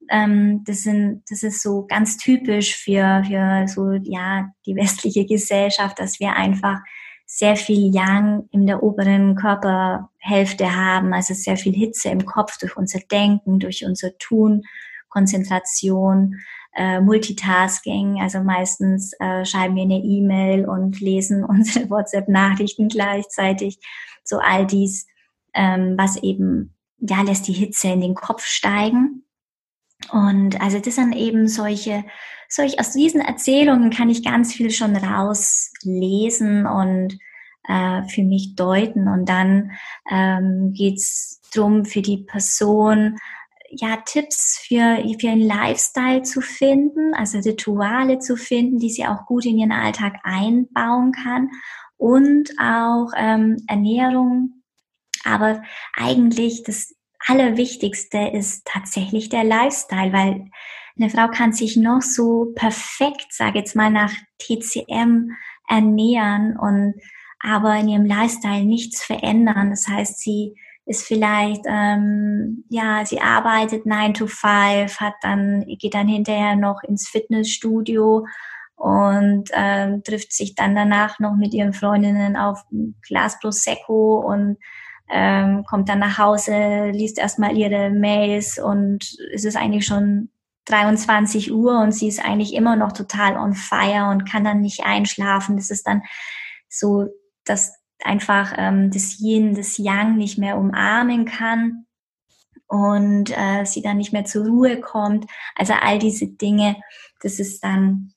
Ähm, 0.09 0.63
das 0.65 0.83
sind, 0.83 1.23
das 1.29 1.43
ist 1.43 1.61
so 1.61 1.85
ganz 1.85 2.17
typisch 2.17 2.75
für, 2.75 3.23
für 3.27 3.67
so, 3.67 3.91
ja, 4.03 4.49
die 4.65 4.75
westliche 4.75 5.25
Gesellschaft, 5.25 5.99
dass 5.99 6.19
wir 6.19 6.35
einfach 6.35 6.79
sehr 7.25 7.55
viel 7.55 7.93
Yang 7.93 8.47
in 8.51 8.67
der 8.67 8.83
oberen 8.83 9.35
Körperhälfte 9.35 10.75
haben, 10.75 11.13
also 11.13 11.33
sehr 11.33 11.57
viel 11.57 11.73
Hitze 11.73 12.09
im 12.09 12.25
Kopf 12.25 12.57
durch 12.59 12.77
unser 12.77 12.99
Denken, 12.99 13.59
durch 13.59 13.83
unser 13.83 14.17
Tun, 14.17 14.63
Konzentration 15.09 16.35
äh, 16.75 16.99
Multitasking. 16.99 18.21
Also 18.21 18.41
meistens 18.41 19.13
äh, 19.19 19.45
schreiben 19.45 19.75
wir 19.75 19.83
eine 19.83 19.99
E-Mail 19.99 20.67
und 20.67 20.99
lesen 20.99 21.43
unsere 21.47 21.89
WhatsApp-Nachrichten 21.89 22.89
gleichzeitig. 22.89 23.79
So 24.23 24.37
all 24.39 24.65
dies, 24.65 25.07
ähm, 25.53 25.95
was 25.97 26.17
eben, 26.17 26.75
ja, 26.99 27.21
lässt 27.21 27.47
die 27.47 27.53
Hitze 27.53 27.87
in 27.89 28.01
den 28.01 28.15
Kopf 28.15 28.43
steigen. 28.43 29.23
Und 30.11 30.61
also 30.61 30.79
das 30.79 30.95
sind 30.95 31.15
eben 31.15 31.47
solche, 31.47 32.03
solch, 32.49 32.79
aus 32.79 32.91
diesen 32.91 33.21
Erzählungen 33.21 33.89
kann 33.89 34.09
ich 34.09 34.23
ganz 34.23 34.53
viel 34.53 34.71
schon 34.71 34.95
rauslesen 34.95 36.65
und 36.65 37.17
äh, 37.67 38.03
für 38.09 38.23
mich 38.23 38.55
deuten. 38.55 39.07
Und 39.07 39.29
dann 39.29 39.71
ähm, 40.09 40.73
geht's 40.73 41.41
drum 41.53 41.85
für 41.85 42.01
die 42.01 42.17
Person, 42.17 43.17
ja, 43.77 43.97
Tipps 44.05 44.59
für, 44.67 44.97
für 44.97 45.27
ihren 45.27 45.41
Lifestyle 45.41 46.21
zu 46.23 46.41
finden, 46.41 47.13
also 47.13 47.37
Rituale 47.39 48.19
zu 48.19 48.35
finden, 48.35 48.79
die 48.79 48.89
sie 48.89 49.05
auch 49.05 49.25
gut 49.25 49.45
in 49.45 49.57
ihren 49.57 49.71
Alltag 49.71 50.15
einbauen 50.23 51.11
kann 51.11 51.49
und 51.97 52.51
auch 52.59 53.11
ähm, 53.17 53.57
Ernährung. 53.67 54.63
Aber 55.23 55.63
eigentlich 55.95 56.63
das 56.63 56.95
Allerwichtigste 57.27 58.29
ist 58.33 58.65
tatsächlich 58.65 59.29
der 59.29 59.43
Lifestyle, 59.43 60.13
weil 60.13 60.49
eine 60.97 61.09
Frau 61.09 61.27
kann 61.27 61.51
sich 61.51 61.75
noch 61.75 62.01
so 62.01 62.53
perfekt, 62.55 63.27
sage 63.31 63.59
jetzt 63.59 63.75
mal, 63.75 63.89
nach 63.89 64.13
TCM 64.39 65.31
ernähren 65.67 66.57
und 66.57 66.95
aber 67.39 67.75
in 67.77 67.89
ihrem 67.89 68.05
Lifestyle 68.05 68.65
nichts 68.65 69.03
verändern. 69.03 69.71
Das 69.71 69.87
heißt, 69.87 70.19
sie 70.19 70.55
ist 70.85 71.03
vielleicht, 71.03 71.61
ähm, 71.67 72.63
ja, 72.69 73.05
sie 73.05 73.19
arbeitet 73.19 73.85
9 73.85 74.13
to 74.13 74.27
5, 74.27 74.99
hat 74.99 75.15
dann, 75.21 75.65
geht 75.79 75.95
dann 75.95 76.07
hinterher 76.07 76.55
noch 76.55 76.83
ins 76.83 77.07
Fitnessstudio 77.07 78.25
und 78.75 79.49
ähm, 79.53 80.03
trifft 80.03 80.33
sich 80.33 80.53
dann 80.53 80.75
danach 80.75 81.19
noch 81.19 81.35
mit 81.35 81.53
ihren 81.53 81.73
Freundinnen 81.73 82.35
auf 82.35 82.63
ein 82.71 82.95
Glas 83.01 83.39
Prosecco 83.39 84.19
und 84.19 84.57
ähm, 85.09 85.63
kommt 85.67 85.89
dann 85.89 85.99
nach 85.99 86.17
Hause, 86.17 86.89
liest 86.91 87.17
erstmal 87.17 87.57
ihre 87.57 87.89
Mails 87.89 88.59
und 88.59 89.17
es 89.33 89.45
ist 89.45 89.55
eigentlich 89.55 89.85
schon 89.85 90.29
23 90.65 91.53
Uhr 91.53 91.79
und 91.79 91.93
sie 91.93 92.07
ist 92.07 92.23
eigentlich 92.23 92.53
immer 92.53 92.75
noch 92.75 92.91
total 92.91 93.37
on 93.37 93.53
fire 93.53 94.09
und 94.09 94.29
kann 94.29 94.43
dann 94.43 94.61
nicht 94.61 94.83
einschlafen. 94.83 95.57
Das 95.57 95.69
ist 95.69 95.87
dann 95.87 96.01
so, 96.69 97.07
dass 97.43 97.73
einfach 98.03 98.53
ähm, 98.57 98.91
das 98.91 99.19
Yin, 99.19 99.55
das 99.55 99.77
Yang 99.77 100.17
nicht 100.17 100.37
mehr 100.37 100.57
umarmen 100.57 101.25
kann 101.25 101.85
und 102.67 103.31
äh, 103.31 103.65
sie 103.65 103.81
dann 103.81 103.97
nicht 103.97 104.13
mehr 104.13 104.25
zur 104.25 104.45
Ruhe 104.47 104.79
kommt. 104.79 105.25
Also 105.55 105.73
all 105.73 105.99
diese 105.99 106.27
Dinge, 106.27 106.77
das 107.21 107.39
ist 107.39 107.63
dann, 107.63 108.13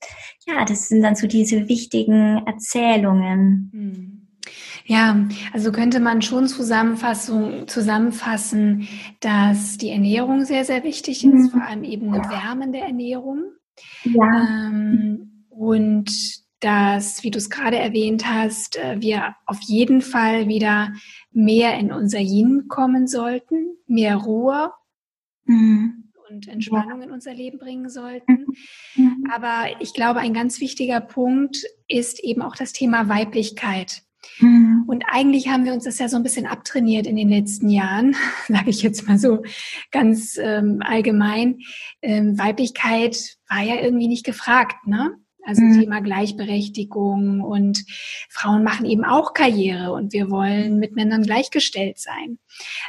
ja, 0.47 0.65
das 0.65 0.89
sind 0.89 1.03
dann 1.03 1.17
so 1.17 1.27
diese 1.27 1.69
wichtigen 1.69 2.47
Erzählungen. 2.47 3.71
Hm. 3.73 4.29
Ja, 4.87 5.29
also 5.53 5.71
könnte 5.71 6.01
man 6.01 6.23
schon 6.23 6.49
Zusammenfassung, 6.49 7.69
zusammenfassen, 7.69 8.89
dass 9.21 9.77
die 9.77 9.91
Ernährung 9.91 10.47
sehr, 10.47 10.65
sehr 10.65 10.83
wichtig 10.83 11.25
ist, 11.25 11.35
mhm. 11.35 11.51
vor 11.51 11.63
allem 11.63 11.85
eben 11.85 12.15
eine 12.15 12.25
wärmende 12.31 12.79
Ernährung. 12.79 13.53
Ja. 14.05 14.69
Ähm, 14.69 15.45
und 15.51 16.11
dass, 16.61 17.23
wie 17.23 17.31
du 17.31 17.39
es 17.39 17.51
gerade 17.51 17.79
erwähnt 17.79 18.27
hast, 18.27 18.77
äh, 18.77 19.01
wir 19.01 19.37
auf 19.47 19.61
jeden 19.63 20.01
Fall 20.01 20.49
wieder 20.49 20.93
mehr 21.31 21.79
in 21.79 21.93
unser 21.93 22.21
Yin 22.21 22.67
kommen 22.69 23.07
sollten, 23.07 23.77
mehr 23.87 24.17
Ruhe 24.17 24.73
mhm. 25.45 26.13
und 26.29 26.49
Entspannung 26.49 27.03
in 27.03 27.11
unser 27.11 27.35
Leben 27.35 27.59
bringen 27.59 27.89
sollten. 27.89 28.47
Mhm. 28.97 29.25
Aber 29.33 29.67
ich 29.81 29.95
glaube, 29.95 30.21
ein 30.21 30.35
ganz 30.35 30.61
wichtiger 30.61 31.01
Punkt 31.01 31.65
ist 31.87 32.23
eben 32.23 32.43
auch 32.43 32.57
das 32.57 32.73
Thema 32.73 33.09
Weiblichkeit. 33.09 34.03
Mhm. 34.41 34.85
Und 34.87 35.05
eigentlich 35.09 35.49
haben 35.49 35.65
wir 35.65 35.73
uns 35.73 35.85
das 35.85 35.99
ja 35.99 36.09
so 36.09 36.17
ein 36.17 36.23
bisschen 36.23 36.47
abtrainiert 36.47 37.07
in 37.07 37.17
den 37.17 37.29
letzten 37.29 37.69
Jahren, 37.69 38.17
sage 38.49 38.71
ich 38.71 38.83
jetzt 38.83 39.07
mal 39.07 39.19
so 39.19 39.43
ganz 39.91 40.37
ähm, 40.41 40.81
allgemein. 40.83 41.61
Ähm, 42.03 42.39
Weiblichkeit 42.39 43.37
war 43.49 43.63
ja 43.63 43.77
irgendwie 43.81 44.09
nicht 44.09 44.25
gefragt, 44.25 44.87
ne? 44.87 45.19
Also 45.49 45.63
mhm. 45.63 45.81
Thema 45.81 46.01
Gleichberechtigung 46.01 47.41
und 47.41 47.83
Frauen 48.29 48.63
machen 48.63 48.85
eben 48.85 49.05
auch 49.05 49.33
Karriere 49.33 49.93
und 49.93 50.13
wir 50.13 50.31
wollen 50.31 50.79
mit 50.79 50.95
Männern 50.95 51.23
gleichgestellt 51.23 51.99
sein. 51.99 52.39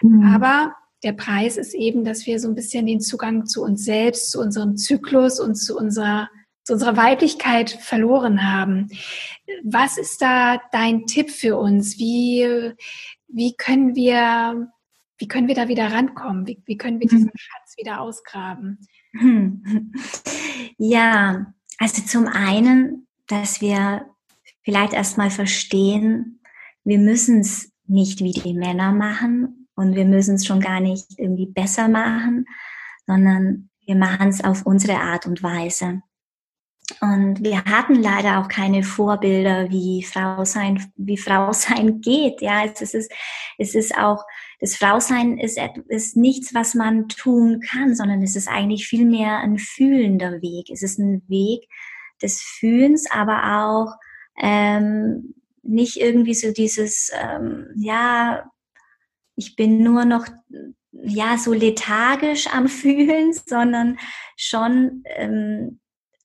Mhm. 0.01 0.24
Aber 0.36 0.76
der 1.03 1.14
Preis 1.14 1.55
ist 1.55 1.74
eben, 1.74 2.03
dass 2.03 2.26
wir 2.26 2.38
so 2.38 2.49
ein 2.49 2.55
bisschen 2.55 2.86
den 2.86 2.99
Zugang 2.99 3.45
zu 3.45 3.64
uns 3.64 3.86
selbst, 3.86 4.32
zu 4.32 4.41
unserem 4.41 4.76
Zyklus 4.76 5.39
und 5.39 5.55
zu 5.55 5.78
unserer 5.78 6.30
zu 6.66 6.74
unserer 6.74 6.97
Weiblichkeit 6.97 7.72
verloren 7.72 8.43
haben. 8.43 8.89
Was 9.64 9.97
ist 9.97 10.22
da 10.22 10.62
dein 10.72 11.07
Tipp 11.07 11.32
für 11.32 11.57
uns? 11.57 11.97
Wie, 11.97 12.45
wie 13.28 13.55
können 13.55 13.95
wir, 13.95 14.70
wie 15.18 15.28
können 15.28 15.47
wir 15.47 15.55
da 15.55 15.68
wieder 15.68 15.91
rankommen? 15.91 16.45
Wie, 16.45 16.62
wie 16.66 16.78
können 16.78 16.99
wir 16.99 17.07
diesen 17.07 17.32
mhm. 17.34 17.38
Schatz 17.38 17.76
wieder 17.78 18.01
ausgraben? 18.01 18.80
Ja, 20.78 21.53
also 21.80 22.02
zum 22.04 22.28
einen, 22.28 23.08
dass 23.28 23.62
wir 23.62 24.06
vielleicht 24.62 24.94
erstmal 24.94 25.32
verstehen, 25.32 26.42
wir 26.84 27.00
müssen 27.00 27.40
es 27.40 27.72
nicht 27.88 28.22
wie 28.22 28.34
die 28.34 28.54
Männer 28.54 28.92
machen 28.92 29.68
und 29.76 29.96
wir 29.96 30.06
müssen 30.06 30.36
es 30.36 30.46
schon 30.46 30.60
gar 30.60 30.80
nicht 30.80 31.18
irgendwie 31.18 31.48
besser 31.48 31.88
machen, 31.88 32.46
sondern 33.08 33.70
wir 33.86 33.96
machen 33.96 34.30
es 34.30 34.44
auf 34.44 34.66
unsere 34.66 35.00
Art 35.00 35.26
und 35.26 35.42
Weise. 35.42 36.02
Und 37.02 37.44
wir 37.44 37.64
hatten 37.66 37.96
leider 37.96 38.40
auch 38.40 38.48
keine 38.48 38.84
Vorbilder, 38.84 39.70
wie 39.70 40.04
Frau 40.04 40.44
sein, 40.44 40.92
wie 40.96 41.18
Frau 41.18 41.54
sein 41.54 42.02
geht. 42.02 42.42
Ja, 42.42 42.66
es 42.66 42.94
ist, 42.94 43.12
es 43.58 43.76
ist 43.76 43.98
auch, 43.98 44.24
das 44.60 44.76
Frausein 44.76 45.38
ist, 45.38 45.57
ist 45.88 46.18
nichts, 46.18 46.53
was 46.53 46.76
man 46.76 47.07
tun 47.07 47.62
kann, 47.62 47.95
sondern 47.95 48.22
es 48.22 48.36
ist 48.36 48.47
eigentlich 48.47 48.88
viel 48.88 49.05
mehr 49.05 49.39
ein 49.39 49.57
fühlender 49.57 50.41
Weg. 50.41 50.70
Es 50.70 50.84
ist 50.84 50.99
ein 50.99 51.24
Weg 51.30 51.68
des 52.22 52.41
Fühlens, 52.41 53.10
aber 53.10 53.62
auch 53.64 53.95
ähm, 54.41 55.36
nicht 55.64 55.97
irgendwie 55.97 56.34
so 56.34 56.51
dieses, 56.51 57.12
ähm, 57.14 57.68
ja, 57.76 58.51
ich 59.36 59.55
bin 59.55 59.82
nur 59.82 60.03
noch 60.03 60.28
ja 60.91 61.38
so 61.38 61.53
lethargisch 61.53 62.47
am 62.47 62.68
Fühlen, 62.68 63.34
sondern 63.45 63.97
schon 64.36 65.03
ähm, 65.16 65.80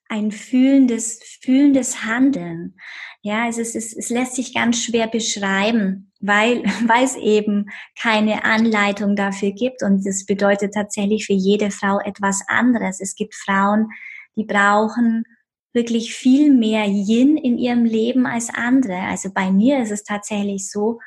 ein 0.08 0.32
fühlendes, 0.32 1.20
fühlendes 1.40 2.04
Handeln. 2.04 2.76
Ja, 3.22 3.48
es, 3.48 3.58
ist, 3.58 3.74
es, 3.74 3.96
es 3.96 4.10
lässt 4.10 4.34
sich 4.34 4.54
ganz 4.54 4.82
schwer 4.82 5.06
beschreiben, 5.06 6.12
weil, 6.26 6.62
weil 6.86 7.04
es 7.04 7.16
eben 7.16 7.66
keine 8.00 8.44
Anleitung 8.44 9.16
dafür 9.16 9.52
gibt. 9.52 9.82
Und 9.82 10.06
das 10.06 10.24
bedeutet 10.24 10.74
tatsächlich 10.74 11.26
für 11.26 11.34
jede 11.34 11.70
Frau 11.70 11.98
etwas 12.00 12.42
anderes. 12.48 13.00
Es 13.00 13.14
gibt 13.14 13.34
Frauen, 13.34 13.90
die 14.36 14.44
brauchen 14.44 15.24
wirklich 15.72 16.14
viel 16.14 16.52
mehr 16.52 16.86
Yin 16.86 17.36
in 17.36 17.58
ihrem 17.58 17.84
Leben 17.84 18.26
als 18.26 18.48
andere. 18.48 18.98
Also 19.00 19.30
bei 19.32 19.50
mir 19.50 19.82
ist 19.82 19.90
es 19.90 20.04
tatsächlich 20.04 20.70
so, 20.70 21.00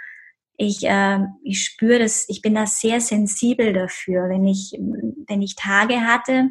ich, 0.57 0.84
äh, 0.84 1.20
ich 1.43 1.63
spüre 1.63 1.99
das, 1.99 2.26
ich 2.28 2.41
bin 2.41 2.55
da 2.55 2.65
sehr 2.65 2.99
sensibel 2.99 3.74
dafür. 3.74 4.28
Wenn 4.30 4.45
ich, 4.45 4.74
wenn 4.78 5.41
ich 5.41 5.55
Tage 5.55 6.01
hatte, 6.01 6.49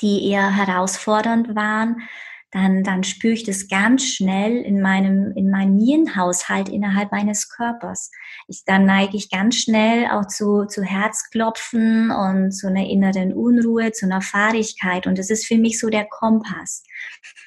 die 0.00 0.30
eher 0.30 0.56
herausfordernd 0.56 1.54
waren, 1.54 2.02
dann, 2.50 2.82
dann 2.82 3.04
spüre 3.04 3.34
ich 3.34 3.44
das 3.44 3.68
ganz 3.68 4.04
schnell 4.04 4.56
in 4.56 4.80
meinem, 4.80 5.32
in 5.36 5.50
meinem 5.50 5.76
Nierenhaushalt 5.76 6.68
innerhalb 6.68 7.12
meines 7.12 7.50
Körpers. 7.50 8.10
Ich, 8.46 8.64
dann 8.64 8.86
neige 8.86 9.16
ich 9.16 9.30
ganz 9.30 9.56
schnell 9.56 10.06
auch 10.10 10.26
zu, 10.26 10.64
zu 10.64 10.82
Herzklopfen 10.82 12.10
und 12.10 12.52
zu 12.52 12.68
einer 12.68 12.88
inneren 12.88 13.34
Unruhe, 13.34 13.92
zu 13.92 14.06
einer 14.06 14.22
Fahrigkeit. 14.22 15.06
Und 15.06 15.18
das 15.18 15.28
ist 15.28 15.46
für 15.46 15.58
mich 15.58 15.78
so 15.78 15.90
der 15.90 16.06
Kompass. 16.06 16.84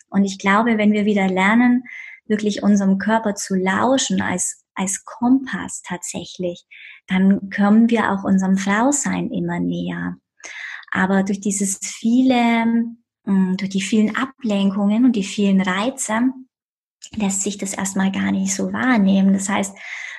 Und 0.10 0.24
ich 0.24 0.38
glaube, 0.38 0.78
wenn 0.78 0.92
wir 0.92 1.06
wieder 1.06 1.28
lernen, 1.28 1.84
wirklich 2.28 2.62
unserem 2.62 3.00
Körper 3.00 3.34
zu 3.34 3.56
lauschen 3.56 4.22
als, 4.22 4.64
als 4.76 5.04
Kompass 5.04 5.82
tatsächlich, 5.82 6.66
dann 7.08 7.50
kommen 7.50 7.90
wir 7.90 8.12
auch 8.12 8.24
unserem 8.24 8.58
Frausein 8.58 9.32
immer 9.32 9.60
näher. 9.60 10.18
Aber 10.92 11.24
durch 11.24 11.40
dieses 11.40 11.80
viele, 11.82 12.66
durch 13.26 13.70
die 13.70 13.82
vielen 13.82 14.16
Ablenkungen 14.16 15.06
und 15.06 15.16
die 15.16 15.24
vielen 15.24 15.62
Reize 15.62 16.22
lässt 17.16 17.42
sich 17.42 17.58
das 17.58 17.74
erstmal 17.74 18.12
gar 18.12 18.32
nicht 18.32 18.54
so 18.54 18.74
wahrnehmen. 18.74 19.34
Das 19.34 19.50
heißt, 19.50 19.76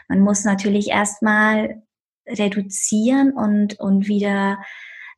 man 0.09 0.21
muss 0.21 0.45
natürlich 0.45 0.89
erstmal 0.89 1.83
reduzieren 2.27 3.33
und, 3.33 3.79
und 3.81 4.09
wieder 4.09 4.59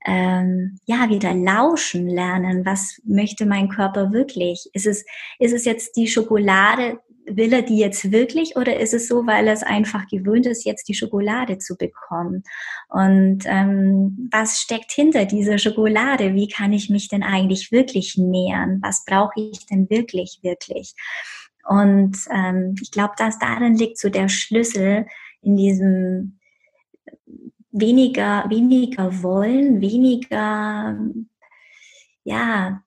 ähm, 0.06 0.78
ja 0.84 1.08
wieder 1.08 1.34
lauschen 1.34 2.06
lernen. 2.08 2.66
Was 2.66 3.00
möchte 3.04 3.46
mein 3.46 3.68
Körper 3.68 4.12
wirklich? 4.12 4.68
Ist 4.72 4.86
es 4.86 5.04
ist 5.38 5.52
es 5.52 5.64
jetzt 5.64 5.96
die 5.96 6.06
Schokolade, 6.06 7.00
will 7.26 7.52
er 7.52 7.62
die 7.62 7.78
jetzt 7.78 8.12
wirklich 8.12 8.56
oder 8.56 8.78
ist 8.78 8.94
es 8.94 9.08
so, 9.08 9.26
weil 9.26 9.46
er 9.46 9.54
es 9.54 9.62
einfach 9.62 10.06
gewöhnt 10.08 10.46
ist, 10.46 10.64
jetzt 10.64 10.88
die 10.88 10.94
Schokolade 10.94 11.58
zu 11.58 11.76
bekommen? 11.76 12.44
Und 12.88 13.44
ähm, 13.46 14.28
was 14.30 14.60
steckt 14.60 14.92
hinter 14.92 15.24
dieser 15.24 15.58
Schokolade? 15.58 16.34
Wie 16.34 16.48
kann 16.48 16.72
ich 16.72 16.90
mich 16.90 17.08
denn 17.08 17.22
eigentlich 17.22 17.72
wirklich 17.72 18.16
nähern? 18.16 18.80
Was 18.82 19.04
brauche 19.04 19.40
ich 19.40 19.66
denn 19.66 19.88
wirklich, 19.90 20.40
wirklich? 20.42 20.94
Und 21.66 22.16
ähm, 22.30 22.74
ich 22.82 22.90
glaube, 22.90 23.14
dass 23.16 23.38
darin 23.38 23.74
liegt 23.74 23.98
so 23.98 24.10
der 24.10 24.28
Schlüssel 24.28 25.06
in 25.40 25.56
diesem 25.56 26.38
weniger, 27.70 28.44
weniger 28.48 29.22
wollen, 29.22 29.80
weniger, 29.80 30.98
ja, 32.22 32.83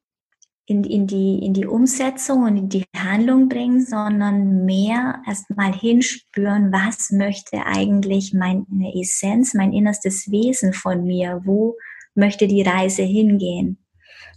in, 0.70 0.84
in, 0.84 1.08
die, 1.08 1.40
in 1.40 1.54
die 1.54 1.66
Umsetzung 1.66 2.44
und 2.44 2.58
in 2.58 2.70
die 2.70 2.86
Handlung 2.96 3.48
bringen, 3.48 3.86
sondern 3.86 4.66
mehr 4.66 5.22
erstmal 5.26 5.74
hinspüren, 5.74 6.74
was 6.74 7.10
möchte 7.10 7.66
eigentlich 7.66 8.34
meine 8.34 8.94
Essenz, 9.00 9.54
mein 9.54 9.72
innerstes 9.72 10.30
Wesen 10.30 10.74
von 10.74 11.06
mir, 11.06 11.42
wo 11.46 11.78
möchte 12.16 12.48
die 12.48 12.64
Reise 12.64 13.04
hingehen. 13.04 13.78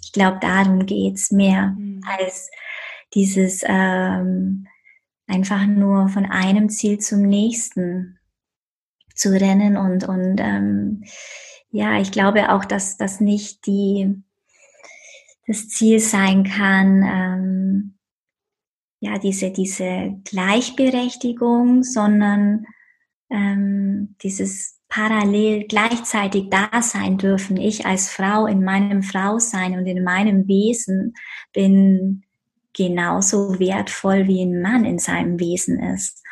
Ich 0.04 0.12
glaube, 0.12 0.38
darum 0.40 0.86
geht's 0.86 1.32
mehr 1.32 1.74
mhm. 1.76 2.00
als 2.06 2.48
dieses 3.12 3.62
ähm, 3.66 4.68
einfach 5.26 5.66
nur 5.66 6.08
von 6.10 6.26
einem 6.26 6.68
Ziel 6.68 6.98
zum 6.98 7.22
nächsten 7.22 8.20
zu 9.16 9.32
rennen 9.32 9.76
und, 9.76 10.06
und 10.08 10.38
ähm, 10.38 11.02
ja, 11.72 12.00
ich 12.00 12.12
glaube 12.12 12.52
auch, 12.52 12.64
dass 12.64 12.96
das 12.96 13.20
nicht 13.20 13.66
die, 13.66 14.22
das 15.50 15.66
Ziel 15.68 15.98
sein 15.98 16.44
kann, 16.44 17.02
ähm, 17.02 17.94
ja, 19.00 19.18
diese, 19.18 19.50
diese 19.50 20.14
Gleichberechtigung, 20.22 21.82
sondern 21.82 22.66
ähm, 23.30 24.14
dieses 24.22 24.78
parallel 24.88 25.66
gleichzeitig 25.66 26.50
da 26.50 26.82
sein 26.82 27.18
dürfen. 27.18 27.56
Ich 27.56 27.84
als 27.84 28.10
Frau 28.10 28.46
in 28.46 28.62
meinem 28.62 29.02
Frausein 29.02 29.76
und 29.76 29.86
in 29.86 30.04
meinem 30.04 30.46
Wesen 30.46 31.14
bin 31.52 32.22
genauso 32.72 33.58
wertvoll 33.58 34.28
wie 34.28 34.42
ein 34.42 34.62
Mann 34.62 34.84
in 34.84 35.00
seinem 35.00 35.40
Wesen 35.40 35.80
ist. 35.80 36.22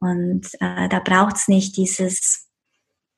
Und 0.00 0.48
äh, 0.54 0.88
da 0.88 0.98
braucht 0.98 1.36
es 1.36 1.46
nicht 1.46 1.76
dieses, 1.76 2.48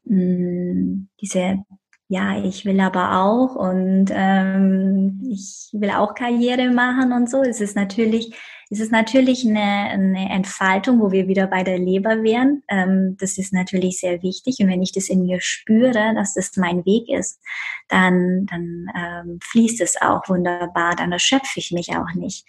mh, 0.05 0.21
mm, 0.21 1.09
diese, 1.23 1.65
ja, 2.09 2.39
ich 2.39 2.65
will 2.65 2.79
aber 2.81 3.21
auch 3.21 3.57
und 3.57 4.07
ähm, 4.13 5.21
ich 5.29 5.71
will 5.73 5.91
auch 5.91 6.15
Karriere 6.15 6.71
machen 6.71 7.13
und 7.13 7.29
so. 7.29 7.43
Es 7.43 7.61
ist 7.61 7.75
natürlich, 7.75 8.33
es 8.71 8.79
ist 8.79 8.93
natürlich 8.93 9.45
eine, 9.45 9.61
eine 9.61 10.31
Entfaltung, 10.31 11.01
wo 11.01 11.11
wir 11.11 11.27
wieder 11.27 11.49
bei 11.49 11.65
der 11.65 11.79
Leber 11.79 12.23
wären. 12.23 12.63
Ähm, 12.69 13.17
das 13.19 13.39
ist 13.39 13.53
natürlich 13.53 13.99
sehr 13.99 14.23
wichtig. 14.23 14.59
Und 14.61 14.69
wenn 14.69 14.83
ich 14.83 14.93
das 14.93 15.09
in 15.09 15.23
mir 15.25 15.41
spüre, 15.41 16.15
dass 16.15 16.35
das 16.35 16.57
mein 16.57 16.85
Weg 16.85 17.09
ist, 17.09 17.41
dann, 17.89 18.47
dann 18.47 18.87
ähm, 18.97 19.39
fließt 19.43 19.81
es 19.81 20.01
auch 20.01 20.29
wunderbar. 20.29 20.95
Dann 20.95 21.11
erschöpfe 21.11 21.59
ich 21.59 21.73
mich 21.73 21.97
auch 21.97 22.15
nicht. 22.15 22.47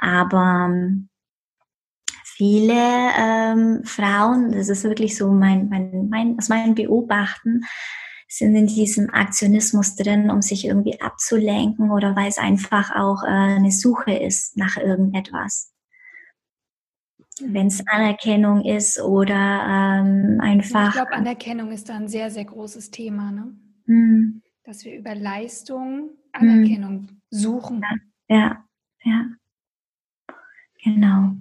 Aber 0.00 0.66
ähm, 0.70 1.10
viele 2.24 2.80
ähm, 3.18 3.82
Frauen, 3.84 4.52
das 4.52 4.70
ist 4.70 4.84
wirklich 4.84 5.14
so 5.14 5.30
mein, 5.30 5.68
mein, 5.68 6.08
mein, 6.08 6.38
aus 6.38 6.48
meinem 6.48 6.74
Beobachten, 6.74 7.64
sind 8.38 8.54
in 8.56 8.66
diesem 8.66 9.10
Aktionismus 9.10 9.96
drin, 9.96 10.30
um 10.30 10.42
sich 10.42 10.66
irgendwie 10.66 11.00
abzulenken 11.00 11.90
oder 11.90 12.16
weil 12.16 12.28
es 12.28 12.38
einfach 12.38 12.94
auch 12.94 13.22
äh, 13.24 13.28
eine 13.28 13.70
Suche 13.70 14.14
ist 14.14 14.56
nach 14.56 14.76
irgendetwas. 14.76 15.72
Wenn 17.40 17.66
es 17.66 17.84
Anerkennung 17.86 18.64
ist 18.64 19.00
oder 19.00 19.34
ähm, 20.04 20.40
einfach. 20.40 20.88
Ich 20.88 20.94
glaube, 20.94 21.12
Anerkennung 21.12 21.72
ist 21.72 21.88
da 21.88 21.96
ein 21.96 22.08
sehr, 22.08 22.30
sehr 22.30 22.44
großes 22.44 22.90
Thema, 22.90 23.32
ne? 23.32 23.54
Mhm. 23.86 24.42
Dass 24.64 24.84
wir 24.84 24.96
über 24.96 25.14
Leistung 25.14 26.10
Anerkennung 26.32 27.00
mhm. 27.00 27.20
suchen. 27.30 27.82
Ja, 28.28 28.36
ja, 28.36 28.64
ja. 29.04 29.26
Genau. 30.84 31.32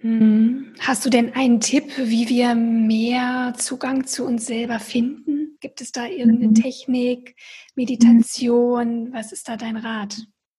Hm. 0.00 0.74
Hast 0.78 1.04
du 1.04 1.10
denn 1.10 1.34
einen 1.34 1.60
Tipp, 1.60 1.84
wie 1.98 2.28
wir 2.28 2.54
mehr 2.54 3.54
Zugang 3.56 4.06
zu 4.06 4.24
uns 4.24 4.46
selber 4.46 4.78
finden? 4.78 5.47
Gibt 5.60 5.80
es 5.80 5.92
da 5.92 6.06
irgendeine 6.06 6.48
mhm. 6.48 6.54
Technik, 6.54 7.36
Meditation? 7.74 9.12
Was 9.12 9.32
ist 9.32 9.48
da 9.48 9.56
dein 9.56 9.76
Rat? 9.76 10.18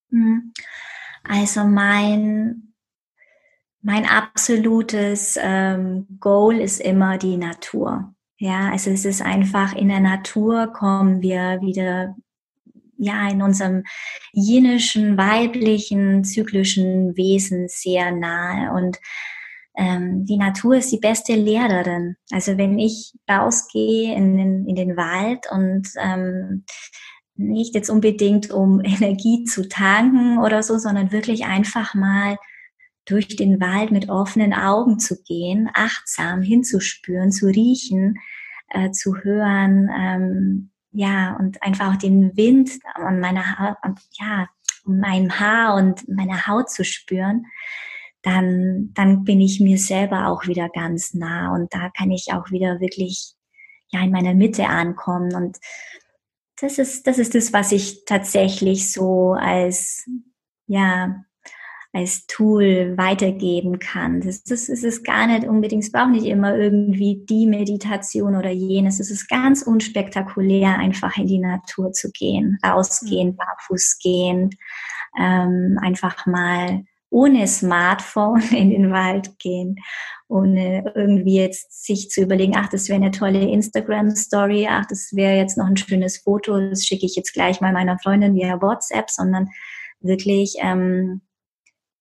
Mhm. 0.09 0.53
Also 1.23 1.63
mein, 1.63 2.73
mein 3.81 4.05
absolutes 4.05 5.37
ähm, 5.41 6.07
Goal 6.19 6.59
ist 6.59 6.79
immer 6.81 7.17
die 7.17 7.37
Natur. 7.37 8.13
Ja, 8.37 8.71
also 8.71 8.89
es 8.89 9.05
ist 9.05 9.21
einfach 9.21 9.73
in 9.75 9.89
der 9.89 9.99
Natur 9.99 10.71
kommen 10.71 11.21
wir 11.21 11.59
wieder 11.61 12.15
ja 12.97 13.29
in 13.29 13.41
unserem 13.41 13.83
jenischen, 14.33 15.17
weiblichen, 15.17 16.23
zyklischen 16.23 17.15
Wesen 17.15 17.67
sehr 17.67 18.11
nahe. 18.11 18.73
Und 18.73 18.99
ähm, 19.79 20.25
die 20.25 20.35
Natur 20.35 20.75
ist 20.75 20.91
die 20.91 20.99
beste 20.99 21.35
Lehrerin. 21.35 22.17
Also 22.31 22.57
wenn 22.57 22.77
ich 22.77 23.13
rausgehe 23.31 24.13
in 24.13 24.35
den, 24.35 24.67
in 24.67 24.75
den 24.75 24.97
Wald 24.97 25.45
und 25.49 25.87
ähm, 25.97 26.65
nicht 27.35 27.73
jetzt 27.75 27.89
unbedingt 27.89 28.51
um 28.51 28.81
Energie 28.83 29.45
zu 29.45 29.69
tanken 29.69 30.37
oder 30.39 30.63
so, 30.63 30.77
sondern 30.77 31.13
wirklich 31.13 31.45
einfach 31.45 31.95
mal 31.95 32.37
durch 33.05 33.37
den 33.37 33.61
Wald 33.61 33.91
mit 33.91 34.09
offenen 34.09 34.53
Augen 34.53 34.99
zu 34.99 35.23
gehen, 35.23 35.69
achtsam 35.73 36.41
hinzuspüren, 36.41 37.31
zu 37.31 37.47
riechen, 37.47 38.17
äh, 38.67 38.91
zu 38.91 39.15
hören, 39.15 39.89
ähm, 39.97 40.71
ja, 40.91 41.37
und 41.39 41.63
einfach 41.63 41.93
auch 41.93 41.97
den 41.97 42.35
Wind 42.35 42.71
an 42.95 43.21
meiner 43.21 43.57
Haut, 43.57 43.77
ja, 44.19 44.49
meinem 44.83 45.39
Haar 45.39 45.75
und 45.75 46.07
meiner 46.09 46.47
Haut 46.47 46.69
zu 46.69 46.83
spüren, 46.83 47.45
dann, 48.21 48.91
dann 48.93 49.23
bin 49.23 49.39
ich 49.39 49.59
mir 49.59 49.77
selber 49.77 50.27
auch 50.27 50.47
wieder 50.47 50.69
ganz 50.69 51.13
nah 51.13 51.53
und 51.53 51.73
da 51.73 51.89
kann 51.89 52.11
ich 52.11 52.27
auch 52.33 52.51
wieder 52.51 52.79
wirklich, 52.79 53.33
ja, 53.89 54.01
in 54.03 54.11
meiner 54.11 54.33
Mitte 54.33 54.67
ankommen 54.67 55.33
und 55.33 55.57
das 56.61 56.77
ist, 56.77 57.07
das 57.07 57.17
ist 57.17 57.35
das, 57.35 57.53
was 57.53 57.71
ich 57.71 58.03
tatsächlich 58.05 58.91
so 58.91 59.33
als, 59.33 60.05
ja, 60.67 61.23
als 61.91 62.27
Tool 62.27 62.97
weitergeben 62.97 63.79
kann. 63.79 64.21
Das, 64.21 64.43
das 64.43 64.69
ist 64.69 64.83
es 64.83 65.03
gar 65.03 65.25
nicht 65.25 65.47
unbedingt, 65.47 65.83
es 65.83 65.91
braucht 65.91 66.11
nicht 66.11 66.25
immer 66.25 66.55
irgendwie 66.55 67.25
die 67.27 67.47
Meditation 67.47 68.35
oder 68.35 68.51
jenes. 68.51 68.99
Es 68.99 69.09
ist 69.09 69.27
ganz 69.27 69.63
unspektakulär, 69.63 70.77
einfach 70.77 71.17
in 71.17 71.27
die 71.27 71.39
Natur 71.39 71.91
zu 71.93 72.11
gehen, 72.11 72.59
rausgehen, 72.63 73.29
mhm. 73.29 73.35
barfuß 73.37 73.97
gehen, 73.99 74.51
ähm, 75.17 75.79
einfach 75.81 76.25
mal 76.27 76.83
ohne 77.09 77.47
Smartphone 77.47 78.41
in 78.51 78.69
den 78.69 78.91
Wald 78.91 79.37
gehen, 79.39 79.77
ohne 80.27 80.91
irgendwie 80.95 81.37
jetzt 81.37 81.85
sich 81.85 82.09
zu 82.09 82.21
überlegen, 82.21 82.53
ach, 82.55 82.69
das 82.69 82.87
wäre 82.87 83.01
eine 83.01 83.11
tolle 83.11 83.49
Instagram-Story, 83.49 84.67
ach, 84.69 84.85
das 84.85 85.11
wäre 85.13 85.35
jetzt 85.35 85.57
noch 85.57 85.67
ein 85.67 85.77
schönes 85.77 86.19
Foto, 86.19 86.59
das 86.59 86.85
schicke 86.85 87.05
ich 87.05 87.15
jetzt 87.15 87.33
gleich 87.33 87.61
mal 87.61 87.73
meiner 87.73 87.97
Freundin 87.99 88.35
via 88.35 88.61
WhatsApp, 88.61 89.09
sondern 89.09 89.49
wirklich 90.01 90.55
ähm, 90.59 91.21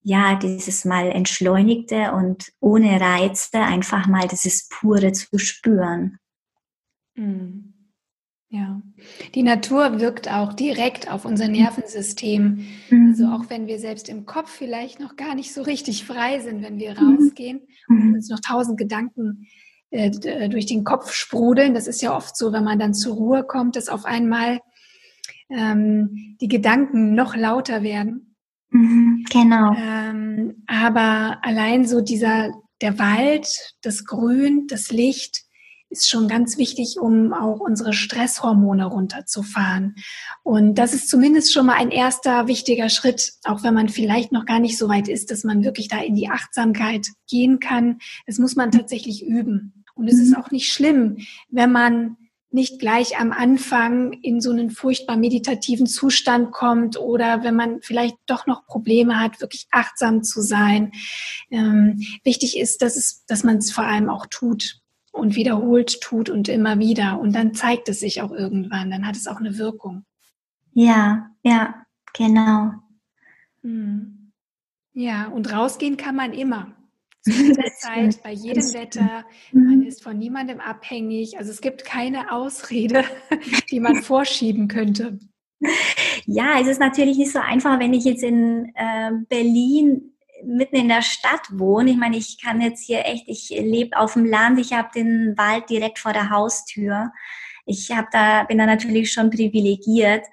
ja, 0.02 0.36
dieses 0.36 0.84
mal 0.84 1.10
entschleunigte 1.10 2.12
und 2.12 2.52
ohne 2.60 3.00
Reize 3.00 3.58
einfach 3.58 4.06
mal 4.06 4.26
dieses 4.28 4.68
pure 4.68 5.12
zu 5.12 5.38
spüren. 5.38 6.18
Mhm. 7.14 7.67
Ja, 8.50 8.80
die 9.34 9.42
Natur 9.42 10.00
wirkt 10.00 10.32
auch 10.32 10.54
direkt 10.54 11.12
auf 11.12 11.26
unser 11.26 11.48
Nervensystem. 11.48 12.66
Mhm. 12.88 13.08
Also 13.08 13.26
auch 13.26 13.50
wenn 13.50 13.66
wir 13.66 13.78
selbst 13.78 14.08
im 14.08 14.24
Kopf 14.24 14.50
vielleicht 14.50 15.00
noch 15.00 15.16
gar 15.16 15.34
nicht 15.34 15.52
so 15.52 15.60
richtig 15.60 16.06
frei 16.06 16.40
sind, 16.40 16.62
wenn 16.62 16.78
wir 16.78 16.98
mhm. 16.98 17.16
rausgehen 17.16 17.60
und 17.88 18.06
mhm. 18.06 18.14
uns 18.14 18.30
noch 18.30 18.40
tausend 18.40 18.78
Gedanken 18.78 19.46
äh, 19.90 20.08
äh, 20.08 20.48
durch 20.48 20.64
den 20.64 20.82
Kopf 20.82 21.12
sprudeln. 21.12 21.74
Das 21.74 21.86
ist 21.86 22.00
ja 22.00 22.16
oft 22.16 22.38
so, 22.38 22.52
wenn 22.52 22.64
man 22.64 22.78
dann 22.78 22.94
zur 22.94 23.16
Ruhe 23.16 23.44
kommt, 23.44 23.76
dass 23.76 23.90
auf 23.90 24.06
einmal 24.06 24.60
ähm, 25.50 26.36
die 26.40 26.48
Gedanken 26.48 27.14
noch 27.14 27.36
lauter 27.36 27.82
werden. 27.82 28.34
Mhm, 28.70 29.26
genau. 29.30 29.74
Ähm, 29.76 30.62
aber 30.66 31.38
allein 31.42 31.86
so 31.86 32.00
dieser, 32.00 32.50
der 32.80 32.98
Wald, 32.98 33.76
das 33.82 34.06
Grün, 34.06 34.66
das 34.68 34.90
Licht 34.90 35.42
ist 35.90 36.08
schon 36.08 36.28
ganz 36.28 36.58
wichtig, 36.58 36.98
um 37.00 37.32
auch 37.32 37.60
unsere 37.60 37.92
Stresshormone 37.92 38.86
runterzufahren. 38.86 39.96
Und 40.42 40.76
das 40.76 40.94
ist 40.94 41.08
zumindest 41.08 41.52
schon 41.52 41.66
mal 41.66 41.76
ein 41.76 41.90
erster 41.90 42.46
wichtiger 42.46 42.88
Schritt, 42.88 43.32
auch 43.44 43.62
wenn 43.62 43.74
man 43.74 43.88
vielleicht 43.88 44.32
noch 44.32 44.46
gar 44.46 44.60
nicht 44.60 44.78
so 44.78 44.88
weit 44.88 45.08
ist, 45.08 45.30
dass 45.30 45.44
man 45.44 45.64
wirklich 45.64 45.88
da 45.88 46.00
in 46.00 46.14
die 46.14 46.28
Achtsamkeit 46.28 47.06
gehen 47.28 47.58
kann. 47.58 47.98
Das 48.26 48.38
muss 48.38 48.56
man 48.56 48.70
tatsächlich 48.70 49.24
üben. 49.24 49.84
Und 49.94 50.08
es 50.08 50.18
ist 50.18 50.30
mhm. 50.30 50.36
auch 50.36 50.50
nicht 50.50 50.72
schlimm, 50.72 51.18
wenn 51.48 51.72
man 51.72 52.16
nicht 52.50 52.78
gleich 52.78 53.18
am 53.18 53.30
Anfang 53.30 54.12
in 54.22 54.40
so 54.40 54.50
einen 54.50 54.70
furchtbar 54.70 55.16
meditativen 55.16 55.86
Zustand 55.86 56.50
kommt 56.50 56.98
oder 56.98 57.42
wenn 57.44 57.54
man 57.54 57.82
vielleicht 57.82 58.16
doch 58.26 58.46
noch 58.46 58.64
Probleme 58.64 59.20
hat, 59.20 59.40
wirklich 59.40 59.66
achtsam 59.70 60.22
zu 60.22 60.40
sein. 60.40 60.92
Ähm, 61.50 62.00
wichtig 62.24 62.58
ist, 62.58 62.80
dass, 62.80 62.96
es, 62.96 63.24
dass 63.26 63.44
man 63.44 63.58
es 63.58 63.70
vor 63.70 63.84
allem 63.84 64.08
auch 64.08 64.26
tut 64.26 64.80
und 65.18 65.34
wiederholt 65.34 66.00
tut 66.00 66.30
und 66.30 66.48
immer 66.48 66.78
wieder. 66.78 67.20
Und 67.20 67.34
dann 67.34 67.54
zeigt 67.54 67.88
es 67.88 68.00
sich 68.00 68.22
auch 68.22 68.32
irgendwann, 68.32 68.90
dann 68.90 69.06
hat 69.06 69.16
es 69.16 69.26
auch 69.26 69.38
eine 69.38 69.58
Wirkung. 69.58 70.04
Ja, 70.72 71.30
ja, 71.42 71.74
genau. 72.14 72.72
Hm. 73.62 74.32
Ja, 74.92 75.28
und 75.28 75.52
rausgehen 75.52 75.96
kann 75.96 76.16
man 76.16 76.32
immer. 76.32 76.74
zu 77.22 77.30
jeder 77.32 77.70
Zeit, 77.78 78.22
bei 78.22 78.32
jedem 78.32 78.72
Wetter. 78.74 79.24
Man 79.52 79.82
ist 79.82 80.02
von 80.02 80.18
niemandem 80.18 80.60
abhängig. 80.60 81.38
Also 81.38 81.50
es 81.50 81.60
gibt 81.60 81.84
keine 81.84 82.32
Ausrede, 82.32 83.04
die 83.70 83.80
man 83.80 83.96
vorschieben 84.02 84.68
könnte. 84.68 85.18
Ja, 86.26 86.60
es 86.60 86.68
ist 86.68 86.80
natürlich 86.80 87.18
nicht 87.18 87.32
so 87.32 87.40
einfach, 87.40 87.80
wenn 87.80 87.92
ich 87.92 88.04
jetzt 88.04 88.22
in 88.22 88.72
äh, 88.74 89.10
Berlin 89.28 90.12
mitten 90.44 90.76
in 90.76 90.88
der 90.88 91.02
Stadt 91.02 91.46
wohne. 91.52 91.90
Ich 91.90 91.96
meine, 91.96 92.16
ich 92.16 92.40
kann 92.42 92.60
jetzt 92.60 92.84
hier 92.84 93.04
echt, 93.06 93.24
ich 93.26 93.50
lebe 93.50 93.96
auf 93.96 94.14
dem 94.14 94.24
Land, 94.24 94.58
ich 94.58 94.72
habe 94.72 94.88
den 94.94 95.34
Wald 95.36 95.68
direkt 95.70 95.98
vor 95.98 96.12
der 96.12 96.30
Haustür. 96.30 97.12
Ich 97.66 97.90
habe 97.90 98.08
da, 98.12 98.44
bin 98.44 98.58
da 98.58 98.66
natürlich 98.66 99.12
schon 99.12 99.30
privilegiert, 99.30 100.24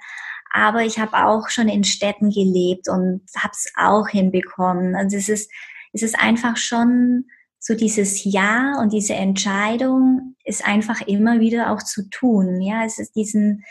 aber 0.51 0.83
ich 0.83 0.99
habe 0.99 1.25
auch 1.25 1.49
schon 1.49 1.67
in 1.67 1.83
Städten 1.83 2.29
gelebt 2.29 2.87
und 2.87 3.21
habe 3.37 3.53
es 3.53 3.71
auch 3.75 4.07
hinbekommen. 4.07 4.95
Also 4.95 5.17
es 5.17 5.27
ist, 5.27 5.51
es 5.91 6.01
ist 6.01 6.17
einfach 6.17 6.57
schon 6.57 7.25
so 7.59 7.73
dieses 7.73 8.23
Ja 8.23 8.79
und 8.79 8.93
diese 8.93 9.15
Entscheidung 9.15 10.35
ist 10.43 10.65
einfach 10.65 11.01
immer 11.01 11.39
wieder 11.39 11.71
auch 11.71 11.81
zu 11.81 12.09
tun. 12.09 12.61
Ja, 12.61 12.85
es 12.85 12.99
ist 12.99 13.15
diesen, 13.15 13.63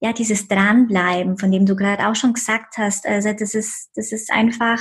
ja, 0.00 0.12
dieses 0.12 0.46
Dranbleiben, 0.46 1.36
von 1.36 1.50
dem 1.50 1.66
du 1.66 1.74
gerade 1.74 2.08
auch 2.08 2.14
schon 2.14 2.32
gesagt 2.32 2.78
hast. 2.78 3.06
Also 3.06 3.32
das 3.32 3.54
ist, 3.54 3.90
das 3.96 4.12
ist 4.12 4.30
einfach, 4.30 4.80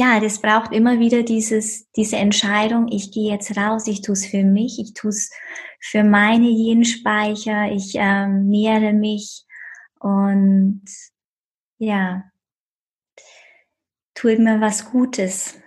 ja, 0.00 0.18
das 0.18 0.40
braucht 0.40 0.72
immer 0.72 0.98
wieder 0.98 1.22
dieses, 1.22 1.90
diese 1.92 2.16
Entscheidung, 2.16 2.88
ich 2.88 3.12
gehe 3.12 3.30
jetzt 3.30 3.54
raus, 3.58 3.86
ich 3.86 4.00
tue 4.00 4.14
es 4.14 4.24
für 4.24 4.42
mich, 4.42 4.78
ich 4.78 4.94
tue 4.94 5.10
es 5.10 5.30
für 5.78 6.04
meine 6.04 6.48
Genspeicher, 6.48 7.70
ich 7.70 7.92
ähm, 7.96 8.48
nähere 8.48 8.94
mich 8.94 9.44
und 9.98 10.82
ja, 11.76 12.24
tue 14.14 14.38
mir 14.38 14.62
was 14.62 14.90
Gutes. 14.90 15.60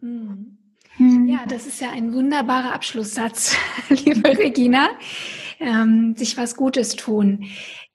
Hm. 0.00 0.56
hm. 0.96 1.28
Ja, 1.28 1.44
das 1.46 1.66
ist 1.66 1.82
ja 1.82 1.90
ein 1.90 2.14
wunderbarer 2.14 2.72
Abschlusssatz, 2.72 3.56
liebe 3.90 4.38
Regina 4.38 4.88
ähm, 5.60 6.14
sich 6.16 6.36
was 6.36 6.56
Gutes 6.56 6.96
tun. 6.96 7.44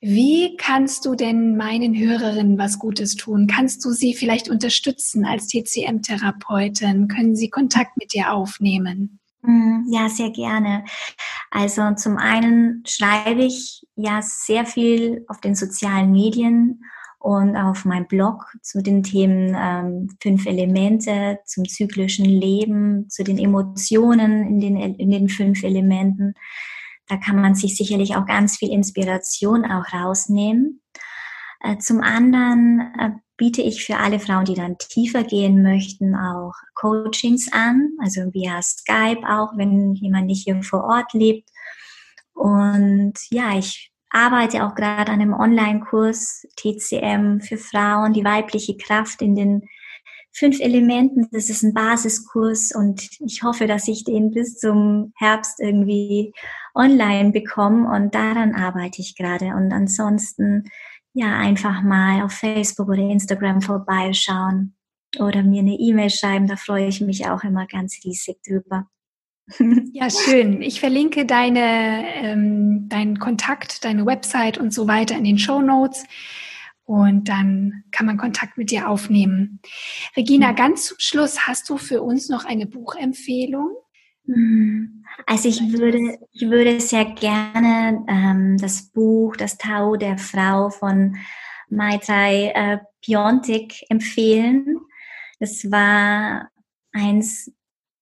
Wie 0.02 0.56
kannst 0.58 1.06
du 1.06 1.16
denn 1.16 1.58
meinen 1.58 1.96
Hörerinnen 1.96 2.58
was 2.58 2.80
Gutes 2.80 3.16
tun? 3.16 3.48
Kannst 3.48 3.84
du 3.86 3.92
sie 3.92 4.14
vielleicht 4.14 4.50
unterstützen 4.50 5.26
als 5.26 5.48
TCM-Therapeutin? 5.48 7.08
Können 7.08 7.36
sie 7.36 7.50
Kontakt 7.50 7.98
mit 7.98 8.14
dir 8.14 8.32
aufnehmen? 8.32 9.20
Hm, 9.44 9.86
ja, 9.90 10.10
sehr 10.10 10.32
gerne. 10.32 10.84
Also 11.52 11.94
zum 11.96 12.18
einen 12.18 12.84
schreibe 12.86 13.44
ich 13.44 13.84
ja 13.96 14.22
sehr 14.22 14.66
viel 14.66 15.24
auf 15.28 15.40
den 15.40 15.56
sozialen 15.56 16.12
Medien 16.12 16.82
und 17.20 17.56
auf 17.56 17.86
meinem 17.86 18.08
Blog 18.08 18.46
zu 18.62 18.84
den 18.84 19.02
Themen 19.02 19.56
ähm, 19.58 20.10
fünf 20.22 20.46
Elemente, 20.46 21.40
zum 21.46 21.68
zyklischen 21.68 22.26
Leben, 22.26 23.10
zu 23.10 23.24
den 23.24 23.40
Emotionen 23.40 24.48
in 24.48 24.60
den, 24.60 24.76
in 24.78 25.10
den 25.10 25.30
fünf 25.30 25.64
Elementen. 25.64 26.36
Da 27.08 27.18
kann 27.18 27.42
man 27.42 27.56
sich 27.56 27.78
sicherlich 27.78 28.16
auch 28.16 28.26
ganz 28.26 28.58
viel 28.58 28.72
Inspiration 28.72 29.66
auch 29.66 29.94
rausnehmen. 29.94 30.82
Äh, 31.62 31.78
zum 31.78 32.02
anderen 32.02 32.94
äh, 33.00 33.10
biete 33.38 33.62
ich 33.62 33.84
für 33.86 33.98
alle 33.98 34.20
Frauen, 34.20 34.46
die 34.46 34.54
dann 34.54 34.78
tiefer 34.78 35.24
gehen 35.24 35.62
möchten, 35.62 36.16
auch 36.16 36.54
Coachings 36.74 37.52
an, 37.52 37.92
also 38.02 38.22
via 38.34 38.62
Skype 38.62 39.28
auch, 39.28 39.58
wenn 39.58 39.94
jemand 39.96 40.28
nicht 40.28 40.44
hier 40.44 40.62
vor 40.64 40.84
Ort 40.84 41.14
lebt. 41.14 41.50
Und 42.34 43.14
ja, 43.30 43.58
ich 43.58 43.92
arbeite 44.10 44.66
auch 44.66 44.76
gerade 44.76 45.12
an 45.12 45.22
einem 45.22 45.34
Online-Kurs 45.34 46.48
TCM 46.56 47.42
für 47.42 47.58
Frauen, 47.58 48.14
die 48.14 48.24
weibliche 48.24 48.78
Kraft 48.78 49.22
in 49.22 49.36
den 49.36 49.68
fünf 50.36 50.60
Elementen. 50.60 51.28
Das 51.32 51.50
ist 51.50 51.64
ein 51.64 51.74
Basiskurs 51.74 52.74
und 52.76 53.08
ich 53.26 53.42
hoffe, 53.42 53.68
dass 53.68 53.88
ich 53.88 54.04
den 54.04 54.32
bis 54.32 54.58
zum 54.58 55.14
Herbst 55.16 55.60
irgendwie 55.60 56.34
online 56.76 57.32
bekomme 57.32 57.90
und 57.90 58.14
daran 58.14 58.54
arbeite 58.54 59.02
ich 59.02 59.16
gerade. 59.16 59.56
Und 59.56 59.72
ansonsten 59.72 60.66
ja 61.14 61.38
einfach 61.38 61.82
mal 61.82 62.24
auf 62.24 62.34
Facebook 62.34 62.90
oder 62.90 63.02
Instagram 63.02 63.62
vorbeischauen 63.62 64.76
oder 65.18 65.44
mir 65.44 65.62
eine 65.62 65.80
E-Mail 65.80 66.10
schreiben. 66.10 66.48
Da 66.48 66.58
freue 66.58 66.88
ich 66.88 67.00
mich 67.00 67.28
auch 67.30 67.44
immer 67.44 67.66
ganz 67.66 68.00
riesig 68.04 68.38
drüber. 68.46 68.88
Ja, 69.94 70.10
schön. 70.10 70.62
Ich 70.62 70.82
verlinke 70.82 71.26
deine, 71.26 72.04
ähm, 72.16 72.90
deinen 72.90 73.20
Kontakt, 73.20 73.86
deine 73.86 74.06
Website 74.06 74.58
und 74.58 74.74
so 74.74 74.88
weiter 74.88 75.16
in 75.16 75.24
den 75.24 75.38
Show 75.38 75.62
Notes 75.62 76.04
und 76.86 77.28
dann 77.28 77.84
kann 77.92 78.06
man 78.06 78.18
Kontakt 78.18 78.58
mit 78.58 78.72
dir 78.72 78.90
aufnehmen. 78.90 79.60
Regina, 80.16 80.52
ganz 80.52 80.86
zum 80.86 80.98
Schluss, 81.00 81.48
hast 81.48 81.70
du 81.70 81.78
für 81.78 82.02
uns 82.02 82.30
noch 82.30 82.46
eine 82.46 82.68
Buchempfehlung? 82.68 83.76
Mhm. 84.26 85.04
Also 85.26 85.50
ich 85.50 85.62
würde, 85.74 86.18
ich 86.32 86.50
würde 86.50 86.80
sehr 86.80 87.06
gerne 87.06 88.06
ähm, 88.08 88.58
das 88.58 88.90
Buch 88.90 89.36
Das 89.36 89.58
Tau 89.58 89.96
der 89.96 90.18
Frau 90.18 90.70
von 90.70 91.18
Maitai 91.70 92.52
äh, 92.54 92.78
Piontek 93.02 93.84
empfehlen. 93.90 94.80
Das 95.40 95.72
war 95.72 96.50
eins, 96.92 97.52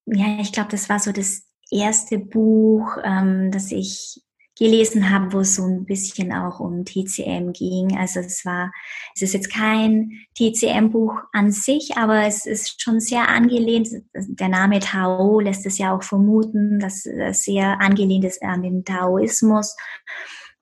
ja, 0.05 0.39
ich 0.39 0.51
glaube, 0.51 0.69
das 0.71 0.89
war 0.89 0.99
so 0.99 1.11
das 1.11 1.47
erste 1.71 2.19
Buch, 2.19 2.97
ähm, 3.03 3.51
das 3.51 3.71
ich 3.71 4.22
gelesen 4.58 5.10
habe, 5.10 5.34
wo 5.34 5.39
es 5.39 5.56
so 5.56 5.66
ein 5.66 5.86
bisschen 5.86 6.32
auch 6.32 6.60
um 6.60 6.86
TCM 6.86 7.54
ging. 7.54 7.97
Also 7.97 8.20
es 8.20 8.45
war, 8.45 8.72
es 9.16 9.24
ist 9.24 9.34
jetzt 9.34 9.51
kein 9.51 10.12
TCM-Buch 10.38 11.16
an 11.32 11.51
sich, 11.51 11.97
aber 11.97 12.26
es 12.28 12.45
ist 12.45 12.82
schon 12.82 12.99
sehr 12.99 13.28
angelehnt. 13.30 13.89
Der 14.14 14.49
Name 14.49 14.80
Tao 14.80 15.39
lässt 15.39 15.66
es 15.66 15.78
ja 15.78 15.95
auch 15.95 16.04
vermuten, 16.04 16.80
dass 16.80 17.06
es 17.06 17.43
sehr 17.43 17.82
angelehnt 17.82 18.26
ist 18.26 18.41
an 18.43 18.62
den 18.62 18.86
Taoismus. 18.86 19.76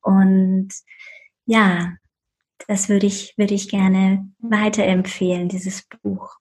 Und 0.02 0.70
ja, 1.46 1.94
das 2.68 2.88
würde 2.88 3.08
ich, 3.08 3.34
würde 3.38 3.54
ich 3.54 3.70
gerne 3.70 4.30
weiterempfehlen, 4.39 5.50
dieses 5.50 5.88
Buch. 6.02 6.41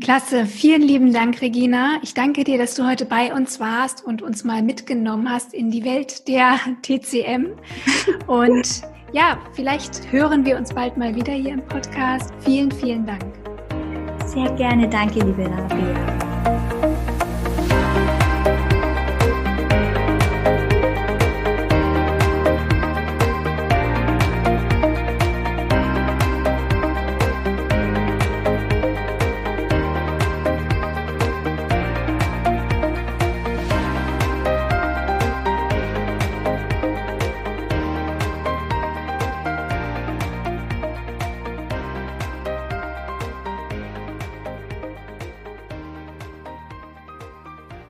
Klasse, 0.00 0.46
vielen 0.46 0.82
lieben 0.82 1.12
Dank, 1.12 1.40
Regina. 1.40 1.98
Ich 2.02 2.14
danke 2.14 2.44
dir, 2.44 2.58
dass 2.58 2.74
du 2.74 2.86
heute 2.86 3.04
bei 3.04 3.32
uns 3.32 3.60
warst 3.60 4.04
und 4.04 4.22
uns 4.22 4.44
mal 4.44 4.62
mitgenommen 4.62 5.30
hast 5.30 5.54
in 5.54 5.70
die 5.70 5.84
Welt 5.84 6.26
der 6.28 6.58
TCM. 6.82 7.48
Und 8.26 8.82
ja, 9.12 9.38
vielleicht 9.52 10.10
hören 10.10 10.44
wir 10.44 10.56
uns 10.56 10.72
bald 10.72 10.96
mal 10.96 11.14
wieder 11.14 11.32
hier 11.32 11.52
im 11.52 11.62
Podcast. 11.66 12.32
Vielen, 12.40 12.70
vielen 12.70 13.06
Dank. 13.06 13.24
Sehr 14.26 14.50
gerne, 14.52 14.88
danke, 14.88 15.20
liebe 15.20 15.44
Rabea. 15.44 16.29